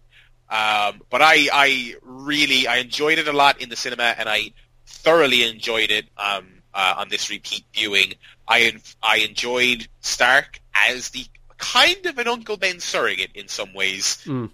Um, 0.48 1.02
but 1.10 1.22
I, 1.22 1.48
I 1.52 1.94
really, 2.02 2.66
I 2.66 2.78
enjoyed 2.78 3.18
it 3.20 3.28
a 3.28 3.32
lot 3.32 3.60
in 3.62 3.68
the 3.68 3.76
cinema, 3.76 4.14
and 4.18 4.28
I 4.28 4.52
thoroughly 4.86 5.44
enjoyed 5.48 5.92
it 5.92 6.06
um, 6.16 6.48
uh, 6.74 6.94
on 6.98 7.08
this 7.08 7.30
repeat 7.30 7.64
viewing. 7.72 8.14
I, 8.48 8.72
I 9.00 9.18
enjoyed 9.18 9.86
Stark 10.00 10.60
as 10.74 11.10
the 11.10 11.24
kind 11.58 12.04
of 12.06 12.18
an 12.18 12.26
Uncle 12.26 12.56
Ben 12.56 12.80
surrogate 12.80 13.30
in 13.34 13.46
some 13.46 13.72
ways 13.74 14.18
Mm. 14.26 14.50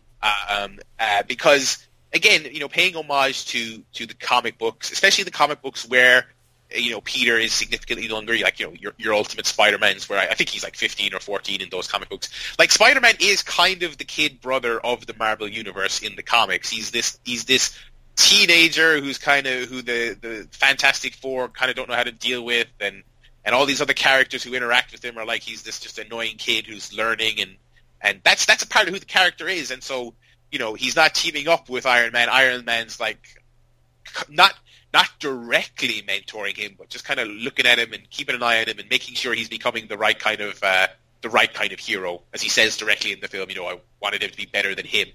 um, 0.51 0.79
uh, 0.99 1.23
because 1.27 1.87
again, 2.17 2.47
you 2.51 2.61
know, 2.61 2.69
paying 2.69 2.97
homage 2.97 3.47
to 3.47 3.83
to 3.95 4.07
the 4.07 4.15
comic 4.15 4.59
books, 4.59 4.91
especially 4.91 5.25
the 5.25 5.31
comic 5.31 5.63
books 5.63 5.89
where 5.89 6.27
you 6.75 6.91
know 6.91 7.01
Peter 7.03 7.39
is 7.39 7.53
significantly 7.53 8.09
younger, 8.09 8.37
like 8.39 8.59
you 8.59 8.67
know 8.67 8.73
your 8.73 8.93
your 8.99 9.15
Ultimate 9.15 9.47
Spider-Man's, 9.47 10.09
where 10.09 10.19
I, 10.19 10.29
I 10.29 10.35
think 10.35 10.51
he's 10.51 10.65
like 10.65 10.75
fifteen 10.75 11.15
or 11.15 11.21
fourteen 11.21 11.61
in 11.63 11.69
those 11.71 11.87
comic 11.87 12.09
books. 12.09 12.29
Like 12.59 12.73
Spider-Man 12.73 13.15
is 13.21 13.43
kind 13.43 13.83
of 13.83 13.99
the 13.99 14.05
kid 14.05 14.41
brother 14.41 14.81
of 14.81 15.07
the 15.07 15.15
Marvel 15.15 15.47
universe 15.47 16.03
in 16.03 16.17
the 16.17 16.23
comics. 16.23 16.69
He's 16.69 16.91
this 16.91 17.19
he's 17.25 17.45
this 17.45 17.79
teenager 18.17 18.99
who's 18.99 19.19
kind 19.19 19.47
of 19.47 19.69
who 19.69 19.83
the 19.83 20.17
the 20.21 20.49
Fantastic 20.51 21.15
Four 21.15 21.49
kind 21.49 21.71
of 21.71 21.77
don't 21.77 21.89
know 21.89 21.95
how 21.95 22.05
to 22.05 22.13
deal 22.13 22.45
with, 22.45 22.69
and 22.81 23.03
and 23.45 23.55
all 23.55 23.67
these 23.67 23.81
other 23.81 23.95
characters 23.95 24.43
who 24.43 24.55
interact 24.55 24.93
with 24.93 25.05
him 25.05 25.17
are 25.17 25.25
like 25.25 25.43
he's 25.43 25.63
this 25.63 25.79
just 25.79 25.99
annoying 25.99 26.37
kid 26.37 26.67
who's 26.67 26.93
learning 26.93 27.41
and 27.41 27.57
and 28.01 28.21
that's 28.25 28.45
that's 28.45 28.65
a 28.65 28.67
part 28.67 28.89
of 28.89 28.95
who 28.95 28.99
the 28.99 29.07
character 29.07 29.49
is 29.49 29.71
and 29.71 29.83
so 29.83 30.13
you 30.51 30.59
know 30.59 30.75
he's 30.75 30.97
not 30.97 31.15
teaming 31.15 31.49
up 31.49 31.69
with 31.69 31.87
Iron 31.87 32.13
Man. 32.13 32.29
Iron 32.29 32.65
Man's 32.65 33.01
like 33.01 33.43
not 34.29 34.55
not 34.95 35.09
directly 35.19 36.03
mentoring 36.03 36.57
him 36.57 36.75
but 36.79 36.89
just 36.89 37.05
kind 37.05 37.21
of 37.21 37.29
looking 37.29 37.67
at 37.67 37.79
him 37.79 37.93
and 37.93 38.09
keeping 38.09 38.35
an 38.35 38.43
eye 38.43 38.61
on 38.61 38.69
him 38.69 38.79
and 38.79 38.89
making 38.89 39.15
sure 39.15 39.35
he's 39.35 39.49
becoming 39.49 39.89
the 39.89 39.99
right 39.99 40.19
kind 40.19 40.41
of 40.41 40.63
uh, 40.63 40.87
the 41.23 41.29
right 41.29 41.53
kind 41.53 41.73
of 41.73 41.79
hero 41.79 42.23
as 42.33 42.41
he 42.41 42.49
says 42.49 42.77
directly 42.77 43.13
in 43.13 43.21
the 43.21 43.29
film 43.29 43.49
you 43.51 43.57
know 43.57 43.67
I 43.67 43.79
wanted 44.01 44.23
him 44.23 44.31
to 44.31 44.37
be 44.37 44.47
better 44.47 44.75
than 44.75 44.87
him. 44.87 45.09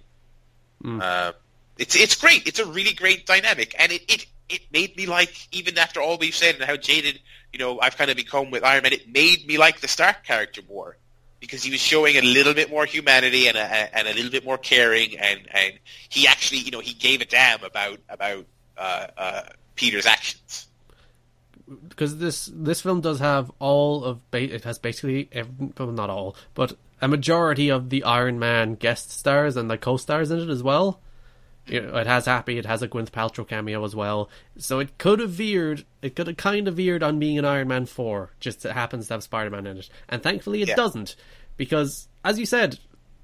Mm. 0.83 1.01
uh, 1.01 1.33
it's 1.77 1.95
it's 1.95 2.15
great. 2.15 2.47
It's 2.47 2.59
a 2.59 2.65
really 2.65 2.93
great 2.93 3.25
dynamic. 3.25 3.75
And 3.77 3.91
it, 3.91 4.03
it 4.07 4.25
it 4.49 4.61
made 4.71 4.95
me 4.95 5.07
like 5.07 5.47
even 5.51 5.77
after 5.77 6.01
all 6.01 6.17
we've 6.17 6.35
said 6.35 6.55
and 6.55 6.63
how 6.63 6.75
jaded 6.75 7.19
you 7.51 7.59
know 7.59 7.79
I've 7.79 7.97
kind 7.97 8.11
of 8.11 8.17
become 8.17 8.51
with 8.51 8.63
Iron 8.63 8.83
Man 8.83 8.93
it 8.93 9.11
made 9.11 9.47
me 9.47 9.57
like 9.57 9.81
the 9.81 9.87
Stark 9.87 10.23
character 10.23 10.61
more 10.69 10.97
because 11.41 11.62
he 11.63 11.71
was 11.71 11.82
showing 11.82 12.15
a 12.15 12.21
little 12.21 12.54
bit 12.54 12.69
more 12.69 12.86
humanity 12.86 13.47
and 13.47 13.58
a, 13.58 13.97
and 13.97 14.08
a 14.08 14.13
little 14.13 14.32
bit 14.32 14.45
more 14.45 14.58
caring, 14.58 15.17
and, 15.17 15.41
and 15.51 15.73
he 16.08 16.27
actually, 16.27 16.60
you 16.60 16.71
know, 16.71 16.80
he 16.80 16.93
gave 16.93 17.19
a 17.19 17.25
damn 17.25 17.62
about 17.63 17.99
about 18.08 18.45
uh, 18.77 19.08
uh, 19.17 19.43
Peter's 19.75 20.06
actions. 20.06 20.67
because 21.89 22.17
this 22.17 22.49
this 22.54 22.82
film 22.82 23.01
does 23.01 23.19
have 23.19 23.51
all 23.60 24.04
of 24.04 24.21
it 24.32 24.63
has 24.63 24.80
basically 24.80 25.30
every, 25.32 25.71
well, 25.77 25.91
not 25.91 26.10
all 26.10 26.36
but 26.54 26.77
a 27.01 27.08
majority 27.08 27.69
of 27.69 27.89
the 27.89 28.04
Iron 28.04 28.39
Man 28.39 28.75
guest 28.75 29.12
stars 29.12 29.58
and 29.58 29.69
the 29.69 29.77
co-stars 29.77 30.32
in 30.32 30.39
it 30.39 30.49
as 30.49 30.62
well. 30.62 30.99
You 31.67 31.82
know, 31.82 31.95
it 31.97 32.08
has 32.08 32.26
Happy, 32.26 32.58
it 32.58 32.65
has 32.65 32.82
a 32.82 32.88
Gwyneth 32.88 33.12
Paltrow 33.12 33.47
cameo 33.47 33.84
as 33.86 33.95
well. 33.95 34.30
So 34.58 34.80
it 34.80 34.97
could 34.97 35.19
have 35.19 35.30
veered, 35.30 35.86
it 36.02 36.15
could 36.15 36.28
have 36.28 36.38
kind 36.38 36.67
of 36.67 36.76
veered 36.76 37.04
on 37.04 37.19
being 37.19 37.38
an 37.38 37.45
Iron 37.45 37.67
Man 37.67 37.86
4, 37.86 38.32
just 38.39 38.65
it 38.65 38.71
happens 38.71 39.08
to 39.08 39.13
have 39.13 39.24
Spider-Man 39.24 39.67
in 39.67 39.78
it. 39.78 39.89
And 40.10 40.24
thankfully 40.24 40.62
it 40.63 40.69
Yeah. 40.69 40.76
doesn't, 40.76 41.15
because, 41.58 42.08
as 42.26 42.39
you 42.39 42.45
said, 42.45 42.80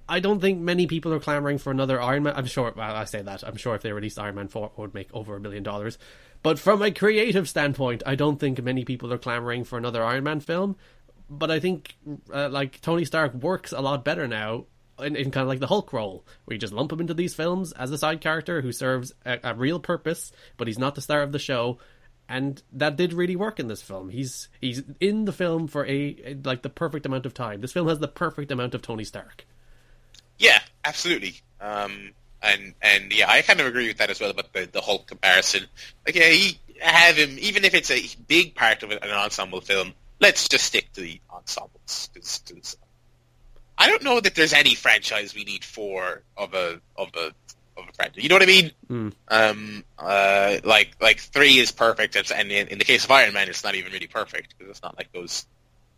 I 0.08 0.20
don't 0.20 0.40
think 0.40 0.60
many 0.60 0.88
people 0.88 1.14
are 1.14 1.20
clamoring 1.20 1.58
for 1.58 1.72
another 1.72 2.02
Iron 2.02 2.24
Man. 2.24 2.34
I'm 2.38 2.46
sure, 2.46 2.72
well, 2.76 2.96
I 2.96 3.04
say 3.06 3.22
that, 3.24 3.44
I'm 3.44 3.58
sure 3.58 3.76
if 3.76 3.82
they 3.82 3.92
released 3.92 4.20
Iron 4.20 4.36
Man 4.36 4.48
4, 4.48 4.68
it 4.68 4.72
would 4.80 4.94
make 4.94 5.10
over 5.14 5.36
a 5.36 5.40
billion 5.42 5.64
dollars. 5.64 5.98
But 6.44 6.60
from 6.60 6.82
a 6.84 6.92
creative 6.92 7.50
standpoint, 7.50 8.04
I 8.06 8.16
don't 8.16 8.40
think 8.40 8.62
many 8.64 8.86
people 8.86 9.12
are 9.12 9.18
clamoring 9.18 9.64
for 9.64 9.78
another 9.78 10.04
Iron 10.04 10.24
Man 10.24 10.40
film. 10.40 10.78
But 11.30 11.52
I 11.52 11.60
think, 11.60 11.96
uh, 12.34 12.48
like, 12.50 12.80
Tony 12.80 13.04
Stark 13.04 13.34
works 13.34 13.74
a 13.74 13.82
lot 13.82 14.06
better 14.06 14.28
now 14.30 14.66
in, 15.00 15.16
in 15.16 15.32
kind 15.32 15.44
of 15.44 15.48
like 15.48 15.60
the 15.60 15.68
Hulk 15.68 15.94
role, 15.94 16.26
where 16.46 16.56
you 16.56 16.60
just 16.60 16.74
lump 16.74 16.92
him 16.92 17.00
into 17.00 17.14
these 17.14 17.36
films 17.36 17.72
as 17.74 17.92
a 17.92 17.98
side 17.98 18.22
character 18.22 18.62
who 18.62 18.72
serves 18.72 19.14
a, 19.26 19.40
a 19.44 19.54
real 19.54 19.80
purpose, 19.80 20.32
but 20.58 20.68
he's 20.68 20.80
not 20.80 20.96
the 20.96 21.02
star 21.02 21.22
of 21.22 21.32
the 21.32 21.40
show. 21.40 21.78
And 22.30 22.62
that 22.74 22.98
did 22.98 23.14
really 23.14 23.38
work 23.38 23.60
in 23.60 23.68
this 23.68 23.82
film. 23.82 24.10
He's 24.10 24.50
he's 24.60 24.84
in 25.00 25.26
the 25.26 25.32
film 25.32 25.68
for 25.68 25.86
a, 25.86 26.36
like 26.44 26.62
the 26.62 26.70
perfect 26.70 27.06
amount 27.06 27.26
of 27.26 27.34
time. 27.34 27.62
This 27.62 27.72
film 27.72 27.88
has 27.88 28.00
the 28.00 28.08
perfect 28.08 28.52
amount 28.52 28.74
of 28.74 28.82
Tony 28.82 29.06
Stark. 29.06 29.46
Yeah, 30.38 30.60
absolutely. 30.84 31.36
Um, 31.62 32.12
and 32.42 32.74
and 32.82 33.14
yeah, 33.14 33.32
I 33.32 33.42
kind 33.44 33.62
of 33.62 33.68
agree 33.68 33.88
with 33.88 33.98
that 33.98 34.10
as 34.10 34.20
well 34.20 34.32
about 34.32 34.52
the 34.52 34.66
the 34.66 34.82
Hulk 34.82 35.08
comparison. 35.08 35.64
Like, 36.06 36.16
yeah, 36.16 36.30
he, 36.30 36.60
have 36.80 37.16
him 37.16 37.38
even 37.40 37.66
if 37.66 37.74
it's 37.74 37.92
a 37.92 38.02
big 38.28 38.56
part 38.56 38.84
of 38.84 38.92
an 38.92 39.00
ensemble 39.04 39.62
film. 39.62 39.94
Let's 40.20 40.48
just 40.48 40.66
stick 40.66 40.92
to 40.94 41.02
the 41.02 41.22
ensembles 41.32 42.10
because 42.14 42.76
I 43.78 43.88
don't 43.88 44.04
know 44.04 44.20
that 44.20 44.36
there's 44.36 44.54
any 44.54 44.76
franchise 44.76 45.36
we 45.36 45.44
need 45.44 45.64
four 45.64 46.24
of 46.36 46.54
a 46.54 46.82
of 46.96 47.10
a 47.16 47.28
of 47.78 47.90
a 47.90 47.94
franchise. 47.94 48.24
You 48.24 48.30
know 48.30 48.36
what 48.36 48.44
I 48.44 48.48
mean? 48.48 48.72
Hmm. 48.88 49.10
Um, 49.28 49.84
uh, 50.00 50.58
like 50.64 50.96
like 51.00 51.20
three 51.20 51.60
is 51.60 51.72
perfect, 51.72 52.16
and 52.16 52.32
and 52.32 52.52
in, 52.52 52.68
in 52.70 52.78
the 52.78 52.86
case 52.86 53.06
of 53.06 53.12
Iron 53.12 53.34
Man, 53.34 53.50
it's 53.50 53.64
not 53.64 53.76
even 53.76 53.92
really 53.92 54.08
perfect 54.08 54.56
because 54.58 54.72
it's 54.72 54.84
not 54.84 54.98
like 54.98 55.12
those 55.14 55.46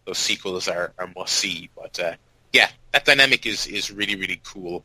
those 0.05 0.17
sequels 0.17 0.67
are, 0.67 0.93
are 0.97 1.09
must 1.15 1.33
see. 1.33 1.69
But 1.75 1.99
uh, 1.99 2.13
yeah, 2.51 2.69
that 2.91 3.05
dynamic 3.05 3.45
is 3.45 3.67
is 3.67 3.91
really 3.91 4.15
really 4.15 4.41
cool. 4.43 4.83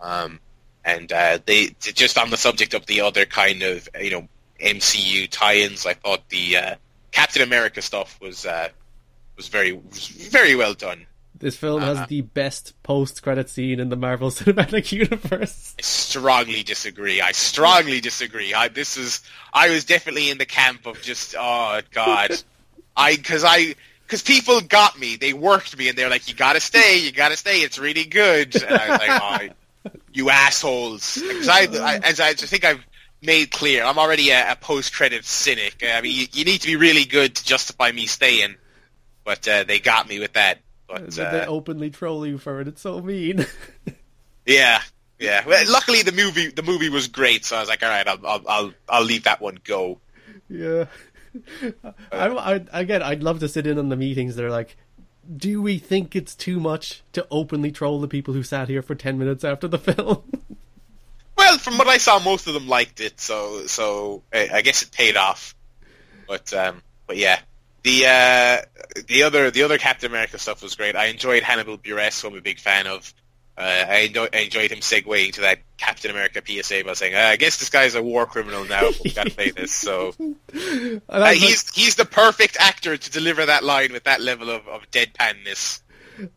Um, 0.00 0.40
and 0.84 1.12
uh, 1.12 1.38
they 1.44 1.74
just 1.80 2.18
on 2.18 2.30
the 2.30 2.36
subject 2.36 2.74
of 2.74 2.86
the 2.86 3.02
other 3.02 3.26
kind 3.26 3.62
of 3.62 3.88
you 4.00 4.10
know 4.10 4.28
MCU 4.60 5.28
tie-ins, 5.30 5.86
I 5.86 5.94
thought 5.94 6.28
the 6.28 6.56
uh, 6.56 6.74
Captain 7.12 7.42
America 7.42 7.82
stuff 7.82 8.18
was 8.20 8.46
uh, 8.46 8.68
was 9.36 9.48
very 9.48 9.72
was 9.72 10.06
very 10.08 10.54
well 10.54 10.74
done. 10.74 11.06
This 11.40 11.56
film 11.56 11.80
has 11.80 11.96
Uh-huh. 11.96 12.06
the 12.08 12.20
best 12.20 12.74
post-credit 12.82 13.48
scene 13.50 13.80
in 13.80 13.88
the 13.88 13.96
Marvel 13.96 14.30
Cinematic 14.30 14.92
Universe. 14.92 15.74
I 15.78 15.82
strongly 15.82 16.62
disagree. 16.62 17.20
I 17.20 17.32
strongly 17.32 18.00
disagree. 18.00 18.54
I 18.54 18.68
this 18.68 18.96
is 18.96 19.22
I 19.52 19.70
was 19.70 19.84
definitely 19.84 20.30
in 20.30 20.38
the 20.38 20.46
camp 20.46 20.86
of 20.86 21.00
just 21.02 21.34
oh 21.38 21.80
god, 21.92 22.32
I 22.96 23.16
because 23.16 23.42
I 23.44 23.74
because 24.06 24.22
people 24.22 24.60
got 24.60 24.98
me. 24.98 25.16
They 25.16 25.32
worked 25.32 25.76
me, 25.78 25.88
and 25.88 25.96
they're 25.96 26.10
like, 26.10 26.28
you 26.28 26.34
gotta 26.34 26.60
stay, 26.60 26.98
you 26.98 27.10
gotta 27.12 27.36
stay. 27.36 27.60
It's 27.60 27.78
really 27.78 28.04
good. 28.04 28.54
And 28.62 28.76
I 28.76 28.88
was 28.90 28.98
like, 28.98 29.54
oh, 29.86 29.90
you 30.12 30.28
assholes. 30.30 31.14
Because 31.14 31.48
I, 31.48 31.60
I 31.72 31.96
as 32.04 32.20
I 32.20 32.34
think 32.34 32.64
I've 32.66 32.84
made 33.22 33.50
clear, 33.50 33.82
I'm 33.84 33.98
already 33.98 34.28
a, 34.30 34.52
a 34.52 34.56
post-credit 34.56 35.24
cynic. 35.24 35.82
I 35.86 36.00
mean, 36.02 36.14
you, 36.18 36.26
you 36.32 36.44
need 36.44 36.60
to 36.62 36.66
be 36.66 36.76
really 36.76 37.04
good 37.06 37.34
to 37.36 37.44
justify 37.44 37.92
me 37.92 38.06
staying, 38.06 38.56
but 39.24 39.46
uh, 39.48 39.64
they 39.64 39.78
got 39.78 40.06
me 40.08 40.18
with 40.20 40.34
that. 40.34 40.58
But 40.90 41.12
So 41.12 41.22
they 41.30 41.42
uh, 41.42 41.46
openly 41.46 41.90
troll 41.90 42.26
you 42.26 42.38
for 42.38 42.60
it. 42.60 42.68
It's 42.68 42.82
so 42.82 43.00
mean. 43.00 43.46
Yeah, 44.46 44.80
yeah. 45.18 45.44
Well, 45.46 45.62
luckily 45.70 46.02
the 46.02 46.12
movie 46.12 46.48
the 46.48 46.62
movie 46.62 46.88
was 46.88 47.06
great, 47.06 47.44
so 47.44 47.56
I 47.56 47.60
was 47.60 47.68
like, 47.68 47.82
all 47.82 47.88
right, 47.90 48.08
I'll 48.08 48.26
I'll 48.26 48.42
I'll, 48.48 48.72
I'll 48.88 49.04
leave 49.04 49.24
that 49.24 49.40
one 49.40 49.58
go. 49.62 50.00
yeah. 50.48 50.86
I, 52.10 52.26
I, 52.26 52.64
again, 52.72 53.02
I'd 53.02 53.22
love 53.22 53.38
to 53.40 53.48
sit 53.48 53.66
in 53.66 53.78
on 53.78 53.90
the 53.90 53.96
meetings. 53.96 54.34
They're 54.34 54.50
like, 54.50 54.76
do 55.36 55.62
we 55.62 55.78
think 55.78 56.16
it's 56.16 56.34
too 56.34 56.58
much 56.58 57.02
to 57.12 57.24
openly 57.30 57.70
troll 57.70 58.00
the 58.00 58.08
people 58.08 58.34
who 58.34 58.42
sat 58.42 58.68
here 58.68 58.82
for 58.82 58.96
10 58.96 59.18
minutes 59.18 59.44
after 59.44 59.68
the 59.68 59.78
film? 59.78 60.24
Well, 61.36 61.58
from 61.58 61.78
what 61.78 61.86
I 61.86 61.98
saw, 61.98 62.18
most 62.18 62.48
of 62.48 62.54
them 62.54 62.66
liked 62.66 63.00
it, 63.00 63.20
so 63.20 63.66
so 63.66 64.22
I, 64.32 64.48
I 64.54 64.62
guess 64.62 64.82
it 64.82 64.90
paid 64.90 65.16
off. 65.16 65.54
But 66.26 66.52
um, 66.52 66.82
but 67.06 67.16
yeah, 67.16 67.38
the 67.82 68.06
uh, 68.06 69.02
the 69.06 69.22
other 69.22 69.50
the 69.50 69.62
other 69.62 69.78
Captain 69.78 70.10
America 70.10 70.38
stuff 70.38 70.62
was 70.62 70.74
great. 70.74 70.96
I 70.96 71.06
enjoyed 71.06 71.42
Hannibal 71.42 71.78
Buress, 71.78 72.20
who 72.20 72.28
I'm 72.28 72.36
a 72.36 72.40
big 72.40 72.58
fan 72.58 72.86
of. 72.86 73.12
Uh, 73.58 73.84
I, 73.88 73.96
enjoy, 73.98 74.26
I 74.32 74.38
enjoyed 74.38 74.72
him 74.72 74.78
segueing 74.78 75.34
to 75.34 75.42
that 75.42 75.58
Captain 75.76 76.10
America 76.10 76.40
PSA 76.42 76.82
by 76.84 76.94
saying, 76.94 77.14
uh, 77.14 77.18
"I 77.18 77.36
guess 77.36 77.58
this 77.58 77.68
guy's 77.68 77.94
a 77.94 78.02
war 78.02 78.24
criminal 78.24 78.64
now. 78.64 78.88
We've 79.04 79.14
got 79.14 79.26
to 79.26 79.34
play 79.34 79.50
this." 79.50 79.72
So 79.72 80.14
uh, 81.08 81.32
he's 81.32 81.68
he's 81.74 81.96
the 81.96 82.06
perfect 82.06 82.56
actor 82.58 82.96
to 82.96 83.10
deliver 83.10 83.44
that 83.44 83.62
line 83.62 83.92
with 83.92 84.04
that 84.04 84.20
level 84.20 84.48
of, 84.48 84.66
of 84.66 84.90
deadpanness. 84.90 85.82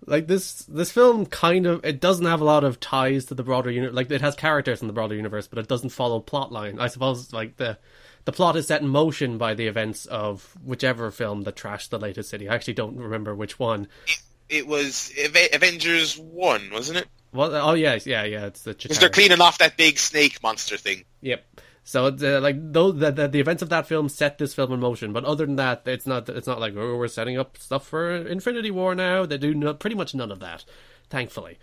Like 0.06 0.28
this, 0.28 0.60
this 0.64 0.92
film 0.92 1.26
kind 1.26 1.66
of 1.66 1.84
it 1.86 2.00
doesn't 2.00 2.26
have 2.26 2.42
a 2.42 2.46
lot 2.46 2.64
of 2.64 2.80
ties 2.80 3.26
to 3.26 3.36
the 3.36 3.44
broader 3.44 3.72
universe. 3.72 3.96
Like 3.96 4.12
it 4.12 4.22
has 4.22 4.36
characters 4.36 4.82
in 4.82 4.88
the 4.88 4.94
broader 4.94 5.16
universe, 5.16 5.48
but 5.48 5.60
it 5.60 5.68
doesn't 5.68 5.90
follow 5.90 6.20
plot 6.20 6.52
line. 6.52 6.80
I 6.80 6.88
suppose 6.88 7.32
like 7.34 7.58
the 7.58 7.78
the 8.26 8.32
plot 8.32 8.56
is 8.56 8.68
set 8.68 8.82
in 8.82 8.88
motion 8.88 9.38
by 9.38 9.54
the 9.54 9.68
events 9.68 10.06
of 10.06 10.56
whichever 10.64 11.12
film 11.12 11.42
that 11.44 11.56
trashed 11.56 11.90
the 11.90 12.00
latest 12.00 12.30
city. 12.30 12.48
I 12.48 12.56
actually 12.56 12.74
don't 12.74 12.98
remember 12.98 13.36
which 13.36 13.60
one. 13.60 13.88
It, 14.08 14.22
it 14.50 14.68
was 14.68 15.12
Avengers 15.54 16.18
One, 16.18 16.70
wasn't 16.72 17.00
it? 17.00 17.08
Well, 17.34 17.56
oh 17.56 17.74
yeah, 17.74 17.98
yeah, 18.06 18.24
yeah. 18.24 18.46
It's 18.46 18.62
the 18.64 18.74
because 18.74 19.00
they're 19.00 19.10
cleaning 19.10 19.42
off 19.42 19.58
that 19.58 19.76
big 19.76 19.98
snake 19.98 20.42
monster 20.44 20.78
thing. 20.78 21.04
Yep. 21.22 21.44
So 21.84 22.06
uh, 22.06 22.40
like 22.40 22.56
those 22.72 22.98
the, 23.00 23.12
the, 23.12 23.28
the 23.28 23.40
events 23.40 23.62
of 23.62 23.70
that 23.70 23.88
film 23.88 24.08
set 24.08 24.38
this 24.38 24.54
film 24.54 24.72
in 24.72 24.80
motion, 24.80 25.12
but 25.12 25.26
other 25.26 25.46
than 25.46 25.58
that, 25.58 25.82
it's 25.86 26.08
not 26.08 26.30
it's 26.30 26.48
not 26.48 26.60
like 26.60 26.76
oh 26.78 26.96
we're 26.96 27.08
setting 27.08 27.38
up 27.38 27.58
stuff 27.58 27.88
for 27.88 28.16
Infinity 28.16 28.72
War 28.72 28.96
now. 28.96 29.26
They 29.26 29.38
do 29.38 29.54
no, 29.54 29.74
pretty 29.74 29.96
much 29.96 30.16
none 30.16 30.32
of 30.32 30.40
that, 30.40 30.64
thankfully. 31.10 31.58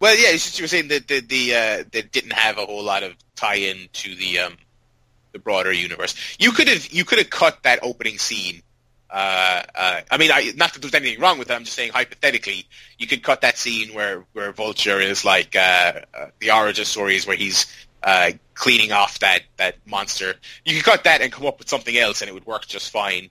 Well, 0.00 0.16
yeah, 0.16 0.30
it's 0.30 0.44
just 0.44 0.58
you 0.58 0.64
were 0.64 0.68
saying 0.68 0.88
that 0.88 1.06
the, 1.06 1.20
the 1.20 1.54
uh, 1.54 1.84
they 1.92 2.02
didn't 2.02 2.32
have 2.32 2.58
a 2.58 2.66
whole 2.66 2.82
lot 2.82 3.04
of 3.04 3.14
tie-in 3.36 3.88
to 3.92 4.14
the 4.16 4.40
um, 4.40 4.56
the 5.32 5.38
broader 5.38 5.72
universe. 5.72 6.14
You 6.38 6.52
could 6.52 6.68
have 6.68 6.92
you 6.92 7.04
could 7.04 7.18
have 7.18 7.30
cut 7.30 7.62
that 7.62 7.80
opening 7.82 8.18
scene 8.18 8.62
uh, 9.12 9.62
uh, 9.74 10.00
I 10.10 10.16
mean, 10.16 10.30
I, 10.32 10.52
not 10.56 10.72
that 10.72 10.80
there's 10.80 10.94
anything 10.94 11.20
wrong 11.20 11.38
with 11.38 11.50
it. 11.50 11.54
I'm 11.54 11.64
just 11.64 11.76
saying 11.76 11.92
hypothetically, 11.92 12.66
you 12.96 13.06
could 13.06 13.22
cut 13.22 13.42
that 13.42 13.58
scene 13.58 13.94
where 13.94 14.24
where 14.32 14.52
Vulture 14.52 15.00
is 15.00 15.22
like 15.22 15.54
uh, 15.54 16.00
uh 16.14 16.26
the 16.40 16.50
origin 16.50 16.86
stories 16.86 17.26
where 17.26 17.36
he's 17.36 17.66
uh, 18.02 18.30
cleaning 18.54 18.90
off 18.90 19.18
that 19.18 19.42
that 19.58 19.76
monster. 19.86 20.34
You 20.64 20.76
could 20.76 20.84
cut 20.84 21.04
that 21.04 21.20
and 21.20 21.30
come 21.30 21.46
up 21.46 21.58
with 21.58 21.68
something 21.68 21.96
else, 21.96 22.22
and 22.22 22.30
it 22.30 22.32
would 22.32 22.46
work 22.46 22.66
just 22.66 22.90
fine. 22.90 23.28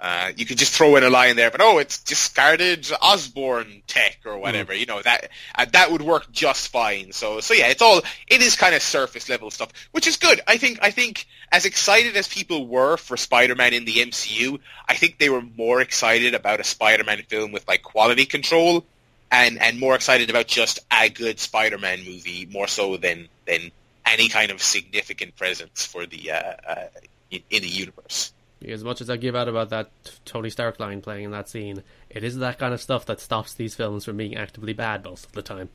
Uh, 0.00 0.30
you 0.36 0.46
could 0.46 0.58
just 0.58 0.72
throw 0.72 0.94
in 0.94 1.02
a 1.02 1.10
line 1.10 1.34
there, 1.34 1.50
but 1.50 1.60
oh, 1.60 1.78
it's 1.78 1.98
discarded 1.98 2.88
Osborn 3.02 3.82
tech 3.88 4.18
or 4.24 4.38
whatever. 4.38 4.72
Mm. 4.72 4.78
You 4.78 4.86
know 4.86 5.02
that 5.02 5.30
uh, 5.56 5.66
that 5.72 5.90
would 5.90 6.02
work 6.02 6.30
just 6.30 6.68
fine. 6.68 7.10
So 7.12 7.40
so 7.40 7.52
yeah, 7.52 7.66
it's 7.66 7.82
all 7.82 8.02
it 8.28 8.40
is 8.40 8.54
kind 8.54 8.76
of 8.76 8.82
surface 8.82 9.28
level 9.28 9.50
stuff, 9.50 9.72
which 9.90 10.06
is 10.06 10.16
good. 10.16 10.40
I 10.46 10.56
think 10.56 10.78
I 10.82 10.92
think 10.92 11.26
as 11.50 11.64
excited 11.64 12.16
as 12.16 12.28
people 12.28 12.68
were 12.68 12.96
for 12.96 13.16
Spider-Man 13.16 13.72
in 13.72 13.84
the 13.86 13.96
MCU, 13.96 14.60
I 14.88 14.94
think 14.94 15.18
they 15.18 15.30
were 15.30 15.42
more 15.42 15.80
excited 15.80 16.32
about 16.32 16.60
a 16.60 16.64
Spider-Man 16.64 17.22
film 17.28 17.50
with 17.50 17.66
like 17.66 17.82
quality 17.82 18.24
control 18.24 18.84
and 19.32 19.60
and 19.60 19.80
more 19.80 19.96
excited 19.96 20.30
about 20.30 20.46
just 20.46 20.78
a 20.92 21.08
good 21.08 21.40
Spider-Man 21.40 22.04
movie 22.04 22.46
more 22.52 22.68
so 22.68 22.96
than 22.98 23.28
than 23.46 23.72
any 24.06 24.28
kind 24.28 24.52
of 24.52 24.62
significant 24.62 25.36
presence 25.36 25.84
for 25.84 26.06
the 26.06 26.30
uh, 26.30 26.52
uh, 26.66 26.86
in, 27.30 27.42
in 27.50 27.62
the 27.62 27.68
universe. 27.68 28.32
As 28.66 28.82
much 28.82 29.00
as 29.00 29.08
I 29.08 29.16
give 29.16 29.36
out 29.36 29.48
about 29.48 29.70
that 29.70 29.90
Tony 30.24 30.50
Stark 30.50 30.80
line 30.80 31.00
playing 31.00 31.24
in 31.24 31.30
that 31.30 31.48
scene, 31.48 31.82
it 32.10 32.24
is 32.24 32.36
that 32.38 32.58
kind 32.58 32.74
of 32.74 32.80
stuff 32.80 33.06
that 33.06 33.20
stops 33.20 33.54
these 33.54 33.74
films 33.74 34.04
from 34.04 34.16
being 34.16 34.36
actively 34.36 34.72
bad 34.72 35.04
most 35.04 35.26
of 35.26 35.32
the 35.32 35.42
time. 35.42 35.68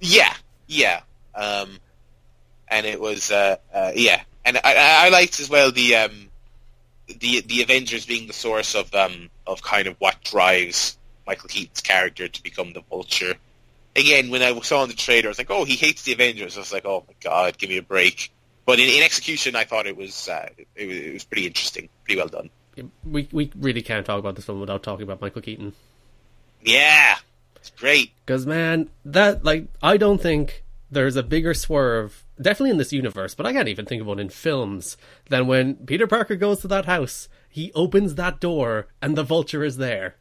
Yeah, 0.00 0.34
yeah. 0.66 1.00
Um, 1.34 1.78
and 2.68 2.84
it 2.86 3.00
was, 3.00 3.30
uh, 3.30 3.56
uh, 3.72 3.92
yeah. 3.94 4.20
And 4.44 4.58
I, 4.58 5.06
I 5.06 5.08
liked 5.08 5.40
as 5.40 5.48
well 5.48 5.72
the, 5.72 5.96
um, 5.96 6.30
the 7.18 7.40
the 7.40 7.62
Avengers 7.62 8.06
being 8.06 8.26
the 8.26 8.32
source 8.32 8.74
of 8.74 8.94
um, 8.94 9.30
of 9.46 9.62
kind 9.62 9.86
of 9.86 9.96
what 9.98 10.22
drives 10.22 10.98
Michael 11.26 11.48
Keaton's 11.48 11.80
character 11.80 12.28
to 12.28 12.42
become 12.42 12.72
the 12.72 12.82
Vulture. 12.82 13.34
Again, 13.96 14.30
when 14.30 14.42
I 14.42 14.58
saw 14.60 14.82
in 14.84 14.88
the 14.88 14.94
trailer, 14.94 15.26
I 15.26 15.30
was 15.30 15.38
like, 15.38 15.50
"Oh, 15.50 15.64
he 15.64 15.74
hates 15.74 16.02
the 16.02 16.12
Avengers." 16.12 16.56
I 16.56 16.60
was 16.60 16.72
like, 16.72 16.86
"Oh 16.86 17.04
my 17.06 17.14
god, 17.20 17.58
give 17.58 17.70
me 17.70 17.78
a 17.78 17.82
break." 17.82 18.32
But 18.66 18.78
in, 18.78 18.88
in 18.88 19.02
execution, 19.02 19.56
I 19.56 19.64
thought 19.64 19.86
it 19.86 19.96
was, 19.96 20.28
uh, 20.28 20.48
it 20.76 20.86
was 20.86 20.96
it 20.96 21.12
was 21.12 21.24
pretty 21.24 21.46
interesting, 21.46 21.88
pretty 22.10 22.18
well 22.20 22.42
done. 22.42 22.50
We 23.04 23.28
we 23.32 23.50
really 23.56 23.82
can't 23.82 24.06
talk 24.06 24.18
about 24.18 24.36
this 24.36 24.46
film 24.46 24.60
without 24.60 24.82
talking 24.82 25.02
about 25.02 25.20
Michael 25.20 25.42
Keaton. 25.42 25.74
Yeah, 26.62 27.16
it's 27.56 27.70
great. 27.70 28.12
Because 28.24 28.46
man, 28.46 28.90
that 29.04 29.44
like 29.44 29.66
I 29.82 29.96
don't 29.96 30.20
think 30.20 30.64
there's 30.90 31.16
a 31.16 31.22
bigger 31.22 31.54
swerve, 31.54 32.24
definitely 32.40 32.70
in 32.70 32.78
this 32.78 32.92
universe, 32.92 33.34
but 33.34 33.46
I 33.46 33.52
can't 33.52 33.68
even 33.68 33.86
think 33.86 34.00
of 34.00 34.06
one 34.06 34.18
in 34.18 34.28
films 34.28 34.96
than 35.28 35.46
when 35.46 35.74
Peter 35.74 36.06
Parker 36.06 36.36
goes 36.36 36.60
to 36.60 36.68
that 36.68 36.86
house. 36.86 37.28
He 37.48 37.72
opens 37.74 38.14
that 38.14 38.40
door 38.40 38.88
and 39.02 39.16
the 39.16 39.24
Vulture 39.24 39.64
is 39.64 39.76
there. 39.76 40.16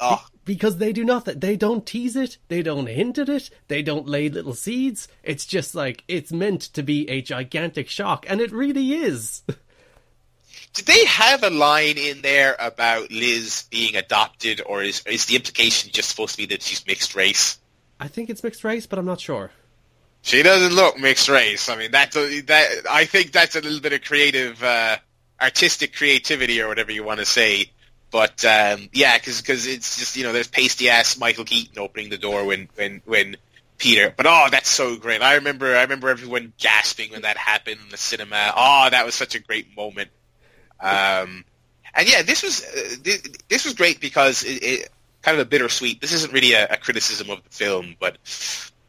Oh, 0.00 0.26
because 0.44 0.78
they 0.78 0.92
do 0.92 1.04
nothing. 1.04 1.38
They 1.38 1.56
don't 1.56 1.86
tease 1.86 2.16
it. 2.16 2.38
They 2.48 2.62
don't 2.62 2.86
hint 2.86 3.18
at 3.18 3.28
it. 3.28 3.50
They 3.68 3.82
don't 3.82 4.08
lay 4.08 4.28
little 4.28 4.54
seeds. 4.54 5.08
It's 5.22 5.46
just 5.46 5.74
like 5.74 6.04
it's 6.08 6.32
meant 6.32 6.62
to 6.62 6.82
be 6.82 7.08
a 7.08 7.22
gigantic 7.22 7.88
shock, 7.88 8.26
and 8.28 8.40
it 8.40 8.52
really 8.52 8.92
is. 8.94 9.42
Did 10.72 10.86
they 10.86 11.04
have 11.04 11.42
a 11.42 11.50
line 11.50 11.98
in 11.98 12.22
there 12.22 12.56
about 12.58 13.10
Liz 13.10 13.64
being 13.70 13.96
adopted, 13.96 14.62
or 14.64 14.82
is 14.82 15.02
is 15.06 15.26
the 15.26 15.36
implication 15.36 15.90
just 15.92 16.08
supposed 16.08 16.32
to 16.32 16.38
be 16.38 16.46
that 16.46 16.62
she's 16.62 16.86
mixed 16.86 17.14
race? 17.14 17.58
I 17.98 18.08
think 18.08 18.30
it's 18.30 18.42
mixed 18.42 18.64
race, 18.64 18.86
but 18.86 18.98
I'm 18.98 19.06
not 19.06 19.20
sure. 19.20 19.50
She 20.22 20.42
doesn't 20.42 20.74
look 20.74 20.98
mixed 20.98 21.28
race. 21.28 21.68
I 21.68 21.76
mean, 21.76 21.90
that's 21.90 22.16
a, 22.16 22.40
that. 22.42 22.68
I 22.88 23.04
think 23.04 23.32
that's 23.32 23.56
a 23.56 23.60
little 23.60 23.80
bit 23.80 23.92
of 23.92 24.02
creative, 24.02 24.62
uh, 24.62 24.98
artistic 25.40 25.96
creativity, 25.96 26.60
or 26.62 26.68
whatever 26.68 26.92
you 26.92 27.04
want 27.04 27.20
to 27.20 27.26
say 27.26 27.70
but 28.10 28.44
um, 28.44 28.88
yeah, 28.92 29.16
because 29.16 29.66
it's 29.66 29.98
just 29.98 30.16
you 30.16 30.24
know 30.24 30.32
there's 30.32 30.48
pasty 30.48 30.88
ass 30.88 31.18
Michael 31.18 31.44
Keaton 31.44 31.78
opening 31.78 32.10
the 32.10 32.18
door 32.18 32.44
when 32.44 32.68
when 32.74 33.02
when 33.04 33.36
Peter. 33.78 34.12
But 34.14 34.26
oh, 34.28 34.48
that's 34.50 34.68
so 34.68 34.96
great. 34.96 35.22
I 35.22 35.36
remember 35.36 35.76
I 35.76 35.82
remember 35.82 36.08
everyone 36.08 36.52
gasping 36.58 37.12
when 37.12 37.22
that 37.22 37.36
happened 37.36 37.78
in 37.82 37.88
the 37.88 37.96
cinema. 37.96 38.52
Oh, 38.56 38.88
that 38.90 39.06
was 39.06 39.14
such 39.14 39.34
a 39.34 39.38
great 39.38 39.76
moment. 39.76 40.10
Um, 40.80 41.44
and 41.94 42.08
yeah, 42.08 42.22
this 42.22 42.42
was 42.42 42.64
uh, 42.64 43.14
this, 43.48 43.64
was 43.64 43.74
great 43.74 44.00
because 44.00 44.44
it, 44.44 44.62
it, 44.62 44.88
kind 45.22 45.38
of 45.38 45.46
a 45.46 45.48
bittersweet. 45.48 46.00
This 46.00 46.12
isn't 46.12 46.32
really 46.32 46.52
a, 46.52 46.66
a 46.68 46.76
criticism 46.76 47.30
of 47.30 47.42
the 47.42 47.50
film, 47.50 47.96
but 47.98 48.16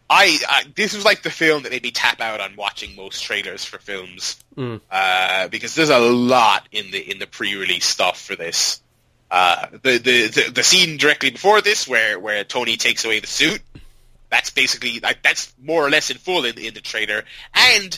I, 0.09 0.37
I, 0.47 0.63
this 0.75 0.93
was 0.93 1.05
like 1.05 1.23
the 1.23 1.29
film 1.29 1.63
that 1.63 1.71
made 1.71 1.83
me 1.83 1.91
tap 1.91 2.19
out 2.19 2.41
on 2.41 2.55
watching 2.57 2.95
most 2.95 3.23
trailers 3.23 3.63
for 3.63 3.79
films 3.79 4.43
mm. 4.57 4.81
uh, 4.91 5.47
because 5.47 5.73
there's 5.73 5.89
a 5.89 5.99
lot 5.99 6.67
in 6.71 6.91
the 6.91 7.11
in 7.11 7.19
the 7.19 7.27
pre-release 7.27 7.85
stuff 7.85 8.19
for 8.19 8.35
this. 8.35 8.81
Uh, 9.29 9.67
the, 9.71 9.97
the, 9.97 10.27
the 10.27 10.51
the 10.55 10.63
scene 10.63 10.97
directly 10.97 11.29
before 11.29 11.61
this, 11.61 11.87
where 11.87 12.19
where 12.19 12.43
Tony 12.43 12.75
takes 12.75 13.05
away 13.05 13.21
the 13.21 13.27
suit, 13.27 13.61
that's 14.29 14.49
basically 14.49 14.99
like 14.99 15.21
that's 15.23 15.53
more 15.61 15.85
or 15.85 15.89
less 15.89 16.09
in 16.09 16.17
full 16.17 16.43
in, 16.43 16.57
in 16.57 16.73
the 16.73 16.81
trailer. 16.81 17.23
And 17.53 17.97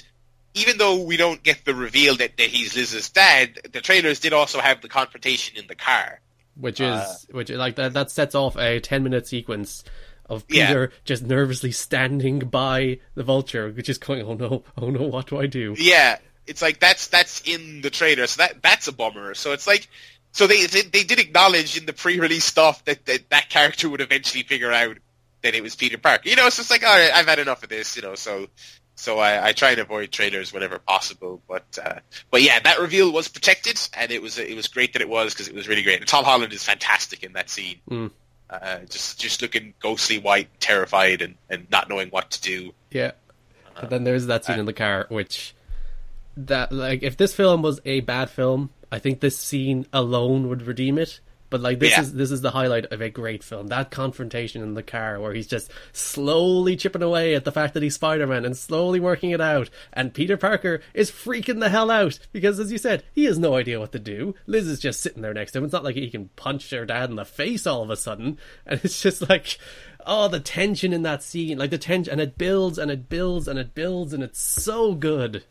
even 0.54 0.78
though 0.78 1.02
we 1.04 1.18
don't 1.18 1.42
get 1.44 1.66
the 1.66 1.74
reveal 1.74 2.16
that, 2.18 2.38
that 2.38 2.48
he's 2.48 2.76
Liz's 2.76 3.10
dad, 3.10 3.60
the 3.72 3.82
trailers 3.82 4.20
did 4.20 4.34
also 4.34 4.60
have 4.60 4.82
the 4.82 4.90
confrontation 4.90 5.58
in 5.58 5.68
the 5.68 5.76
car, 5.76 6.20
which 6.56 6.80
is 6.80 6.88
uh, 6.88 7.16
which 7.32 7.50
like 7.50 7.76
that 7.76 7.94
that 7.94 8.12
sets 8.12 8.36
off 8.36 8.58
a 8.58 8.80
ten 8.80 9.04
minute 9.04 9.28
sequence 9.28 9.84
of 10.30 10.48
Peter 10.48 10.90
yeah. 10.92 10.98
just 11.06 11.24
nervously 11.24 11.72
standing 11.72 12.40
by 12.40 13.00
the 13.16 13.24
vulture, 13.24 13.70
which 13.70 13.90
is 13.90 13.98
going, 13.98 14.22
oh 14.24 14.36
no, 14.36 14.64
oh 14.78 14.90
no, 14.90 15.04
what 15.04 15.28
do 15.28 15.40
I 15.40 15.48
do? 15.48 15.76
Yeah, 15.78 16.18
it's 16.48 16.62
like 16.62 16.80
that's 16.80 17.08
that's 17.08 17.42
in 17.42 17.82
the 17.82 17.90
trailer, 17.90 18.28
so 18.28 18.44
that 18.44 18.62
that's 18.62 18.88
a 18.88 18.92
bummer. 18.92 19.34
So 19.34 19.52
it's 19.52 19.68
like 19.68 19.88
so 20.32 20.48
they, 20.48 20.66
they, 20.66 20.82
they 20.82 21.04
did 21.04 21.20
acknowledge 21.20 21.78
in 21.78 21.86
the 21.86 21.94
pre-release 21.94 22.44
stuff 22.44 22.84
that, 22.86 23.06
that 23.06 23.30
that 23.30 23.50
character 23.50 23.88
would 23.88 24.02
eventually 24.02 24.44
figure 24.44 24.72
out 24.72 24.98
that 25.44 25.54
it 25.54 25.62
was 25.62 25.76
Peter 25.76 25.98
Parker. 25.98 26.28
You 26.28 26.36
know, 26.36 26.44
so 26.44 26.48
it's 26.48 26.58
just 26.58 26.72
like, 26.72 26.84
all 26.84 26.98
right, 26.98 27.12
I've 27.14 27.28
had 27.28 27.40
enough 27.40 27.62
of 27.64 27.70
this. 27.70 27.96
You 27.96 28.02
know, 28.02 28.16
so 28.16 28.48
so 28.96 29.20
I, 29.20 29.48
I 29.48 29.52
try 29.54 29.72
and 29.72 29.80
avoid 29.80 30.12
trailers 30.12 30.54
whenever 30.54 30.80
possible. 30.80 31.42
But 31.48 31.78
uh, 31.84 32.00
but 32.32 32.42
yeah, 32.42 32.60
that 32.60 32.80
reveal 32.80 33.12
was 33.12 33.28
protected, 33.28 33.80
and 33.94 34.12
it 34.12 34.22
was 34.22 34.38
it 34.38 34.56
was 34.56 34.68
great 34.68 34.94
that 34.94 35.02
it 35.02 35.10
was 35.10 35.34
because 35.34 35.48
it 35.48 35.56
was 35.56 35.68
really 35.68 35.84
great. 35.84 36.00
And 36.00 36.08
Tom 36.08 36.24
Holland 36.24 36.54
is 36.54 36.64
fantastic 36.64 37.24
in 37.24 37.34
that 37.34 37.50
scene. 37.50 37.80
Mm. 37.90 38.12
Uh, 38.50 38.80
just 38.90 39.20
just 39.20 39.42
looking 39.42 39.74
ghostly 39.80 40.20
white, 40.20 40.48
terrified, 40.60 41.22
and, 41.22 41.36
and 41.50 41.70
not 41.72 41.90
knowing 41.90 42.10
what 42.10 42.30
to 42.32 42.42
do. 42.42 42.74
Yeah. 42.92 43.12
Uh, 43.76 43.88
then 43.88 44.04
there's 44.04 44.28
that 44.28 44.46
scene 44.46 44.60
in 44.60 44.66
the 44.66 44.74
car, 44.74 45.08
which 45.10 45.56
that 46.38 46.72
like 46.72 47.02
if 47.04 47.18
this 47.18 47.34
film 47.34 47.62
was 47.62 47.80
a 47.86 48.02
bad 48.02 48.30
film, 48.30 48.70
I 48.92 49.00
think 49.00 49.20
this 49.20 49.38
scene 49.38 49.88
alone 49.92 50.50
would 50.50 50.62
redeem 50.64 51.00
it. 51.00 51.20
But 51.54 51.62
like 51.62 51.78
this 51.78 51.92
yeah. 51.92 52.02
is 52.02 52.14
this 52.14 52.32
is 52.32 52.42
the 52.42 52.50
highlight 52.50 52.88
of 52.88 53.00
a 53.00 53.12
great 53.12 53.44
film. 53.44 53.68
That 53.68 53.92
confrontation 53.92 54.64
in 54.64 54.74
the 54.74 54.82
car 54.82 55.20
where 55.20 55.36
he's 55.36 55.46
just 55.46 55.70
slowly 55.92 56.76
chipping 56.76 57.04
away 57.04 57.36
at 57.36 57.46
the 57.46 57.52
fact 57.52 57.76
that 57.76 57.84
he's 57.84 57.94
Spider 57.94 58.26
Man 58.26 58.44
and 58.44 58.58
slowly 58.58 59.00
working 59.00 59.30
it 59.30 59.40
out. 59.40 59.70
And 59.94 60.16
Peter 60.16 60.36
Parker 60.36 60.82
is 60.96 61.12
freaking 61.12 61.60
the 61.60 61.70
hell 61.70 61.92
out 61.92 62.18
because 62.32 62.60
as 62.60 62.72
you 62.72 62.80
said, 62.80 63.04
he 63.14 63.26
has 63.26 63.38
no 63.38 63.54
idea 63.54 63.80
what 63.80 63.92
to 63.92 64.00
do. 64.00 64.34
Liz 64.48 64.66
is 64.66 64.80
just 64.80 65.02
sitting 65.02 65.22
there 65.22 65.36
next 65.36 65.52
to 65.52 65.60
him. 65.60 65.66
It's 65.66 65.74
not 65.74 65.84
like 65.84 65.94
he 65.94 66.10
can 66.10 66.30
punch 66.30 66.72
her 66.72 66.86
dad 66.86 67.12
in 67.12 67.18
the 67.18 67.24
face 67.24 67.68
all 67.68 67.84
of 67.84 67.92
a 67.92 67.98
sudden. 67.98 68.40
And 68.66 68.80
it's 68.84 69.00
just 69.00 69.30
like 69.30 69.60
oh 70.08 70.28
the 70.28 70.40
tension 70.40 70.92
in 70.92 71.04
that 71.04 71.22
scene. 71.22 71.60
Like 71.60 71.70
the 71.70 71.78
tension 71.78 72.12
and 72.12 72.20
it 72.20 72.36
builds 72.36 72.80
and 72.80 72.90
it 72.90 73.10
builds 73.10 73.48
and 73.48 73.60
it 73.60 73.76
builds 73.76 74.12
and 74.12 74.24
it's 74.24 74.42
so 74.42 74.96
good. 74.96 75.44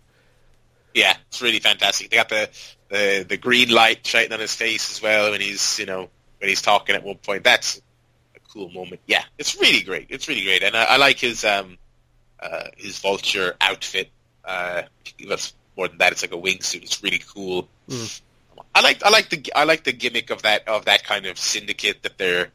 Yeah, 0.94 1.16
it's 1.28 1.42
really 1.42 1.60
fantastic. 1.60 2.10
They 2.10 2.16
got 2.16 2.28
the, 2.28 2.50
the 2.88 3.26
the 3.28 3.36
green 3.36 3.70
light 3.70 4.06
shining 4.06 4.32
on 4.32 4.40
his 4.40 4.54
face 4.54 4.90
as 4.90 5.02
well 5.02 5.30
when 5.30 5.40
he's 5.40 5.78
you 5.78 5.86
know 5.86 6.08
when 6.38 6.48
he's 6.48 6.62
talking 6.62 6.94
at 6.94 7.02
one 7.02 7.16
point. 7.16 7.44
That's 7.44 7.80
a 8.36 8.40
cool 8.52 8.70
moment. 8.70 9.00
Yeah, 9.06 9.24
it's 9.38 9.60
really 9.60 9.82
great. 9.82 10.08
It's 10.10 10.28
really 10.28 10.44
great, 10.44 10.62
and 10.62 10.76
I, 10.76 10.84
I 10.84 10.96
like 10.96 11.18
his 11.18 11.44
um, 11.44 11.78
uh, 12.40 12.64
his 12.76 12.98
vulture 12.98 13.54
outfit. 13.60 14.10
Uh, 14.44 14.82
that's 15.28 15.54
more 15.76 15.88
than 15.88 15.98
that. 15.98 16.12
It's 16.12 16.22
like 16.22 16.32
a 16.32 16.36
wingsuit. 16.36 16.82
It's 16.82 17.02
really 17.02 17.22
cool. 17.34 17.68
Mm. 17.88 18.20
I 18.74 18.80
like 18.80 19.04
I 19.04 19.10
like 19.10 19.28
the 19.28 19.52
I 19.54 19.64
like 19.64 19.84
the 19.84 19.92
gimmick 19.92 20.30
of 20.30 20.42
that 20.42 20.68
of 20.68 20.86
that 20.86 21.04
kind 21.04 21.26
of 21.26 21.38
syndicate 21.38 22.02
that 22.02 22.18
they're 22.18 22.50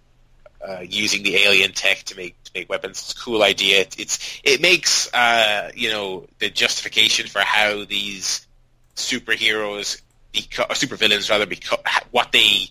uh, 0.66 0.80
using 0.82 1.24
the 1.24 1.36
alien 1.36 1.72
tech 1.72 2.04
to 2.04 2.16
make 2.16 2.42
to 2.44 2.52
make 2.56 2.70
weapons. 2.70 3.00
It's 3.02 3.12
a 3.14 3.24
cool 3.24 3.44
idea. 3.44 3.82
It, 3.82 4.00
it's 4.00 4.42
it 4.44 4.62
makes 4.62 5.12
uh, 5.14 5.72
you 5.76 5.90
know 5.90 6.28
the 6.40 6.50
justification 6.50 7.28
for 7.28 7.40
how 7.40 7.86
these 7.86 8.48
superheroes 8.96 10.02
become 10.34 10.66
or 10.70 10.74
supervillains 10.74 11.30
rather 11.30 11.46
become 11.46 11.80
what 12.12 12.32
they 12.32 12.70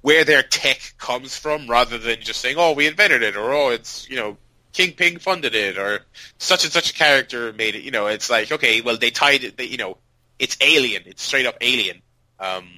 where 0.00 0.24
their 0.24 0.42
tech 0.42 0.94
comes 0.98 1.36
from 1.36 1.68
rather 1.68 1.98
than 1.98 2.20
just 2.20 2.40
saying 2.40 2.56
oh 2.58 2.72
we 2.72 2.86
invented 2.86 3.22
it 3.22 3.36
or 3.36 3.52
oh 3.52 3.70
it's 3.70 4.08
you 4.08 4.16
know 4.16 4.36
Kingpin 4.72 5.18
funded 5.18 5.54
it 5.54 5.78
or 5.78 6.00
such 6.38 6.64
and 6.64 6.72
such 6.72 6.90
a 6.90 6.94
character 6.94 7.52
made 7.52 7.74
it. 7.74 7.82
You 7.82 7.90
know 7.90 8.06
it's 8.06 8.30
like 8.30 8.52
okay 8.52 8.80
well 8.80 8.96
they 8.96 9.10
tied 9.10 9.44
it. 9.44 9.56
They, 9.56 9.64
you 9.64 9.76
know 9.76 9.98
it's 10.38 10.56
alien. 10.60 11.02
It's 11.06 11.22
straight 11.22 11.46
up 11.46 11.56
alien. 11.60 12.02
Um, 12.38 12.68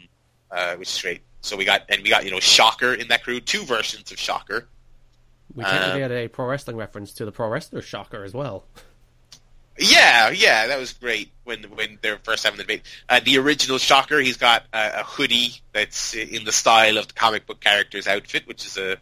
uh, 0.51 0.77
which 0.77 0.95
is 0.95 1.03
great. 1.03 1.21
So 1.41 1.57
we 1.57 1.64
got 1.64 1.82
and 1.89 2.03
we 2.03 2.11
got 2.11 2.24
you 2.24 2.30
know 2.30 2.41
Shocker 2.41 2.95
in 2.95 3.09
that 3.09 3.22
crew, 3.24 3.41
two 3.41 3.64
versions 3.64 4.11
of 4.12 4.18
Shocker. 4.18 4.66
We 5.55 5.64
technically 5.64 6.03
Um, 6.03 6.11
had 6.11 6.12
a 6.12 6.28
pro 6.28 6.47
wrestling 6.47 6.76
reference 6.76 7.12
to 7.14 7.24
the 7.24 7.32
pro 7.32 7.49
wrestler 7.49 7.80
Shocker 7.82 8.24
as 8.24 8.34
well. 8.34 8.64
Yeah, 9.80 10.30
yeah, 10.30 10.66
that 10.66 10.78
was 10.78 10.93
great 10.93 11.30
when 11.45 11.62
when 11.70 11.99
they're 12.03 12.18
first 12.18 12.43
having 12.45 12.57
the 12.59 12.64
debate. 12.64 12.82
Uh, 13.09 13.20
the 13.24 13.39
original 13.39 13.78
Shocker, 13.78 14.18
he's 14.18 14.36
got 14.36 14.64
a, 14.72 15.01
a 15.01 15.05
hoodie 15.05 15.53
that's 15.72 16.14
in 16.14 16.45
the 16.45 16.51
style 16.53 16.99
of 16.99 17.07
the 17.07 17.14
comic 17.14 17.47
book 17.47 17.61
character's 17.61 18.09
outfit, 18.09 18.47
which 18.49 18.66
is 18.66 18.76
a 18.76 18.97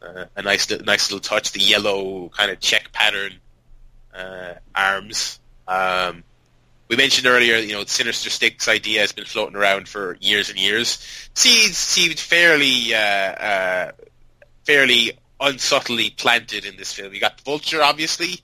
uh, 0.00 0.26
a 0.36 0.42
nice 0.42 0.70
nice 0.70 1.10
little 1.10 1.18
touch. 1.20 1.50
The 1.50 1.60
yellow 1.60 2.28
kind 2.28 2.50
of 2.52 2.60
check 2.60 2.92
pattern 2.92 3.34
uh, 4.14 4.54
arms. 4.74 5.40
Um, 5.66 6.22
we 6.88 6.96
mentioned 6.96 7.26
earlier, 7.26 7.56
you 7.56 7.72
know, 7.72 7.84
Sinister 7.84 8.30
Six 8.30 8.66
idea 8.66 9.00
has 9.00 9.12
been 9.12 9.26
floating 9.26 9.56
around 9.56 9.88
for 9.88 10.16
years 10.20 10.48
and 10.48 10.58
years. 10.58 10.98
Seeds 11.34 11.76
seemed 11.76 12.18
fairly, 12.18 12.94
uh, 12.94 12.98
uh, 12.98 13.92
fairly 14.64 15.12
unsubtly 15.40 16.10
planted 16.10 16.64
in 16.64 16.76
this 16.76 16.92
film. 16.92 17.12
You 17.12 17.20
got 17.20 17.36
the 17.36 17.44
Vulture, 17.44 17.82
obviously. 17.82 18.40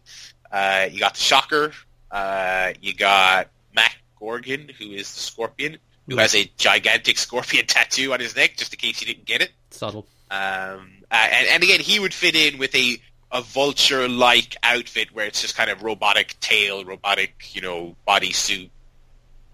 Uh, 0.53 0.89
you 0.91 1.01
got 1.01 1.15
the 1.15 1.21
Shocker. 1.21 1.73
Uh, 2.11 2.75
you 2.81 2.95
got 2.95 3.49
Mac 3.75 3.97
Gargan, 4.21 4.71
who 4.71 4.93
is 4.93 5.13
the 5.13 5.21
Scorpion, 5.21 5.79
who 6.09 6.17
has 6.19 6.35
a 6.35 6.51
gigantic 6.59 7.19
scorpion 7.19 7.67
tattoo 7.67 8.13
on 8.13 8.21
his 8.21 8.37
neck, 8.37 8.57
just 8.57 8.73
in 8.73 8.79
case 8.79 9.01
you 9.01 9.07
didn't 9.07 9.25
get 9.25 9.41
it. 9.41 9.53
Subtle. 9.71 10.07
Um, 10.31 11.03
uh, 11.11 11.29
and, 11.31 11.49
and 11.49 11.63
again, 11.63 11.81
he 11.81 11.99
would 11.99 12.15
fit 12.15 12.37
in 12.37 12.59
with 12.59 12.75
a 12.75 12.99
a 13.33 13.43
vulture-like 13.43 14.57
outfit 14.63 15.15
where 15.15 15.27
it's 15.27 15.41
just 15.41 15.57
kind 15.57 15.71
of 15.71 15.83
robotic 15.83 16.39
tail, 16.41 16.85
robotic, 16.85 17.55
you 17.55 17.61
know, 17.61 17.97
bodysuit. 18.07 18.71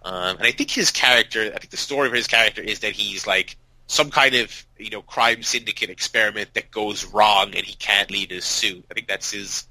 Um, 0.04 0.36
and 0.36 0.46
I 0.46 0.52
think 0.52 0.70
his 0.70 0.90
character, 0.90 1.42
I 1.54 1.58
think 1.58 1.70
the 1.70 1.76
story 1.76 2.08
of 2.08 2.14
his 2.14 2.26
character 2.26 2.62
is 2.62 2.80
that 2.80 2.92
he's 2.92 3.26
like 3.26 3.56
some 3.86 4.10
kind 4.10 4.34
of, 4.34 4.66
you 4.78 4.90
know, 4.90 5.02
crime 5.02 5.42
syndicate 5.42 5.90
experiment 5.90 6.54
that 6.54 6.70
goes 6.70 7.04
wrong 7.04 7.54
and 7.54 7.64
he 7.64 7.74
can't 7.74 8.10
leave 8.10 8.30
his 8.30 8.44
suit. 8.44 8.84
I 8.90 8.94
think 8.94 9.08
that's 9.08 9.30
his 9.30 9.66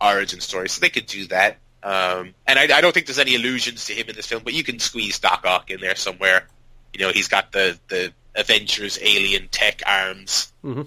origin 0.00 0.40
story. 0.40 0.68
So 0.68 0.80
they 0.80 0.90
could 0.90 1.06
do 1.06 1.26
that. 1.26 1.58
Um, 1.82 2.34
and 2.46 2.58
I, 2.58 2.62
I 2.62 2.80
don't 2.80 2.92
think 2.92 3.06
there's 3.06 3.18
any 3.18 3.36
allusions 3.36 3.86
to 3.86 3.92
him 3.92 4.08
in 4.08 4.16
this 4.16 4.26
film, 4.26 4.42
but 4.44 4.54
you 4.54 4.64
can 4.64 4.78
squeeze 4.78 5.18
Doc 5.18 5.44
Ock 5.44 5.70
in 5.70 5.80
there 5.80 5.96
somewhere. 5.96 6.48
You 6.92 7.00
know, 7.00 7.10
he's 7.12 7.28
got 7.28 7.52
the, 7.52 7.78
the 7.88 8.12
Avengers 8.34 8.98
alien 9.02 9.48
tech 9.48 9.82
arms. 9.86 10.52
hmm 10.62 10.82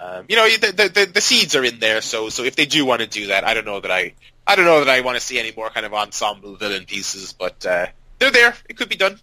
Um, 0.00 0.26
you 0.28 0.36
know, 0.36 0.46
the, 0.48 0.90
the 0.92 1.10
the 1.14 1.20
seeds 1.20 1.56
are 1.56 1.64
in 1.64 1.78
there, 1.78 2.00
so 2.02 2.28
so 2.28 2.42
if 2.44 2.54
they 2.56 2.66
do 2.66 2.84
want 2.84 3.00
to 3.00 3.06
do 3.06 3.28
that, 3.28 3.44
I 3.44 3.54
don't 3.54 3.64
know 3.64 3.80
that 3.80 3.90
I 3.90 4.12
I 4.46 4.54
don't 4.56 4.64
know 4.66 4.80
that 4.84 4.90
I 4.90 5.00
want 5.00 5.16
to 5.16 5.20
see 5.24 5.38
any 5.38 5.52
more 5.56 5.70
kind 5.70 5.86
of 5.86 5.94
ensemble 5.94 6.56
villain 6.56 6.84
pieces, 6.84 7.32
but 7.32 7.64
uh, 7.64 7.86
they're 8.18 8.30
there. 8.30 8.54
It 8.68 8.76
could 8.76 8.88
be 8.88 8.96
done. 8.96 9.18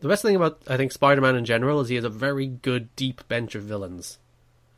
The 0.00 0.08
best 0.08 0.22
thing 0.22 0.36
about 0.36 0.60
I 0.68 0.76
think 0.76 0.92
Spider-Man 0.92 1.34
in 1.36 1.44
general 1.44 1.80
is 1.80 1.88
he 1.88 1.96
has 1.96 2.04
a 2.04 2.08
very 2.10 2.46
good 2.46 2.94
deep 2.94 3.26
bench 3.28 3.54
of 3.56 3.64
villains. 3.64 4.18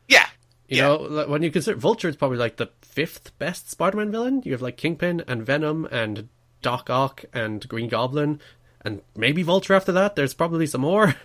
Yeah, 0.09 0.27
You 0.69 0.79
Yeah. 0.79 0.83
know, 0.89 1.27
when 1.29 1.43
you 1.43 1.51
consider 1.51 1.77
Vulture, 1.77 2.09
is 2.09 2.17
probably 2.17 2.39
like 2.39 2.57
the 2.57 2.71
fifth 2.81 3.37
best 3.39 3.71
Spider-Man 3.71 4.11
villain. 4.11 4.41
You 4.45 4.53
have 4.53 4.63
like 4.63 4.77
Kingpin 4.79 5.23
and 5.29 5.45
Venom 5.45 5.87
and 5.93 6.29
Doc 6.63 6.89
Ock 6.89 7.25
and 7.35 7.69
Green 7.69 7.89
Goblin, 7.89 8.41
and 8.83 9.03
maybe 9.15 9.43
Vulture 9.43 9.75
after 9.75 9.93
that. 9.93 10.17
There's 10.17 10.33
probably 10.35 10.67
some 10.67 10.81
more. 10.81 11.15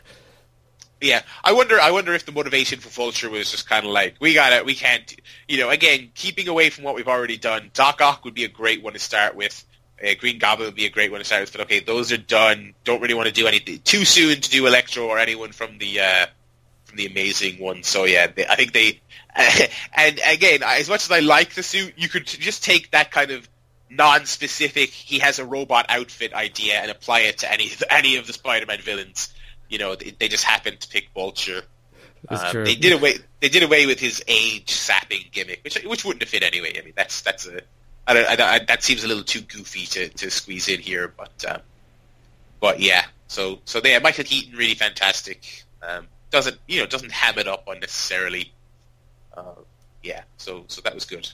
yeah. 1.05 1.21
I 1.43 1.53
wonder. 1.53 1.79
I 1.79 1.91
wonder 1.91 2.13
if 2.13 2.25
the 2.25 2.31
motivation 2.31 2.79
for 2.79 2.89
Vulture 2.89 3.29
was 3.29 3.51
just 3.51 3.69
kind 3.69 3.85
of 3.85 3.91
like 3.91 4.15
we 4.19 4.33
got 4.33 4.53
it. 4.53 4.65
We 4.65 4.75
can't. 4.75 5.15
You 5.47 5.59
know, 5.59 5.69
again, 5.69 6.11
keeping 6.15 6.47
away 6.47 6.69
from 6.69 6.83
what 6.83 6.95
we've 6.95 7.07
already 7.07 7.37
done. 7.37 7.71
Doc 7.73 8.01
Ock 8.01 8.25
would 8.25 8.33
be 8.33 8.43
a 8.43 8.49
great 8.49 8.83
one 8.83 8.93
to 8.93 8.99
start 8.99 9.35
with. 9.35 9.63
Uh, 10.03 10.13
Green 10.19 10.39
Goblin 10.39 10.67
would 10.67 10.75
be 10.75 10.85
a 10.85 10.89
great 10.89 11.11
one 11.11 11.19
to 11.19 11.25
start 11.25 11.41
with. 11.41 11.53
But 11.53 11.61
okay, 11.61 11.79
those 11.79 12.11
are 12.11 12.17
done. 12.17 12.73
Don't 12.83 13.01
really 13.01 13.13
want 13.13 13.27
to 13.27 13.33
do 13.33 13.47
anything 13.47 13.79
too 13.83 14.05
soon 14.05 14.41
to 14.41 14.49
do 14.49 14.67
Electro 14.67 15.05
or 15.07 15.19
anyone 15.19 15.51
from 15.51 15.77
the. 15.77 16.01
Uh, 16.01 16.25
from 16.85 16.97
the 16.97 17.07
amazing 17.07 17.59
one. 17.59 17.83
So 17.83 18.05
yeah, 18.05 18.27
they, 18.27 18.45
I 18.45 18.55
think 18.55 18.73
they, 18.73 19.01
and 19.93 20.19
again, 20.25 20.61
as 20.63 20.87
much 20.87 21.03
as 21.03 21.11
I 21.11 21.19
like 21.19 21.53
the 21.53 21.63
suit, 21.63 21.93
you 21.97 22.07
could 22.07 22.25
just 22.25 22.63
take 22.63 22.91
that 22.91 23.11
kind 23.11 23.31
of 23.31 23.47
non-specific. 23.89 24.89
He 24.89 25.19
has 25.19 25.39
a 25.39 25.45
robot 25.45 25.85
outfit 25.89 26.33
idea 26.33 26.75
and 26.75 26.89
apply 26.89 27.21
it 27.21 27.39
to 27.39 27.51
any 27.51 27.71
any 27.89 28.17
of 28.17 28.27
the 28.27 28.33
Spider-Man 28.33 28.81
villains. 28.81 29.33
You 29.70 29.78
know, 29.78 29.95
they, 29.95 30.16
they 30.20 30.28
just 30.28 30.43
happened 30.43 30.80
to 30.82 30.88
pick 30.88 31.09
Vulture. 31.13 31.63
Um, 32.30 32.51
true. 32.51 32.66
They 32.66 32.76
did 32.76 32.93
away. 32.93 33.16
They 33.39 33.49
did 33.49 33.63
away 33.63 33.86
with 33.86 33.99
his 33.99 34.24
age 34.28 34.72
sapping 34.72 35.26
gimmick, 35.32 35.61
which 35.63 35.84
which 35.84 36.05
wouldn't 36.05 36.24
have 36.24 36.30
fit 36.30 36.43
anyway. 36.43 36.74
I 36.80 36.84
mean, 36.84 36.93
that's 36.95 37.22
that's 37.22 37.47
a. 37.47 37.61
I 38.07 38.13
don't, 38.13 38.28
I 38.28 38.36
don't, 38.36 38.47
I, 38.47 38.59
that 38.66 38.84
seems 38.84 39.03
a 39.03 39.07
little 39.07 39.24
too 39.24 39.41
goofy 39.41 39.88
to, 39.88 40.09
to 40.09 40.30
squeeze 40.30 40.68
in 40.68 40.80
here, 40.80 41.11
but 41.16 41.45
um, 41.47 41.61
but 42.59 42.80
yeah. 42.80 43.05
So 43.28 43.59
so 43.66 43.82
there, 43.82 43.99
Michael 43.99 44.24
Keaton 44.24 44.55
really 44.57 44.76
fantastic. 44.76 45.63
Um, 45.82 46.07
doesn't 46.32 46.57
you 46.68 46.80
know 46.80 46.86
doesn't 46.86 47.11
ham 47.11 47.38
it 47.38 47.47
up 47.47 47.68
unnecessarily. 47.68 48.51
Uh, 49.36 49.55
yeah. 50.03 50.24
So 50.38 50.66
so 50.68 50.82
that 50.82 50.93
was 50.93 51.05
good. 51.05 51.30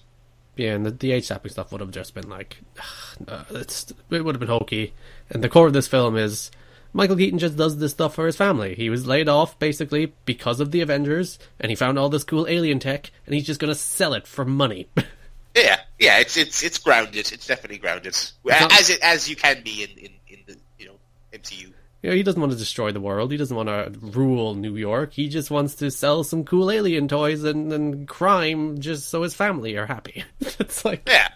Yeah, 0.56 0.74
and 0.74 0.86
the, 0.86 0.92
the 0.92 1.12
age 1.14 1.26
sapping 1.26 1.52
stuff 1.52 1.72
would 1.72 1.82
have 1.82 1.92
just 1.92 2.14
been 2.14 2.30
like, 2.30 2.58
uh, 3.28 3.44
it's 3.52 3.92
it 4.10 4.24
would 4.24 4.36
have 4.36 4.40
been 4.40 4.50
hokey. 4.50 4.94
And 5.30 5.44
the 5.44 5.50
core 5.50 5.68
of 5.68 5.74
this 5.74 5.88
film 5.88 6.18
is 6.18 6.52
Michael 6.94 7.16
Keaton 7.16 7.39
just 7.39 7.56
does 7.58 7.78
this 7.78 7.92
stuff 7.92 8.16
for 8.16 8.26
his 8.26 8.36
family. 8.36 8.76
He 8.76 8.89
was 8.89 9.08
laid 9.08 9.30
off 9.30 9.58
basically 9.60 10.14
because 10.26 10.60
of 10.60 10.72
the 10.72 10.82
Avengers, 10.82 11.39
and 11.60 11.70
he 11.70 11.76
found 11.76 11.98
all 11.98 12.10
this 12.10 12.24
cool 12.24 12.48
alien 12.48 12.80
tech, 12.80 13.12
and 13.26 13.34
he's 13.36 13.46
just 13.46 13.60
gonna 13.60 13.76
sell 13.76 14.14
it 14.14 14.28
for 14.28 14.46
money. 14.46 14.88
Yeah, 15.54 15.82
yeah. 16.00 16.20
It's 16.20 16.38
it's 16.38 16.64
it's 16.64 16.78
grounded. 16.78 17.30
It's 17.34 17.46
definitely 17.46 17.80
grounded, 17.80 18.16
not- 18.46 18.72
as 18.80 18.89
it 18.89 19.02
as 19.02 19.30
you 19.30 19.36
can 19.36 19.62
be 19.64 19.84
in, 19.84 19.89
in, 19.98 20.12
in 20.30 20.39
the 20.48 20.56
you 20.80 20.86
know 20.86 20.96
MCU. 21.34 21.64
you 21.64 21.74
know, 22.10 22.16
he 22.16 22.24
doesn't 22.24 22.39
want 22.39 22.54
to 22.54 22.58
destroy 22.58 22.94
the 22.94 23.02
world. 23.02 23.32
He 23.34 23.38
doesn't 23.38 23.58
want 23.58 23.68
to 23.68 23.92
rule 24.00 24.56
New 24.56 24.78
York. 24.78 25.12
He 25.12 25.28
just 25.28 25.52
wants 25.52 25.76
to 25.76 25.92
sell 25.92 26.24
some 26.24 26.46
cool 26.46 26.72
alien 26.72 27.10
toys 27.10 27.44
and, 27.44 27.74
and 27.74 28.08
crime 28.08 28.80
just 28.80 29.10
so 29.10 29.24
his 29.24 29.34
family 29.34 29.76
are 29.76 29.88
happy. 29.88 30.24
it's 30.39 30.86
like 30.86 31.04
Yeah. 31.06 31.28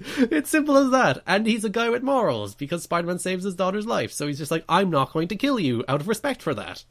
It's 0.16 0.50
simple 0.50 0.76
as 0.78 0.90
that. 0.90 1.22
And 1.26 1.46
he's 1.46 1.64
a 1.64 1.68
guy 1.70 1.88
with 1.90 2.02
morals 2.02 2.54
because 2.54 2.82
Spider-Man 2.82 3.18
saves 3.18 3.44
his 3.44 3.54
daughter's 3.54 3.86
life. 3.86 4.12
So 4.12 4.26
he's 4.26 4.38
just 4.38 4.50
like, 4.50 4.64
I'm 4.68 4.90
not 4.90 5.12
going 5.12 5.28
to 5.28 5.36
kill 5.36 5.60
you 5.60 5.84
out 5.88 6.00
of 6.00 6.08
respect 6.08 6.40
for 6.42 6.54
that. 6.54 6.84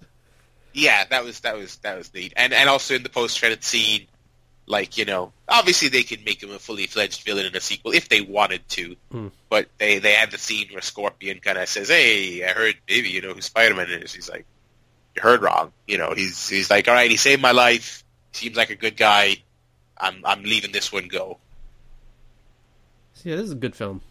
Yeah, 0.74 1.04
that 1.10 1.24
was 1.24 1.40
that 1.40 1.58
was 1.58 1.78
that 1.78 1.98
was 1.98 2.14
neat, 2.14 2.32
and 2.38 2.54
and 2.54 2.70
also 2.70 2.94
in 2.94 3.02
the 3.02 3.10
post 3.10 3.40
credit 3.40 3.64
scene, 3.64 4.06
like 4.68 5.00
you 5.00 5.06
know, 5.06 5.34
obviously 5.48 5.90
they 5.90 6.04
could 6.04 6.24
make 6.24 6.44
him 6.44 6.52
a 6.52 6.60
fully 6.60 6.86
fledged 6.86 7.24
villain 7.24 7.48
in 7.48 7.56
a 7.56 7.60
sequel 7.60 7.92
if 7.92 8.08
they 8.08 8.22
wanted 8.22 8.62
to, 8.70 8.96
Hmm. 9.12 9.28
but 9.50 9.68
they 9.80 9.98
they 9.98 10.14
had 10.14 10.30
the 10.30 10.38
scene 10.38 10.68
where 10.72 10.82
Scorpion 10.84 11.40
kind 11.40 11.58
of 11.58 11.68
says, 11.68 11.90
"Hey, 11.90 12.46
I 12.46 12.50
heard 12.52 12.76
maybe 12.88 13.10
you 13.10 13.20
know 13.20 13.34
who 13.34 13.42
Spider 13.42 13.74
Man 13.74 13.90
is." 13.90 14.14
He's 14.14 14.30
like, 14.30 14.46
"You 15.16 15.24
heard 15.24 15.42
wrong." 15.42 15.74
You 15.88 15.98
know, 15.98 16.14
he's 16.16 16.48
he's 16.48 16.70
like, 16.70 16.88
"All 16.88 16.94
right, 16.94 17.10
he 17.10 17.18
saved 17.18 17.42
my 17.42 17.52
life. 17.52 18.04
Seems 18.34 18.56
like 18.56 18.70
a 18.70 18.76
good 18.76 18.96
guy. 18.96 19.38
I'm 19.98 20.22
I'm 20.24 20.44
leaving 20.44 20.72
this 20.72 20.92
one 20.94 21.08
go." 21.08 21.40
Yeah, 23.24 23.36
this 23.36 23.46
is 23.46 23.52
a 23.52 23.56
good 23.56 23.76
film. 23.76 24.02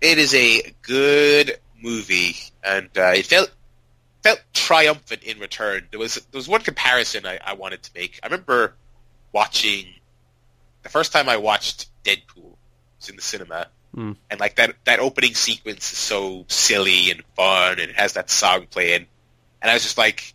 It 0.00 0.18
is 0.18 0.34
a 0.34 0.72
good 0.82 1.58
movie, 1.80 2.36
and 2.64 2.88
uh, 2.96 3.12
it 3.16 3.26
felt 3.26 3.50
felt 4.22 4.40
triumphant 4.52 5.22
in 5.22 5.38
return. 5.38 5.86
There 5.90 6.00
was 6.00 6.14
there 6.14 6.38
was 6.38 6.48
one 6.48 6.60
comparison 6.60 7.26
I, 7.26 7.38
I 7.44 7.54
wanted 7.54 7.82
to 7.84 7.90
make. 7.94 8.18
I 8.22 8.26
remember 8.26 8.74
watching 9.32 9.86
the 10.82 10.88
first 10.88 11.12
time 11.12 11.28
I 11.28 11.36
watched 11.36 11.88
Deadpool 12.04 12.56
was 12.98 13.08
in 13.08 13.16
the 13.16 13.22
cinema, 13.22 13.68
Hmm. 13.94 14.12
and 14.30 14.40
like 14.40 14.56
that 14.56 14.74
that 14.84 14.98
opening 15.00 15.34
sequence 15.34 15.92
is 15.92 15.98
so 15.98 16.44
silly 16.48 17.10
and 17.10 17.22
fun, 17.36 17.72
and 17.78 17.90
it 17.90 17.96
has 17.96 18.14
that 18.14 18.30
song 18.30 18.66
playing, 18.70 19.06
and 19.60 19.70
I 19.70 19.74
was 19.74 19.82
just 19.82 19.98
like, 19.98 20.34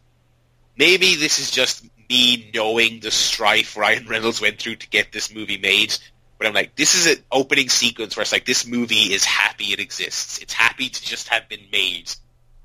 maybe 0.78 1.16
this 1.16 1.40
is 1.40 1.52
just 1.52 1.84
me 2.10 2.52
knowing 2.54 3.02
the 3.02 3.12
strife 3.12 3.76
Ryan 3.76 4.08
Reynolds 4.08 4.40
went 4.40 4.60
through 4.60 4.78
to 4.78 4.90
get 4.90 5.12
this 5.12 5.34
movie 5.34 5.58
made. 5.58 5.98
But 6.38 6.48
I'm 6.48 6.54
like, 6.54 6.76
this 6.76 6.96
is 6.96 7.08
an 7.18 7.24
opening 7.32 7.70
sequence 7.70 8.16
where 8.16 8.22
it's 8.22 8.32
like 8.32 8.46
this 8.46 8.68
movie 8.68 9.14
is 9.14 9.26
happy 9.26 9.74
it 9.74 9.80
exists. 9.80 10.38
It's 10.40 10.54
happy 10.54 10.90
to 10.90 11.02
just 11.04 11.30
have 11.30 11.50
been 11.50 11.66
made. 11.72 12.12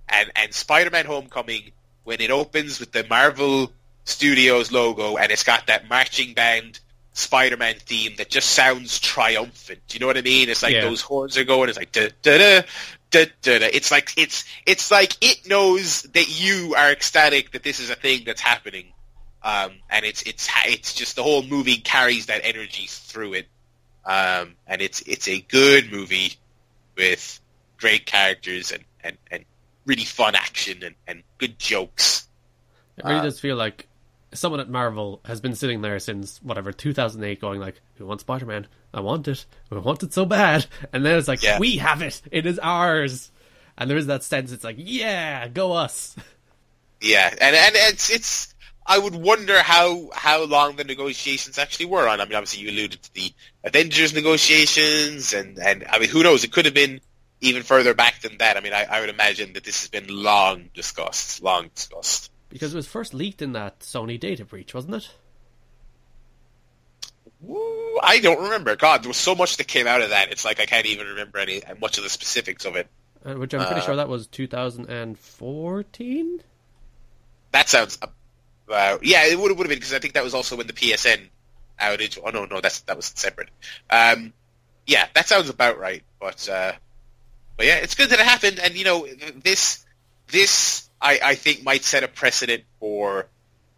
And 0.08 0.30
and 0.36 0.52
Spider-Man: 0.52 1.06
Homecoming, 1.06 1.72
when 2.04 2.20
it 2.20 2.30
opens 2.30 2.80
with 2.80 2.92
the 2.92 3.04
Marvel 3.08 3.72
Studios 4.04 4.72
logo, 4.72 5.16
and 5.16 5.32
it's 5.32 5.44
got 5.44 5.68
that 5.68 5.88
marching 5.88 6.34
band 6.34 6.80
Spider-Man 7.14 7.76
theme 7.76 8.14
that 8.16 8.30
just 8.30 8.50
sounds 8.50 8.98
triumphant. 8.98 9.80
Do 9.88 9.94
you 9.94 10.00
know 10.00 10.06
what 10.06 10.16
I 10.18 10.22
mean? 10.22 10.48
It's 10.48 10.62
like 10.62 10.74
Yeah. 10.74 10.82
those 10.82 11.00
horns 11.02 11.36
are 11.36 11.44
going. 11.44 11.68
It's 11.68 11.78
like 11.78 11.92
da 11.92 12.08
da 12.22 12.38
da 12.38 12.62
da 13.10 13.24
da. 13.42 13.58
da. 13.60 13.68
It's 13.72 13.90
like 13.90 14.12
it's 14.16 14.44
it's 14.66 14.90
like 14.90 15.16
it 15.20 15.46
knows 15.46 16.02
that 16.14 16.40
you 16.40 16.74
are 16.74 16.90
ecstatic 16.90 17.52
that 17.52 17.62
this 17.62 17.80
is 17.80 17.90
a 17.90 17.94
thing 17.94 18.24
that's 18.26 18.40
happening, 18.40 18.92
um, 19.42 19.72
and 19.88 20.04
it's 20.04 20.22
it's 20.22 20.48
it's 20.66 20.94
just 20.94 21.16
the 21.16 21.22
whole 21.22 21.42
movie 21.42 21.76
carries 21.76 22.26
that 22.26 22.40
energy 22.44 22.86
through 22.88 23.34
it, 23.34 23.46
um, 24.04 24.54
and 24.66 24.80
it's 24.82 25.00
it's 25.02 25.28
a 25.28 25.40
good 25.40 25.90
movie 25.92 26.34
with 26.96 27.40
great 27.78 28.06
characters 28.06 28.72
and 28.72 28.84
and, 29.02 29.16
and 29.30 29.44
really 29.86 30.04
fun 30.04 30.34
action 30.34 30.82
and, 30.82 30.94
and 31.08 31.22
good 31.38 31.58
jokes. 31.58 32.28
It 32.96 33.04
really 33.04 33.18
Uh, 33.20 33.22
does 33.24 33.40
feel 33.40 33.56
like 33.56 33.88
someone 34.34 34.60
at 34.60 34.68
Marvel 34.68 35.20
has 35.24 35.40
been 35.40 35.54
sitting 35.54 35.82
there 35.82 35.98
since 35.98 36.38
whatever 36.42 36.72
2008, 36.72 37.40
going 37.40 37.60
like, 37.60 37.80
"Who 37.96 38.06
wants 38.06 38.22
Spider-Man? 38.22 38.66
I 38.94 39.00
want 39.00 39.26
it. 39.28 39.44
I 39.70 39.78
want 39.78 40.02
it 40.02 40.12
so 40.12 40.24
bad." 40.24 40.66
And 40.92 41.04
then 41.04 41.18
it's 41.18 41.28
like, 41.28 41.42
Yeah. 41.42 41.58
"We 41.58 41.78
have 41.78 42.02
it. 42.02 42.20
It 42.30 42.46
is 42.46 42.58
ours." 42.58 43.30
And 43.78 43.88
there 43.90 43.96
is 43.96 44.06
that 44.06 44.22
sense. 44.22 44.52
It's 44.52 44.64
like, 44.64 44.76
"Yeah, 44.78 45.48
go 45.48 45.72
us." 45.72 46.14
Yeah, 47.00 47.28
and 47.30 47.56
and 47.56 47.74
it's 47.74 48.10
it's. 48.10 48.54
I 48.84 48.98
would 48.98 49.14
wonder 49.14 49.60
how 49.62 50.10
how 50.14 50.44
long 50.44 50.76
the 50.76 50.84
negotiations 50.84 51.58
actually 51.58 51.86
were 51.86 52.08
on. 52.08 52.20
I 52.20 52.24
mean, 52.24 52.34
obviously 52.34 52.62
you 52.62 52.70
alluded 52.70 53.00
to 53.02 53.14
the 53.14 53.32
Avengers 53.64 54.12
negotiations, 54.12 55.32
and 55.32 55.58
and 55.58 55.84
I 55.88 55.98
mean, 56.00 56.08
who 56.08 56.22
knows? 56.22 56.44
It 56.44 56.52
could 56.52 56.64
have 56.64 56.74
been 56.74 57.00
even 57.40 57.62
further 57.62 57.94
back 57.94 58.20
than 58.22 58.38
that. 58.38 58.56
I 58.56 58.60
mean, 58.60 58.72
I, 58.72 58.84
I 58.84 59.00
would 59.00 59.08
imagine 59.08 59.52
that 59.54 59.64
this 59.64 59.80
has 59.82 59.88
been 59.88 60.06
long 60.08 60.68
discussed, 60.74 61.42
long 61.42 61.68
discussed. 61.74 62.30
Because 62.48 62.72
it 62.72 62.76
was 62.76 62.86
first 62.86 63.14
leaked 63.14 63.42
in 63.42 63.52
that 63.52 63.80
Sony 63.80 64.18
data 64.20 64.44
breach, 64.44 64.74
wasn't 64.74 64.94
it? 64.96 65.10
Woo, 67.40 67.98
I 68.02 68.18
don't 68.20 68.42
remember. 68.44 68.76
God, 68.76 69.02
there 69.02 69.08
was 69.08 69.16
so 69.16 69.34
much 69.34 69.56
that 69.56 69.66
came 69.66 69.86
out 69.88 70.02
of 70.02 70.10
that. 70.10 70.30
It's 70.30 70.44
like 70.44 70.60
I 70.60 70.66
can't 70.66 70.86
even 70.86 71.06
remember 71.08 71.38
any 71.38 71.62
much 71.80 71.98
of 71.98 72.04
the 72.04 72.10
specifics 72.10 72.64
of 72.64 72.76
it. 72.76 72.86
Uh, 73.24 73.34
which 73.34 73.54
I'm 73.54 73.64
pretty 73.64 73.80
Uh, 73.80 73.84
sure 73.84 73.96
that 73.96 74.08
was 74.08 74.26
2014. 74.26 76.42
That 77.52 77.68
sounds. 77.68 77.98
Yeah, 79.02 79.26
it 79.26 79.38
would 79.38 79.50
have 79.50 79.58
would 79.58 79.66
have 79.66 79.70
been 79.70 79.78
because 79.78 79.92
I 79.92 79.98
think 79.98 80.14
that 80.14 80.24
was 80.24 80.34
also 80.34 80.56
when 80.56 80.66
the 80.66 80.72
PSN 80.72 81.28
outage. 81.80 82.18
Oh 82.24 82.30
no, 82.30 82.44
no, 82.44 82.60
that's 82.60 82.80
that 82.82 82.96
was 82.96 83.06
separate. 83.06 83.48
Um, 83.90 84.32
yeah, 84.86 85.06
that 85.14 85.26
sounds 85.28 85.48
about 85.48 85.78
right. 85.78 86.02
But 86.20 86.48
uh, 86.48 86.72
but 87.56 87.66
yeah, 87.66 87.76
it's 87.76 87.94
good 87.94 88.10
that 88.10 88.20
it 88.20 88.26
happened, 88.26 88.58
and 88.58 88.74
you 88.74 88.84
know 88.84 89.06
this 89.42 89.84
this 90.28 90.88
I, 91.00 91.20
I 91.22 91.34
think 91.34 91.62
might 91.64 91.82
set 91.84 92.04
a 92.04 92.08
precedent 92.08 92.64
for 92.80 93.26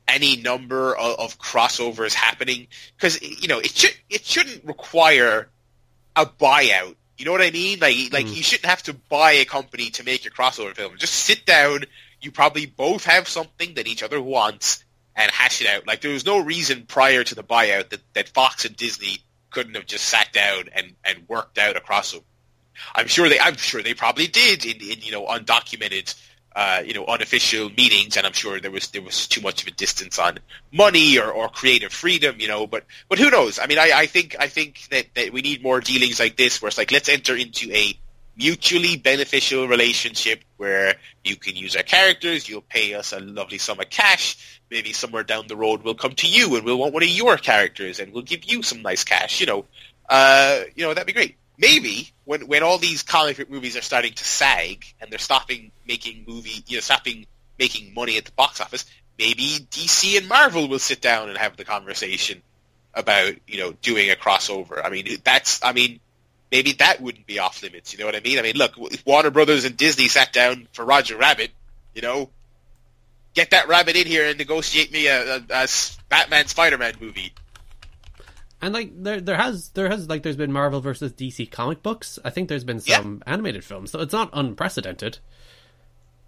any 0.07 0.37
number 0.37 0.95
of, 0.95 1.19
of 1.19 1.39
crossovers 1.39 2.13
happening 2.13 2.67
because 2.97 3.21
you 3.23 3.49
know 3.49 3.59
it 3.59 3.71
should 3.71 3.95
it 4.11 4.25
shouldn't 4.25 4.65
require 4.65 5.49
a 6.17 6.27
buyout. 6.27 6.95
You 7.17 7.25
know 7.25 7.33
what 7.33 7.43
I 7.43 7.51
mean? 7.51 7.79
Like 7.81 8.13
like 8.13 8.27
Mm. 8.27 8.37
you 8.37 8.43
shouldn't 8.43 8.67
have 8.67 8.83
to 8.85 8.93
buy 8.93 9.33
a 9.33 9.45
company 9.45 9.91
to 9.91 10.05
make 10.05 10.25
your 10.25 10.33
crossover 10.33 10.75
film. 10.75 10.97
Just 10.99 11.15
sit 11.15 11.47
down. 11.47 11.85
You 12.21 12.31
probably 12.33 12.67
both 12.67 13.05
have 13.05 13.29
something 13.29 13.75
that 13.75 13.87
each 13.87 14.03
other 14.03 14.21
wants 14.21 14.84
and 15.17 15.31
hash 15.31 15.61
it 15.61 15.69
out. 15.69 15.87
Like 15.87 16.01
there 16.01 16.13
was 16.13 16.27
no 16.27 16.39
reason 16.39 16.85
prior 16.87 17.25
to 17.25 17.35
the 17.35 17.45
buyout 17.45 17.91
that, 17.91 18.01
that 18.15 18.29
Fox 18.31 18.65
and 18.65 18.77
Disney 18.77 19.19
couldn't 19.51 19.75
have 19.75 19.87
just 19.87 20.05
sat 20.05 20.33
down 20.33 20.65
and, 20.75 20.95
and 21.05 21.29
worked 21.29 21.59
out 21.59 21.77
a 21.77 21.81
crossover. 21.81 22.25
I'm 22.95 23.07
sure 23.07 23.29
they 23.29 23.39
I'm 23.39 23.57
sure 23.57 23.83
they 23.83 23.95
probably 23.95 24.27
did 24.27 24.65
in, 24.65 24.77
in 24.77 25.01
you 25.01 25.13
know 25.13 25.27
undocumented 25.27 26.13
uh, 26.57 26.83
you 26.85 26.95
know 26.95 27.05
unofficial 27.07 27.71
meetings, 27.71 28.17
and 28.17 28.27
I'm 28.27 28.33
sure 28.33 28.61
there 28.61 28.71
was 28.71 28.89
there 28.89 29.03
was 29.03 29.27
too 29.27 29.41
much 29.41 29.63
of 29.63 29.69
a 29.69 29.71
distance 29.73 30.19
on 30.19 30.39
money 30.73 31.19
or, 31.19 31.31
or 31.31 31.49
creative 31.49 31.93
freedom, 31.93 32.37
you 32.39 32.49
know. 32.49 32.67
But 32.67 32.85
but 33.09 33.19
who 33.19 33.31
knows? 33.31 33.59
I 33.59 33.67
mean, 33.67 33.79
I, 33.79 33.91
I 33.95 34.07
think 34.07 34.37
I 34.39 34.49
think 34.49 34.89
that, 34.91 35.07
that 35.15 35.33
we 35.33 35.43
need 35.43 35.63
more 35.63 35.81
dealings 35.81 36.21
like 36.21 36.37
this, 36.37 36.61
where 36.61 36.69
it's 36.69 36.79
like 36.79 36.93
let's 36.93 37.09
enter 37.09 37.37
into 37.37 37.73
a 37.73 37.99
mutually 38.37 38.97
beneficial 38.97 39.69
relationship 39.69 40.43
where 40.57 40.97
you 41.23 41.37
can 41.37 41.57
use 41.57 41.77
our 41.77 41.83
characters, 41.83 42.49
you'll 42.49 42.63
pay 42.63 42.95
us 42.95 43.13
a 43.13 43.21
lovely 43.21 43.59
sum 43.59 43.81
of 43.81 43.91
cash. 43.91 44.61
Maybe 44.71 44.93
somewhere 44.93 45.23
down 45.23 45.47
the 45.47 45.57
road 45.57 45.83
we'll 45.83 45.95
come 45.95 46.15
to 46.17 46.27
you 46.27 46.57
and 46.57 46.65
we'll 46.65 46.79
want 46.79 46.95
one 46.95 47.03
of 47.03 47.09
your 47.09 47.37
characters 47.37 48.01
and 48.01 48.13
we'll 48.13 48.23
give 48.23 48.45
you 48.45 48.63
some 48.63 48.83
nice 48.83 49.05
cash. 49.05 49.41
You 49.41 49.47
know, 49.47 49.65
uh, 50.09 50.63
you 50.75 50.85
know 50.85 50.95
that'd 50.95 51.07
be 51.07 51.13
great. 51.13 51.37
Maybe 51.59 52.13
when 52.25 52.47
when 52.49 52.63
all 52.63 52.79
these 52.79 53.03
comic 53.03 53.37
book 53.37 53.51
movies 53.51 53.77
are 53.77 53.83
starting 53.83 54.13
to 54.15 54.25
sag 54.25 54.85
and 55.01 55.11
they're 55.11 55.19
stopping 55.19 55.71
making 55.87 56.25
movie, 56.27 56.65
you 56.67 56.77
know, 56.77 56.81
stopping 56.81 57.27
making 57.59 57.95
money 57.95 58.19
at 58.19 58.25
the 58.25 58.33
box 58.33 58.61
office, 58.61 58.85
maybe 59.19 59.67
DC 59.71 60.19
and 60.19 60.29
Marvel 60.29 60.69
will 60.69 60.81
sit 60.81 61.01
down 61.01 61.29
and 61.29 61.39
have 61.39 61.57
the 61.57 61.65
conversation 61.65 62.43
about 62.95 63.35
you 63.47 63.59
know 63.59 63.73
doing 63.83 64.11
a 64.11 64.15
crossover. 64.15 64.85
I 64.85 64.91
mean, 64.91 65.07
that's 65.23 65.63
I 65.63 65.73
mean 65.73 66.01
maybe 66.55 66.71
that 66.75 67.01
wouldn't 67.01 67.27
be 67.27 67.41
off 67.41 67.65
limits. 67.65 67.93
You 67.93 67.99
know 67.99 68.07
what 68.07 68.15
I 68.15 68.21
mean? 68.21 68.39
I 68.39 68.43
mean, 68.43 68.55
look, 68.57 68.75
if 68.79 69.05
Warner 69.05 69.31
Brothers 69.33 69.65
and 69.65 69.77
Disney 69.77 70.07
sat 70.07 70.33
down 70.33 70.69
for 70.73 70.85
Roger 70.85 71.17
Rabbit, 71.17 71.51
you 71.97 72.01
know, 72.01 72.31
get 73.35 73.51
that 73.51 73.67
rabbit 73.67 73.97
in 73.97 74.07
here 74.07 74.25
and 74.29 74.39
negotiate 74.39 74.93
me 74.93 75.09
a 75.09 75.43
Batman 76.09 76.47
Spider-Man 76.47 76.95
movie. 77.01 77.33
And 78.63 78.73
like 78.73 78.93
there, 79.03 79.21
there 79.21 79.37
has, 79.37 79.71
there 79.71 79.89
has 79.89 80.09
like 80.09 80.23
there's 80.23 80.37
been 80.37 80.53
Marvel 80.53 80.81
versus 80.81 81.13
DC 81.13 81.51
comic 81.51 81.83
books. 81.83 82.21
I 82.25 82.31
think 82.31 82.49
there's 82.49 82.63
been 82.63 82.81
Yeah. 82.85 82.99
some 82.99 83.21
animated 83.27 83.65
films, 83.65 83.91
so 83.91 83.99
it's 84.01 84.13
not 84.13 84.31
unprecedented. 84.33 85.19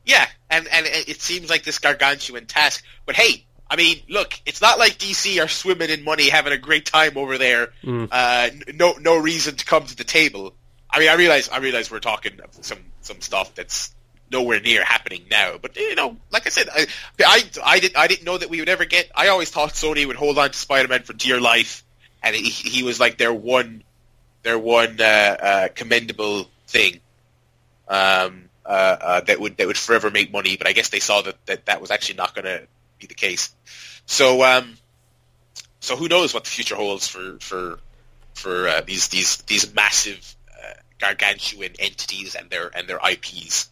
Yeah, 0.04 0.26
and 0.50 0.66
and 0.68 0.86
it 0.86 1.08
it 1.08 1.20
seems 1.22 1.48
like 1.48 1.62
this 1.62 1.78
gargantuan 1.78 2.46
task. 2.46 2.84
But 3.06 3.14
hey, 3.14 3.46
I 3.68 3.76
mean, 3.76 4.00
look, 4.08 4.40
it's 4.46 4.60
not 4.60 4.78
like 4.78 4.98
DC 4.98 5.42
are 5.44 5.48
swimming 5.48 5.90
in 5.90 6.04
money, 6.04 6.28
having 6.28 6.52
a 6.52 6.58
great 6.58 6.86
time 6.86 7.16
over 7.16 7.36
there. 7.36 7.72
Mm. 7.82 8.08
Uh, 8.10 8.50
no, 8.74 8.94
no 9.00 9.16
reason 9.18 9.56
to 9.56 9.64
come 9.64 9.84
to 9.84 9.96
the 9.96 10.04
table. 10.04 10.54
I 10.88 11.00
mean, 11.00 11.08
I 11.08 11.14
realize, 11.14 11.48
I 11.48 11.58
realize 11.58 11.90
we're 11.90 11.98
talking 11.98 12.38
some 12.60 12.78
some 13.00 13.20
stuff 13.20 13.54
that's 13.54 13.94
nowhere 14.30 14.60
near 14.60 14.84
happening 14.84 15.24
now. 15.30 15.58
But 15.60 15.76
you 15.76 15.94
know, 15.94 16.16
like 16.30 16.46
I 16.46 16.50
said, 16.50 16.68
I, 16.72 16.86
I, 17.24 17.42
I 17.64 17.80
didn't, 17.80 17.96
I 17.96 18.06
didn't 18.06 18.24
know 18.24 18.38
that 18.38 18.50
we 18.50 18.60
would 18.60 18.68
ever 18.68 18.84
get. 18.84 19.10
I 19.14 19.28
always 19.28 19.50
thought 19.50 19.70
Sony 19.70 20.06
would 20.06 20.16
hold 20.16 20.38
on 20.38 20.50
to 20.50 20.58
Spider-Man 20.58 21.02
for 21.02 21.12
dear 21.12 21.40
life, 21.40 21.84
and 22.22 22.34
he, 22.34 22.50
he 22.50 22.82
was 22.82 23.00
like 23.00 23.18
their 23.18 23.34
one, 23.34 23.82
their 24.42 24.58
one 24.58 25.00
uh, 25.00 25.04
uh, 25.04 25.68
commendable 25.74 26.48
thing. 26.68 27.00
Um, 27.88 28.48
uh, 28.64 28.96
uh, 29.00 29.20
that 29.22 29.38
would 29.38 29.56
that 29.58 29.66
would 29.66 29.76
forever 29.76 30.10
make 30.10 30.32
money, 30.32 30.56
but 30.56 30.66
I 30.66 30.72
guess 30.72 30.88
they 30.88 30.98
saw 30.98 31.22
that 31.22 31.46
that, 31.46 31.66
that 31.66 31.80
was 31.80 31.90
actually 31.90 32.16
not 32.16 32.34
going 32.34 32.46
to 32.46 32.66
be 32.98 33.06
the 33.06 33.14
case. 33.14 33.54
So, 34.06 34.42
um, 34.42 34.76
so 35.80 35.96
who 35.96 36.08
knows 36.08 36.34
what 36.34 36.44
the 36.44 36.50
future 36.50 36.76
holds 36.76 37.06
for 37.08 37.38
for 37.40 37.78
for 38.34 38.68
uh, 38.68 38.80
these 38.82 39.08
these 39.08 39.38
these 39.42 39.74
massive 39.74 40.36
uh, 40.50 40.74
gargantuan 40.98 41.72
entities 41.78 42.34
and 42.34 42.50
their 42.50 42.70
and 42.76 42.88
their 42.88 42.98
IPs. 42.98 43.70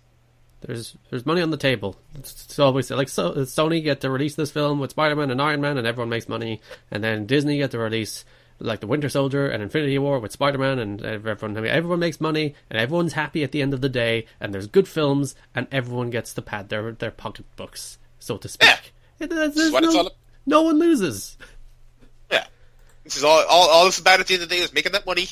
There's 0.67 0.97
there's 1.11 1.27
money 1.27 1.43
on 1.43 1.51
the 1.51 1.57
table. 1.57 1.97
It's, 2.15 2.59
always 2.59 2.91
like 2.91 3.09
so, 3.09 3.33
Sony 3.35 3.83
get 3.83 4.01
to 4.01 4.11
release 4.11 4.35
this 4.35 4.51
film 4.51 4.81
with 4.81 4.93
Spider-Man 4.93 5.31
and 5.31 5.43
Iron 5.43 5.61
Man, 5.61 5.77
and 5.77 5.87
everyone 5.87 6.09
makes 6.09 6.29
money. 6.29 6.61
And 6.91 7.05
then 7.05 7.27
Disney 7.27 7.59
get 7.59 7.73
to 7.73 7.79
release 7.79 8.25
like 8.61 8.81
the 8.81 8.87
Winter 8.87 9.09
Soldier 9.09 9.49
and 9.49 9.63
Infinity 9.63 9.99
War 9.99 10.19
with 10.21 10.33
Spider-Man, 10.33 10.79
and 10.79 11.05
everyone 11.05 11.57
I 11.57 11.61
mean, 11.61 11.71
everyone 11.71 11.99
makes 11.99 12.21
money, 12.21 12.55
and 12.71 12.79
everyone's 12.79 13.13
happy 13.13 13.45
at 13.45 13.53
the 13.53 13.61
end 13.61 13.75
of 13.75 13.83
the 13.83 13.89
day. 13.89 14.27
And 14.41 14.55
there's 14.55 14.67
good 14.67 14.89
films, 14.89 15.35
and 15.55 15.67
everyone 15.71 16.11
gets 16.11 16.33
to 16.35 16.43
pad 16.43 16.71
their 16.71 16.93
their 16.93 17.11
pocketbooks, 17.11 17.99
so 18.19 18.39
to 18.39 18.49
speak. 18.49 18.69
Yeah. 18.69 18.79
It- 19.21 19.31
This 19.31 19.49
is 19.51 19.55
there's 19.55 19.73
what 19.73 19.85
it's 19.85 19.95
no, 19.95 20.01
all. 20.01 20.11
no 20.47 20.63
one 20.63 20.79
loses. 20.79 21.37
Yeah, 22.31 22.47
this 23.05 23.17
is 23.17 23.25
all 23.25 23.43
all 23.49 23.69
all 23.71 23.87
it's 23.87 23.99
about 23.99 24.21
at 24.21 24.27
the 24.27 24.35
end 24.35 24.43
of 24.43 24.49
the 24.49 24.55
day 24.57 24.63
is 24.63 24.73
making 24.73 24.93
that 24.93 25.07
money. 25.07 25.29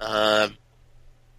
Um, 0.00 0.56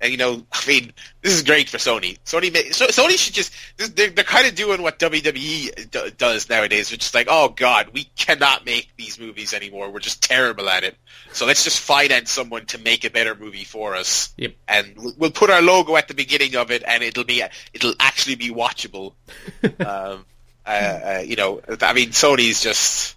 and 0.02 0.12
you 0.12 0.18
know, 0.18 0.44
I 0.52 0.68
mean, 0.68 0.92
this 1.22 1.34
is 1.34 1.42
great 1.44 1.70
for 1.70 1.78
Sony. 1.78 2.18
Sony, 2.26 2.74
so, 2.74 2.88
Sony 2.88 3.18
should 3.18 3.34
just 3.34 3.54
this- 3.78 3.90
they're 3.90 4.10
they're 4.10 4.24
kind 4.26 4.46
of 4.48 4.56
doing 4.56 4.82
what 4.82 5.00
WWE 5.00 5.90
d- 5.90 6.12
does 6.18 6.50
nowadays, 6.50 6.92
which 6.92 7.06
is 7.06 7.14
like, 7.14 7.28
oh 7.30 7.50
god, 7.50 7.90
we 7.94 8.04
cannot 8.18 8.66
make 8.66 8.90
these 8.98 9.18
movies 9.20 9.54
anymore. 9.54 9.90
We're 9.90 10.00
just 10.00 10.22
terrible 10.22 10.70
at 10.70 10.84
it. 10.84 10.98
So 11.32 11.46
let's 11.46 11.64
just 11.64 11.80
finance 11.80 12.30
someone 12.32 12.66
to 12.68 12.78
make 12.78 13.04
a 13.06 13.10
better 13.10 13.36
movie 13.36 13.64
for 13.64 13.96
us. 13.96 14.34
Yep. 14.38 14.56
And 14.68 14.94
we'll, 14.98 15.14
we'll 15.18 15.32
put 15.32 15.50
our 15.50 15.62
logo 15.62 15.96
at 15.96 16.08
the 16.08 16.14
beginning 16.14 16.56
of 16.56 16.72
it, 16.72 16.84
and 16.86 17.02
it'll 17.04 17.24
be 17.24 17.42
it'll 17.74 17.96
actually 18.00 18.36
be 18.36 18.50
watchable. 18.52 19.14
um, 19.86 20.26
uh, 20.66 20.70
uh, 20.70 21.24
you 21.26 21.36
know, 21.36 21.62
I 21.82 21.94
mean, 21.94 22.10
Sony's 22.10 22.62
just. 22.62 23.16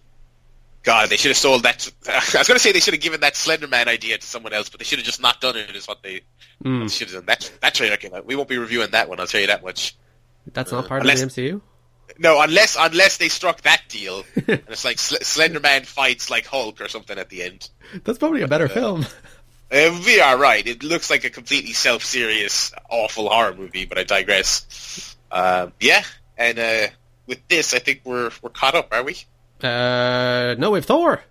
God, 0.85 1.11
they 1.11 1.17
should 1.17 1.31
have 1.31 1.37
sold 1.37 1.65
that. 1.65 1.91
I 2.09 2.15
was 2.39 2.49
going 2.49 2.57
to 2.57 2.59
say 2.59 2.73
they 2.73 2.81
should 2.81 2.95
have 2.95 3.03
given 3.03 3.21
that 3.21 3.35
Slenderman 3.35 3.89
idea 3.89 4.17
to 4.17 4.27
someone 4.27 4.53
else, 4.55 4.69
but 4.71 4.79
they 4.79 4.85
should 4.85 4.99
have 5.01 5.05
just 5.07 5.21
not 5.21 5.41
done 5.41 5.57
it. 5.57 5.75
Is 5.77 5.87
what 5.87 6.03
they 6.03 6.23
Mm, 6.65 6.91
should 6.91 7.09
have 7.09 7.17
done. 7.17 7.27
That 7.27 7.51
that 7.61 7.75
trailer 7.75 7.97
came 7.97 8.15
out. 8.15 8.25
We 8.27 8.35
won't 8.37 8.49
be 8.49 8.59
reviewing 8.59 8.91
that 8.93 9.09
one. 9.09 9.21
I'll 9.21 9.27
tell 9.27 9.41
you 9.41 9.49
that 9.49 9.63
much. 9.63 9.97
that's 10.53 10.73
not 10.73 10.85
Uh, 10.85 10.89
part 10.89 11.03
unless- 11.03 11.23
of 11.23 11.35
the 11.35 11.43
MCU. 11.51 11.61
No, 12.19 12.41
unless 12.41 12.77
unless 12.79 13.19
they 13.19 13.29
struck 13.29 13.61
that 13.63 13.83
deal, 13.89 14.25
and 14.35 14.63
it's 14.69 14.85
like 14.85 14.99
Sl- 14.99 15.17
Slenderman 15.17 15.85
fights 15.85 16.31
like 16.31 16.47
Hulk 16.47 16.81
or 16.81 16.89
something 16.89 17.19
at 17.19 17.29
the 17.29 17.43
end. 17.43 17.69
That's 18.05 18.19
probably 18.19 18.43
a 18.43 18.49
better 18.49 18.67
film. 18.69 19.05
It 19.71 19.93
would 19.93 20.05
be 20.07 20.21
all 20.21 20.39
right. 20.39 20.67
It 20.67 20.83
looks 20.83 21.11
like 21.11 21.25
a 21.25 21.31
completely 21.31 21.75
self-serious, 21.75 22.73
awful 22.89 23.29
horror 23.29 23.55
movie, 23.55 23.85
but 23.85 23.99
I 23.99 24.05
digress. 24.05 25.15
Um, 25.31 25.75
yeah, 25.81 26.03
and 26.39 26.59
uh, 26.59 26.87
with 27.29 27.47
this, 27.47 27.75
I 27.75 27.79
think 27.79 28.01
we're 28.05 28.31
we're 28.43 28.51
caught 28.51 28.75
up, 28.75 28.89
are 28.93 29.05
we? 29.05 29.17
Uh, 29.63 30.57
no, 30.59 30.73
we 30.73 30.79
have 30.79 30.87
Thor. 30.87 31.23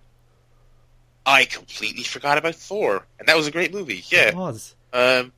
I 1.26 1.44
completely 1.44 2.04
forgot 2.04 2.38
about 2.38 2.54
Thor, 2.54 3.06
and 3.18 3.28
that 3.28 3.36
was 3.36 3.46
a 3.46 3.50
great 3.50 3.74
movie. 3.74 4.02
Yeah. 4.08 4.28
It 4.28 4.36
was. 4.36 4.74
Um, 4.94 5.32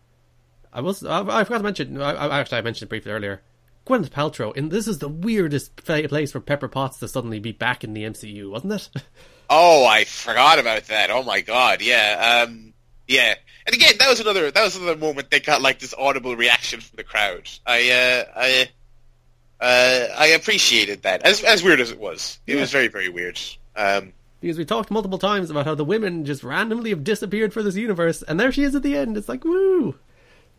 I 0.72 0.80
was. 0.82 1.04
I, 1.04 1.20
I 1.20 1.44
forgot 1.44 1.58
to 1.58 1.64
mention. 1.64 2.00
I, 2.00 2.12
I, 2.12 2.38
actually, 2.38 2.58
I 2.58 2.62
mentioned 2.62 2.86
it 2.86 2.90
briefly 2.90 3.10
earlier. 3.10 3.42
Gwyneth 3.86 4.10
Paltrow, 4.10 4.56
and 4.56 4.70
this 4.70 4.86
is 4.86 4.98
the 4.98 5.08
weirdest 5.08 5.74
place 5.76 6.30
for 6.30 6.40
Pepper 6.40 6.68
Potts 6.68 6.98
to 6.98 7.08
suddenly 7.08 7.40
be 7.40 7.50
back 7.50 7.82
in 7.82 7.92
the 7.92 8.04
MCU, 8.04 8.48
wasn't 8.50 8.74
it? 8.74 8.88
oh, 9.50 9.84
I 9.84 10.04
forgot 10.04 10.60
about 10.60 10.84
that. 10.84 11.10
Oh 11.10 11.24
my 11.24 11.40
god, 11.40 11.82
yeah. 11.82 12.44
Um, 12.46 12.72
yeah. 13.08 13.34
And 13.66 13.74
again, 13.74 13.94
that 13.98 14.08
was 14.08 14.20
another 14.20 14.50
that 14.50 14.62
was 14.62 14.76
another 14.76 14.96
moment 14.96 15.30
they 15.30 15.40
got 15.40 15.60
like 15.60 15.80
this 15.80 15.94
audible 15.96 16.36
reaction 16.36 16.80
from 16.80 16.96
the 16.96 17.04
crowd. 17.04 17.48
I 17.66 17.90
uh, 17.90 18.24
I 18.36 18.68
uh, 19.60 20.06
I 20.16 20.28
appreciated 20.28 21.02
that. 21.02 21.22
As 21.22 21.42
as 21.44 21.62
weird 21.62 21.80
as 21.80 21.90
it 21.90 21.98
was, 22.00 22.40
it 22.46 22.54
Yeah. 22.54 22.60
was 22.60 22.70
very 22.72 22.88
very 22.88 23.08
weird. 23.08 23.38
Um, 23.76 24.12
because 24.40 24.56
we 24.56 24.64
talked 24.64 24.90
multiple 24.90 25.18
times 25.18 25.50
about 25.50 25.66
how 25.66 25.74
the 25.74 25.84
women 25.84 26.24
just 26.24 26.42
randomly 26.42 26.90
have 26.90 27.04
disappeared 27.04 27.52
for 27.52 27.62
this 27.62 27.76
universe, 27.76 28.22
and 28.22 28.40
there 28.40 28.50
she 28.52 28.62
is 28.62 28.74
at 28.74 28.82
the 28.82 28.96
end. 28.96 29.16
It's 29.16 29.28
like 29.28 29.44
woo. 29.44 29.98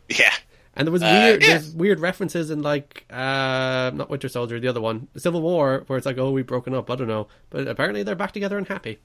yeah. 0.08 0.34
And 0.76 0.88
there 0.88 0.94
was 0.94 1.02
Uh, 1.04 1.08
weird, 1.26 1.42
yeah. 1.42 1.48
there's 1.50 1.72
weird 1.72 2.00
references 2.00 2.50
in 2.50 2.62
like, 2.62 3.04
uh, 3.10 3.92
not 3.94 4.10
Winter 4.10 4.30
Soldier, 4.30 4.58
the 4.58 4.70
other 4.70 4.80
one, 4.80 5.10
Civil 5.18 5.42
War, 5.42 5.84
where 5.88 5.98
it's 5.98 6.06
like, 6.06 6.18
oh, 6.18 6.32
we've 6.32 6.46
broken 6.48 6.74
up. 6.74 6.90
I 6.90 6.96
don't 6.96 7.10
know, 7.10 7.28
but 7.50 7.68
apparently 7.68 8.04
they're 8.04 8.16
back 8.16 8.32
together 8.32 8.58
and 8.58 8.66
happy. 8.66 8.98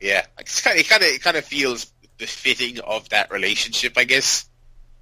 Yeah, 0.00 0.26
it's 0.38 0.60
kind 0.60 0.76
of, 0.78 0.80
it 0.84 0.88
kind 0.90 1.02
of, 1.02 1.08
it 1.08 1.22
kind 1.22 1.36
of 1.38 1.44
feels 1.46 1.86
befitting 2.18 2.80
of 2.80 3.08
that 3.10 3.30
relationship, 3.32 3.94
I 3.96 4.04
guess. 4.04 4.46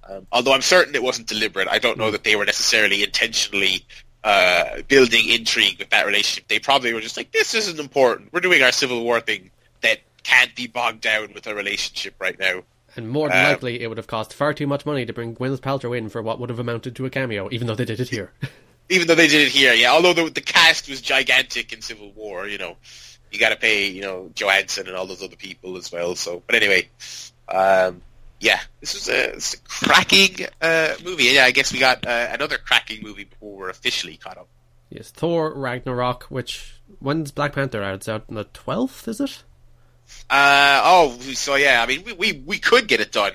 Um, 0.07 0.27
although 0.31 0.53
I'm 0.53 0.61
certain 0.61 0.95
it 0.95 1.03
wasn't 1.03 1.27
deliberate. 1.27 1.67
I 1.67 1.79
don't 1.79 1.97
know 1.97 2.11
that 2.11 2.23
they 2.23 2.35
were 2.35 2.45
necessarily 2.45 3.03
intentionally 3.03 3.85
uh, 4.23 4.81
building 4.87 5.29
intrigue 5.29 5.79
with 5.79 5.89
that 5.89 6.05
relationship. 6.05 6.47
They 6.47 6.59
probably 6.59 6.93
were 6.93 7.01
just 7.01 7.17
like, 7.17 7.31
"This 7.31 7.53
isn't 7.53 7.79
important. 7.79 8.31
We're 8.33 8.39
doing 8.41 8.61
our 8.61 8.71
Civil 8.71 9.03
War 9.03 9.19
thing 9.19 9.51
that 9.81 9.99
can't 10.23 10.55
be 10.55 10.67
bogged 10.67 11.01
down 11.01 11.33
with 11.33 11.47
a 11.47 11.55
relationship 11.55 12.15
right 12.19 12.37
now." 12.39 12.63
And 12.95 13.09
more 13.09 13.29
than 13.29 13.37
Um, 13.37 13.51
likely, 13.51 13.81
it 13.81 13.87
would 13.87 13.97
have 13.97 14.07
cost 14.07 14.33
far 14.33 14.53
too 14.53 14.67
much 14.67 14.85
money 14.85 15.05
to 15.05 15.13
bring 15.13 15.35
Gwyneth 15.35 15.59
Paltrow 15.59 15.97
in 15.97 16.09
for 16.09 16.21
what 16.21 16.39
would 16.39 16.49
have 16.49 16.59
amounted 16.59 16.95
to 16.95 17.05
a 17.05 17.09
cameo, 17.09 17.49
even 17.51 17.67
though 17.67 17.75
they 17.75 17.85
did 17.85 17.99
it 17.99 18.09
here. 18.09 18.31
Even 18.87 19.07
though 19.07 19.15
they 19.15 19.27
did 19.27 19.47
it 19.47 19.51
here, 19.51 19.73
yeah. 19.73 19.91
Although 19.91 20.13
the, 20.13 20.29
the 20.29 20.41
cast 20.41 20.87
was 20.87 21.01
gigantic 21.01 21.73
in 21.73 21.81
Civil 21.81 22.11
War, 22.11 22.47
you 22.47 22.59
know, 22.59 22.77
you 23.31 23.39
got 23.39 23.49
to 23.49 23.55
pay, 23.55 23.87
you 23.87 24.03
know, 24.03 24.29
Johansson 24.35 24.85
and 24.87 24.95
all 24.95 25.07
those 25.07 25.23
other 25.23 25.35
people 25.35 25.75
as 25.75 25.91
well. 25.91 26.15
So, 26.15 26.43
but 26.45 26.55
anyway, 26.55 26.87
um, 27.49 28.03
yeah, 28.39 28.59
this 28.81 28.93
was 28.93 29.07
a, 29.09 29.31
this 29.33 29.53
is 29.53 29.59
a 29.59 29.63
cracking 29.67 30.45
uh, 30.61 30.93
movie. 31.03 31.25
Yeah, 31.25 31.45
I 31.45 31.51
guess 31.51 31.71
we 31.73 31.79
got 31.79 32.05
uh, 32.05 32.27
another 32.31 32.57
cracking 32.57 33.01
movie 33.03 33.23
before 33.25 33.57
we're 33.57 33.69
officially 33.69 34.17
caught 34.17 34.37
up. 34.37 34.47
yes, 34.89 35.09
Thor 35.11 35.53
Ragnarok, 35.53 36.23
which 36.25 36.73
when's 36.99 37.31
Black 37.31 37.53
Panther 37.53 37.81
out? 37.83 37.95
It's 37.95 38.09
out 38.09 38.25
on 38.29 38.35
the 38.35 38.43
twelfth, 38.45 39.07
is 39.07 39.19
it? 39.19 39.43
Uh, 40.29 40.81
oh, 40.83 41.17
so 41.33 41.55
yeah, 41.55 41.81
I 41.81 41.87
mean, 41.87 42.03
we, 42.05 42.13
we, 42.13 42.43
we 42.45 42.59
could 42.59 42.87
get 42.87 42.99
it 43.01 43.11
done, 43.11 43.33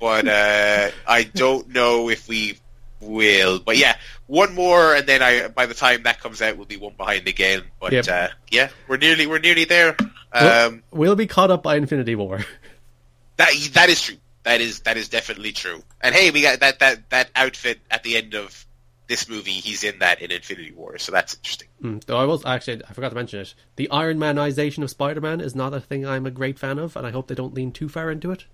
but 0.00 0.28
uh, 0.28 0.90
I 1.08 1.24
don't 1.24 1.68
know 1.70 2.08
if 2.10 2.28
we 2.28 2.58
will. 3.00 3.58
But 3.58 3.76
yeah, 3.76 3.96
one 4.28 4.54
more, 4.54 4.94
and 4.94 5.06
then 5.06 5.20
I 5.22 5.48
by 5.48 5.66
the 5.66 5.74
time 5.74 6.04
that 6.04 6.20
comes 6.20 6.40
out, 6.42 6.56
we'll 6.56 6.66
be 6.66 6.76
one 6.76 6.94
behind 6.96 7.26
again. 7.26 7.62
But 7.80 7.92
Yep. 7.92 8.08
uh, 8.08 8.28
yeah, 8.50 8.68
we're 8.86 8.98
nearly 8.98 9.26
we're 9.26 9.38
nearly 9.40 9.64
there. 9.64 9.96
We'll- 10.32 10.66
Um, 10.68 10.82
we'll 10.92 11.16
be 11.16 11.26
caught 11.26 11.50
up 11.50 11.62
by 11.64 11.76
Infinity 11.76 12.14
War. 12.14 12.38
that 13.36 13.50
that 13.72 13.88
is 13.88 14.00
true. 14.02 14.16
That 14.46 14.60
is 14.60 14.78
that 14.80 14.96
is 14.96 15.08
definitely 15.08 15.50
true. 15.50 15.82
And 16.00 16.14
hey, 16.14 16.30
we 16.30 16.40
got 16.40 16.60
that 16.60 16.78
that 16.78 17.10
that 17.10 17.30
outfit 17.34 17.80
at 17.90 18.04
the 18.04 18.16
end 18.16 18.34
of 18.34 18.64
this 19.08 19.28
movie. 19.28 19.50
He's 19.50 19.82
in 19.82 19.98
that 19.98 20.22
in 20.22 20.30
Infinity 20.30 20.70
War, 20.70 20.98
so 20.98 21.10
that's 21.10 21.34
interesting. 21.34 21.66
Mm, 21.82 22.04
Though 22.04 22.16
I 22.16 22.24
was 22.26 22.46
actually, 22.46 22.82
I 22.88 22.92
forgot 22.92 23.08
to 23.08 23.16
mention 23.16 23.40
it. 23.40 23.54
The 23.74 23.90
Iron 23.90 24.18
Manization 24.18 24.84
of 24.84 24.90
Spider-Man 24.90 25.40
is 25.40 25.56
not 25.56 25.74
a 25.74 25.80
thing 25.80 26.06
I'm 26.06 26.26
a 26.26 26.30
great 26.30 26.60
fan 26.60 26.78
of, 26.78 26.94
and 26.96 27.04
I 27.04 27.10
hope 27.10 27.26
they 27.26 27.34
don't 27.34 27.54
lean 27.54 27.72
too 27.72 27.88
far 27.88 28.08
into 28.08 28.30
it. 28.30 28.44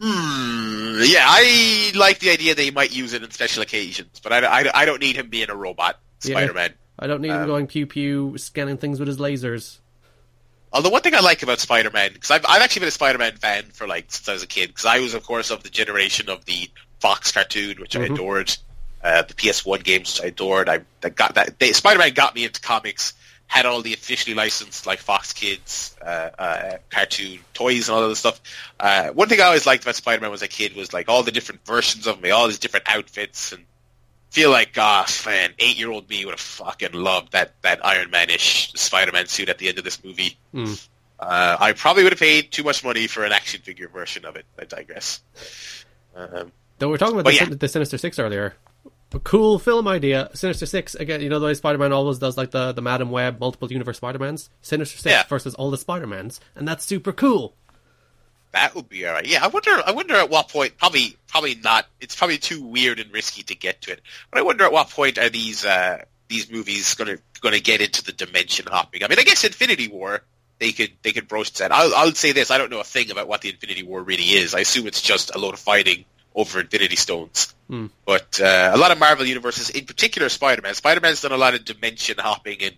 Hmm. 0.00 0.98
Yeah, 1.02 1.24
I 1.26 1.92
like 1.96 2.18
the 2.20 2.30
idea 2.30 2.54
that 2.54 2.62
he 2.62 2.70
might 2.70 2.94
use 2.94 3.12
it 3.14 3.22
in 3.22 3.30
special 3.30 3.62
occasions, 3.62 4.20
but 4.22 4.32
I, 4.32 4.38
I, 4.62 4.82
I 4.82 4.84
don't 4.84 5.00
need 5.00 5.16
him 5.16 5.28
being 5.28 5.50
a 5.50 5.56
robot 5.56 5.98
Spider-Man. 6.20 6.74
I 6.98 7.06
don't 7.06 7.20
need 7.20 7.30
him 7.30 7.42
Um, 7.42 7.46
going 7.46 7.66
pew 7.68 7.86
pew, 7.86 8.36
scanning 8.38 8.78
things 8.78 8.98
with 8.98 9.08
his 9.08 9.18
lasers. 9.18 9.78
Although 10.72 10.90
one 10.90 11.02
thing 11.02 11.14
I 11.14 11.20
like 11.20 11.42
about 11.42 11.60
Spider-Man, 11.60 12.12
because 12.12 12.30
I've, 12.30 12.44
I've 12.46 12.62
actually 12.62 12.80
been 12.80 12.88
a 12.88 12.92
Spider-Man 12.92 13.36
fan 13.36 13.64
for 13.72 13.86
like 13.86 14.06
since 14.08 14.28
I 14.28 14.32
was 14.34 14.42
a 14.42 14.46
kid, 14.46 14.68
because 14.68 14.84
I 14.84 15.00
was 15.00 15.14
of 15.14 15.22
course 15.24 15.50
of 15.50 15.62
the 15.62 15.70
generation 15.70 16.28
of 16.28 16.44
the 16.44 16.70
Fox 17.00 17.32
cartoon, 17.32 17.76
which 17.80 17.96
I 17.96 18.00
Mhm. 18.00 18.14
adored, 18.14 18.56
uh, 19.02 19.22
the 19.22 19.34
PS1 19.34 19.82
games, 19.82 20.14
which 20.14 20.24
I 20.24 20.28
adored. 20.28 20.68
I 20.68 20.80
that 21.00 21.14
got 21.14 21.34
that 21.36 21.58
they, 21.58 21.72
Spider-Man 21.72 22.12
got 22.14 22.34
me 22.34 22.44
into 22.44 22.60
comics. 22.60 23.14
Had 23.46 23.64
all 23.64 23.80
the 23.80 23.94
officially 23.94 24.34
licensed 24.34 24.84
like 24.84 24.98
Fox 24.98 25.32
Kids 25.32 25.96
uh, 26.02 26.28
uh, 26.38 26.76
cartoon 26.90 27.38
toys 27.54 27.88
and 27.88 27.96
all 27.96 28.02
of 28.02 28.10
this 28.10 28.18
stuff. 28.18 28.38
Uh, 28.78 29.08
one 29.08 29.28
thing 29.30 29.40
I 29.40 29.44
always 29.44 29.64
liked 29.64 29.84
about 29.84 29.96
Spider-Man 29.96 30.30
as 30.34 30.42
a 30.42 30.48
kid 30.48 30.76
was 30.76 30.92
like 30.92 31.08
all 31.08 31.22
the 31.22 31.32
different 31.32 31.64
versions 31.64 32.06
of 32.06 32.20
me, 32.20 32.30
all 32.30 32.46
these 32.46 32.58
different 32.58 32.84
outfits, 32.90 33.52
and 33.52 33.64
feel 34.30 34.50
like, 34.50 34.72
ah, 34.76 35.06
man, 35.26 35.50
eight-year-old 35.58 36.08
me 36.08 36.24
would 36.24 36.32
have 36.32 36.40
fucking 36.40 36.92
loved 36.92 37.32
that 37.32 37.54
that 37.62 37.84
Iron 37.84 38.10
Man-ish 38.10 38.72
Spider-Man 38.74 39.26
suit 39.26 39.48
at 39.48 39.58
the 39.58 39.68
end 39.68 39.78
of 39.78 39.84
this 39.84 40.02
movie. 40.04 40.36
Hmm. 40.52 40.74
Uh, 41.18 41.56
I 41.58 41.72
probably 41.72 42.04
would 42.04 42.12
have 42.12 42.20
paid 42.20 42.52
too 42.52 42.62
much 42.62 42.84
money 42.84 43.06
for 43.08 43.24
an 43.24 43.32
action 43.32 43.60
figure 43.60 43.88
version 43.88 44.24
of 44.24 44.36
it. 44.36 44.46
I 44.58 44.64
digress. 44.64 45.20
Um, 46.14 46.52
Though 46.78 46.88
we're 46.90 46.98
talking 46.98 47.18
about 47.18 47.30
the, 47.30 47.36
yeah. 47.36 47.44
The 47.46 47.68
Sinister 47.68 47.98
Six 47.98 48.18
earlier. 48.18 48.54
A 49.12 49.18
cool 49.20 49.58
film 49.58 49.88
idea. 49.88 50.30
Sinister 50.34 50.66
Six 50.66 50.94
again. 50.94 51.20
You 51.20 51.28
know 51.28 51.40
the 51.40 51.46
way 51.46 51.54
Spider-Man 51.54 51.92
always 51.92 52.18
does, 52.18 52.36
like 52.36 52.50
the 52.52 52.72
the 52.72 52.82
Madame 52.82 53.10
Web 53.10 53.40
multiple 53.40 53.70
universe 53.72 53.96
Spider-Mans. 53.96 54.50
Sinister 54.60 54.98
Six 54.98 55.12
Yeah. 55.12 55.24
versus 55.28 55.54
all 55.54 55.70
the 55.70 55.78
Spider-Mans, 55.78 56.40
and 56.54 56.68
that's 56.68 56.84
super 56.84 57.12
cool. 57.12 57.54
That 58.52 58.74
would 58.74 58.88
be 58.88 59.06
alright. 59.06 59.26
Yeah, 59.26 59.44
I 59.44 59.48
wonder. 59.48 59.70
I 59.86 59.92
wonder 59.92 60.14
at 60.14 60.30
what 60.30 60.48
point. 60.48 60.78
Probably, 60.78 61.16
probably 61.26 61.54
not. 61.56 61.86
It's 62.00 62.16
probably 62.16 62.38
too 62.38 62.62
weird 62.62 62.98
and 62.98 63.12
risky 63.12 63.42
to 63.44 63.54
get 63.54 63.82
to 63.82 63.92
it. 63.92 64.00
But 64.30 64.38
I 64.38 64.42
wonder 64.42 64.64
at 64.64 64.72
what 64.72 64.90
point 64.90 65.18
are 65.18 65.28
these 65.28 65.64
uh, 65.64 66.04
these 66.28 66.50
movies 66.50 66.94
going 66.94 67.16
to 67.16 67.22
going 67.40 67.54
to 67.54 67.60
get 67.60 67.80
into 67.80 68.02
the 68.02 68.12
dimension 68.12 68.66
hopping? 68.66 69.04
I 69.04 69.08
mean, 69.08 69.18
I 69.18 69.24
guess 69.24 69.44
Infinity 69.44 69.88
War 69.88 70.22
they 70.58 70.72
could 70.72 70.90
they 71.02 71.12
could 71.12 71.28
broach 71.28 71.52
that. 71.54 71.72
I'll 71.72 71.94
I'll 71.94 72.12
say 72.12 72.32
this. 72.32 72.50
I 72.50 72.58
don't 72.58 72.70
know 72.70 72.80
a 72.80 72.84
thing 72.84 73.10
about 73.10 73.28
what 73.28 73.42
the 73.42 73.50
Infinity 73.50 73.82
War 73.82 74.02
really 74.02 74.24
is. 74.24 74.54
I 74.54 74.60
assume 74.60 74.86
it's 74.86 75.02
just 75.02 75.34
a 75.34 75.38
load 75.38 75.54
of 75.54 75.60
fighting 75.60 76.04
over 76.34 76.60
Infinity 76.60 76.96
Stones. 76.96 77.54
Hmm. 77.68 77.86
But 78.04 78.40
uh, 78.40 78.72
a 78.74 78.78
lot 78.78 78.90
of 78.90 78.98
Marvel 78.98 79.26
universes, 79.26 79.70
in 79.70 79.86
particular 79.86 80.28
Spider-Man, 80.28 80.74
Spider-Man's 80.74 81.22
done 81.22 81.32
a 81.32 81.36
lot 81.36 81.54
of 81.54 81.64
dimension 81.64 82.16
hopping 82.18 82.62
and 82.62 82.74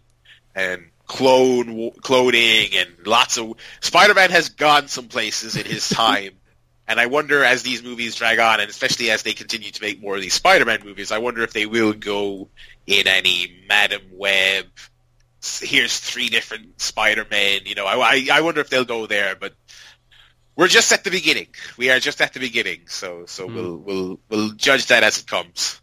and 0.54 0.90
clone 1.10 1.90
cloning 2.02 2.76
and 2.76 3.04
lots 3.04 3.36
of 3.36 3.54
Spider-Man 3.80 4.30
has 4.30 4.50
gone 4.50 4.86
some 4.86 5.08
places 5.08 5.56
in 5.56 5.66
his 5.66 5.88
time. 6.02 6.30
And 6.86 7.00
I 7.00 7.06
wonder 7.06 7.44
as 7.44 7.64
these 7.64 7.82
movies 7.82 8.14
drag 8.14 8.38
on, 8.38 8.60
and 8.60 8.70
especially 8.70 9.10
as 9.10 9.24
they 9.24 9.32
continue 9.32 9.72
to 9.72 9.82
make 9.82 10.00
more 10.00 10.14
of 10.14 10.20
these 10.20 10.34
Spider-Man 10.34 10.82
movies, 10.84 11.10
I 11.10 11.18
wonder 11.18 11.42
if 11.42 11.52
they 11.52 11.66
will 11.66 11.92
go 11.94 12.48
in 12.86 13.08
any 13.08 13.64
Madame 13.68 14.02
Web. 14.12 14.66
Here's 15.42 15.98
three 15.98 16.28
different 16.28 16.80
Spider-Men. 16.80 17.62
You 17.64 17.74
know, 17.74 17.86
I, 17.86 17.96
I 17.96 18.28
I 18.34 18.40
wonder 18.42 18.60
if 18.60 18.70
they'll 18.70 18.84
go 18.84 19.06
there, 19.06 19.34
but 19.34 19.54
we're 20.54 20.68
just 20.68 20.92
at 20.92 21.02
the 21.02 21.10
beginning. 21.10 21.48
We 21.76 21.90
are 21.90 21.98
just 21.98 22.20
at 22.20 22.34
the 22.34 22.40
beginning, 22.40 22.82
so 22.86 23.24
so 23.26 23.46
we'll 23.46 23.78
we'll 23.78 24.20
we'll 24.28 24.50
judge 24.50 24.86
that 24.86 25.02
as 25.02 25.18
it 25.18 25.26
comes. 25.26 25.80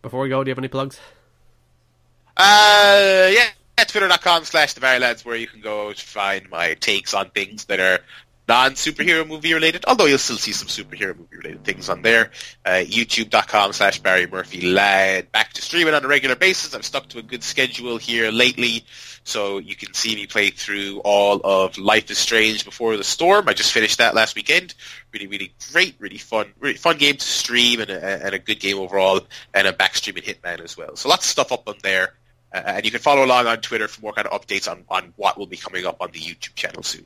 Before 0.00 0.22
we 0.22 0.28
go, 0.30 0.42
do 0.44 0.48
you 0.48 0.52
have 0.52 0.58
any 0.58 0.68
plugs? 0.68 0.98
Uh, 2.36 3.28
yeah, 3.30 3.48
twitter.com 3.76 4.44
slash 4.44 4.74
the 4.74 4.80
Barry 4.80 4.98
Lads 4.98 5.24
where 5.24 5.36
you 5.36 5.46
can 5.46 5.60
go 5.60 5.92
to 5.92 6.00
find 6.00 6.48
my 6.50 6.74
takes 6.74 7.14
on 7.14 7.30
things 7.30 7.64
that 7.66 7.80
are 7.80 8.00
non-superhero 8.46 9.26
movie 9.26 9.54
related, 9.54 9.84
although 9.88 10.04
you'll 10.04 10.18
still 10.18 10.36
see 10.36 10.52
some 10.52 10.68
superhero 10.68 11.16
movie 11.16 11.36
related 11.36 11.64
things 11.64 11.88
on 11.88 12.02
there. 12.02 12.30
Uh, 12.64 12.82
youtube.com 12.84 13.72
slash 13.72 14.00
Barry 14.00 14.26
Murphy 14.26 14.60
Lad. 14.60 15.32
Back 15.32 15.54
to 15.54 15.62
streaming 15.62 15.94
on 15.94 16.04
a 16.04 16.08
regular 16.08 16.36
basis. 16.36 16.74
I've 16.74 16.84
stuck 16.84 17.08
to 17.08 17.18
a 17.18 17.22
good 17.22 17.42
schedule 17.42 17.96
here 17.96 18.30
lately, 18.30 18.84
so 19.24 19.58
you 19.58 19.74
can 19.74 19.94
see 19.94 20.14
me 20.14 20.26
play 20.26 20.50
through 20.50 21.00
all 21.04 21.40
of 21.42 21.78
Life 21.78 22.10
is 22.10 22.18
Strange 22.18 22.64
Before 22.64 22.96
the 22.96 23.04
Storm. 23.04 23.48
I 23.48 23.54
just 23.54 23.72
finished 23.72 23.98
that 23.98 24.14
last 24.14 24.36
weekend. 24.36 24.74
Really, 25.12 25.26
really 25.26 25.54
great, 25.72 25.94
really 25.98 26.18
fun, 26.18 26.52
really 26.60 26.76
fun 26.76 26.98
game 26.98 27.16
to 27.16 27.24
stream 27.24 27.80
and 27.80 27.90
a, 27.90 28.26
and 28.26 28.34
a 28.34 28.38
good 28.38 28.60
game 28.60 28.78
overall, 28.78 29.20
and 29.54 29.66
a 29.66 29.72
back 29.72 29.94
streaming 29.94 30.22
Hitman 30.22 30.60
as 30.60 30.76
well. 30.76 30.96
So 30.96 31.08
lots 31.08 31.24
of 31.24 31.30
stuff 31.30 31.50
up 31.50 31.66
on 31.66 31.76
there. 31.82 32.12
Uh, 32.54 32.62
and 32.66 32.84
you 32.84 32.92
can 32.92 33.00
follow 33.00 33.24
along 33.24 33.48
on 33.48 33.60
Twitter 33.60 33.88
for 33.88 34.00
more 34.00 34.12
kind 34.12 34.28
of 34.28 34.40
updates 34.40 34.70
on, 34.70 34.84
on 34.88 35.12
what 35.16 35.36
will 35.36 35.46
be 35.46 35.56
coming 35.56 35.84
up 35.84 35.96
on 36.00 36.10
the 36.12 36.20
YouTube 36.20 36.54
channel 36.54 36.84
soon. 36.84 37.04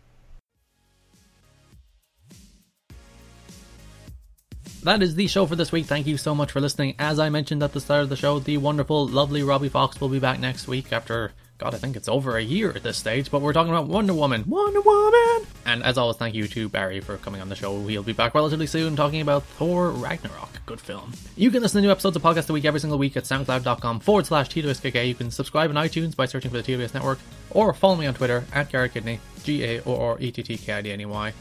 That 4.82 5.03
is 5.03 5.14
the 5.14 5.26
show 5.26 5.46
for 5.46 5.57
this 5.57 5.72
week. 5.72 5.86
Thank 5.86 6.07
you 6.07 6.18
so 6.18 6.34
much 6.34 6.53
for 6.53 6.61
listening. 6.61 6.94
As 6.99 7.18
I 7.18 7.30
mentioned 7.30 7.62
at 7.62 7.72
the 7.72 7.80
start 7.80 8.03
of 8.03 8.11
the 8.11 8.16
show, 8.16 8.38
the 8.38 8.59
wonderful, 8.59 9.09
lovely 9.09 9.42
Robbie 9.42 9.70
Fox 9.70 10.01
will 10.01 10.11
be 10.11 10.18
back 10.18 10.38
next 10.38 10.68
week 10.68 10.92
after 10.92 11.32
God, 11.59 11.74
I 11.74 11.78
think 11.78 11.96
it's 11.96 12.09
over 12.09 12.36
a 12.36 12.42
year 12.42 12.70
at 12.70 12.84
this 12.84 12.96
stage, 12.96 13.32
but 13.32 13.42
we're 13.42 13.52
talking 13.52 13.72
about 13.72 13.88
Wonder 13.88 14.14
Woman. 14.14 14.44
Wonder 14.46 14.80
Woman! 14.80 15.46
And 15.66 15.82
as 15.82 15.98
always, 15.98 16.16
thank 16.16 16.36
you 16.36 16.46
to 16.46 16.68
Barry 16.68 17.00
for 17.00 17.16
coming 17.16 17.40
on 17.40 17.48
the 17.48 17.56
show. 17.56 17.84
He'll 17.84 18.04
be 18.04 18.12
back 18.12 18.34
relatively 18.36 18.68
soon 18.68 18.94
talking 18.94 19.20
about 19.20 19.42
Thor 19.42 19.90
Ragnarok. 19.90 20.61
Good 20.66 20.80
film. 20.80 21.12
You 21.36 21.50
can 21.50 21.61
listen 21.61 21.82
to 21.82 21.86
new 21.86 21.90
episodes 21.90 22.16
of 22.16 22.22
Podcast 22.22 22.48
a 22.48 22.52
Week 22.52 22.64
every 22.64 22.78
single 22.78 22.98
week 22.98 23.16
at 23.16 23.24
soundcloud.com 23.24 23.98
forward 24.00 24.26
slash 24.26 24.48
TWSKK. 24.50 25.09
You 25.09 25.16
can 25.16 25.32
subscribe 25.32 25.70
on 25.70 25.76
iTunes 25.76 26.14
by 26.14 26.26
searching 26.26 26.52
for 26.52 26.62
the 26.62 26.62
TWS 26.62 26.94
Network, 26.94 27.18
or 27.50 27.74
follow 27.74 27.96
me 27.96 28.06
on 28.06 28.14
Twitter 28.14 28.44
at 28.52 28.70
Garrett 28.70 28.94
Kidney, 28.94 29.18
G 29.42 29.64
A 29.64 29.82
O 29.82 30.00
R 30.00 30.16
E 30.20 30.30
T 30.30 30.44
T 30.44 30.56
K 30.56 30.74
I 30.74 30.80
D 30.82 30.92
N 30.92 31.00
E 31.00 31.06
Y. 31.06 31.32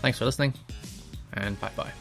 Thanks 0.00 0.18
for 0.18 0.24
listening, 0.24 0.54
and 1.34 1.60
bye 1.60 1.70
bye. 1.76 1.92